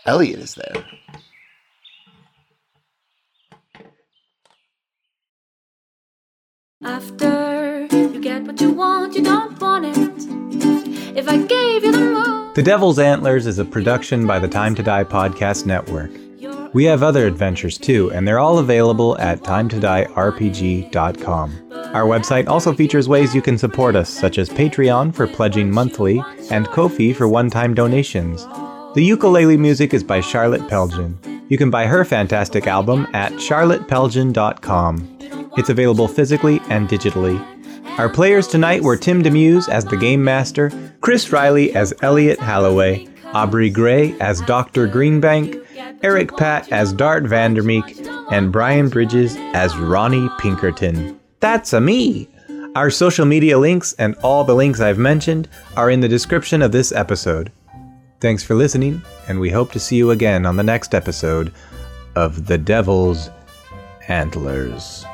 elliot 0.06 0.40
is 0.40 0.56
there 0.56 0.84
After 6.84 7.86
you 7.92 8.20
get 8.20 8.42
what 8.44 8.60
you 8.60 8.72
want, 8.72 9.16
you 9.16 9.22
don't 9.24 9.62
want 9.62 9.86
it. 9.86 9.96
If 11.16 11.30
I 11.30 11.38
gave 11.38 11.84
you 11.84 11.92
the 11.92 12.00
moon, 12.00 12.54
The 12.56 12.64
Devil's 12.64 12.98
Antlers 12.98 13.46
is 13.46 13.60
a 13.60 13.66
production 13.66 14.26
by 14.26 14.40
the 14.40 14.48
Time 14.48 14.74
to 14.76 14.82
Die 14.82 15.04
Podcast 15.04 15.68
Network. 15.68 16.10
We 16.74 16.86
have 16.86 17.04
other 17.04 17.28
adventures 17.28 17.78
too, 17.78 18.12
and 18.14 18.28
they're 18.28 18.40
all 18.40 18.58
available 18.58 19.16
at 19.20 19.42
timetodierpg.com. 19.42 21.70
Our 21.94 22.06
website 22.06 22.48
also 22.48 22.74
features 22.74 23.08
ways 23.08 23.36
you 23.36 23.44
can 23.44 23.60
support 23.60 23.96
us, 23.96 24.10
such 24.10 24.40
as 24.40 24.50
Patreon 24.50 25.14
for 25.14 25.28
pledging 25.28 25.70
monthly 25.70 26.24
and 26.50 26.66
Ko-fi 26.68 27.14
for 27.14 27.28
one-time 27.28 27.76
donations. 27.76 28.48
The 28.96 29.04
ukulele 29.04 29.58
music 29.58 29.94
is 29.94 30.04
by 30.04 30.22
Charlotte 30.22 30.68
Pelgen. 30.68 31.16
You 31.50 31.58
can 31.58 31.70
buy 31.70 31.86
her 31.86 32.04
fantastic 32.06 32.66
album 32.66 33.08
at 33.14 33.34
charlottepelgen.com. 33.34 35.11
It's 35.58 35.70
available 35.70 36.08
physically 36.08 36.62
and 36.70 36.88
digitally. 36.88 37.40
Our 37.98 38.10
players 38.10 38.48
tonight 38.48 38.82
were 38.82 38.96
Tim 38.96 39.22
Demeuse 39.22 39.68
as 39.68 39.86
the 39.86 39.98
Game 39.98 40.24
Master, 40.24 40.72
Chris 41.02 41.32
Riley 41.32 41.74
as 41.76 41.94
Elliot 42.02 42.40
Halloway, 42.40 43.08
Aubree 43.34 43.74
Gray 43.74 44.18
as 44.20 44.42
Dr. 44.42 44.88
Greenbank, 44.88 45.66
Eric 46.04 46.36
Patt 46.38 46.72
as 46.72 46.94
D'art 46.94 47.24
Vandermeek, 47.24 48.08
and 48.32 48.52
Brian 48.52 48.90
Bridges 48.90 49.36
as 49.54 49.76
Ronnie 49.78 50.30
Pinkerton. 50.40 51.20
That's 51.40 51.74
a 51.74 51.82
me! 51.82 52.30
Our 52.76 52.90
social 52.90 53.26
media 53.26 53.58
links 53.58 53.94
and 54.00 54.16
all 54.24 54.46
the 54.46 54.56
links 54.56 54.80
I've 54.80 54.98
mentioned 54.98 55.50
are 55.76 55.90
in 55.90 56.00
the 56.00 56.08
description 56.08 56.62
of 56.62 56.72
this 56.72 56.92
episode. 56.94 57.52
Thanks 58.22 58.44
for 58.44 58.56
listening, 58.56 59.02
and 59.28 59.40
we 59.40 59.50
hope 59.50 59.72
to 59.74 59.80
see 59.80 59.98
you 59.98 60.12
again 60.12 60.46
on 60.46 60.56
the 60.56 60.64
next 60.64 60.96
episode 60.96 61.52
of 62.16 62.48
The 62.48 62.58
Devil's 62.58 63.30
Antlers. 64.08 65.06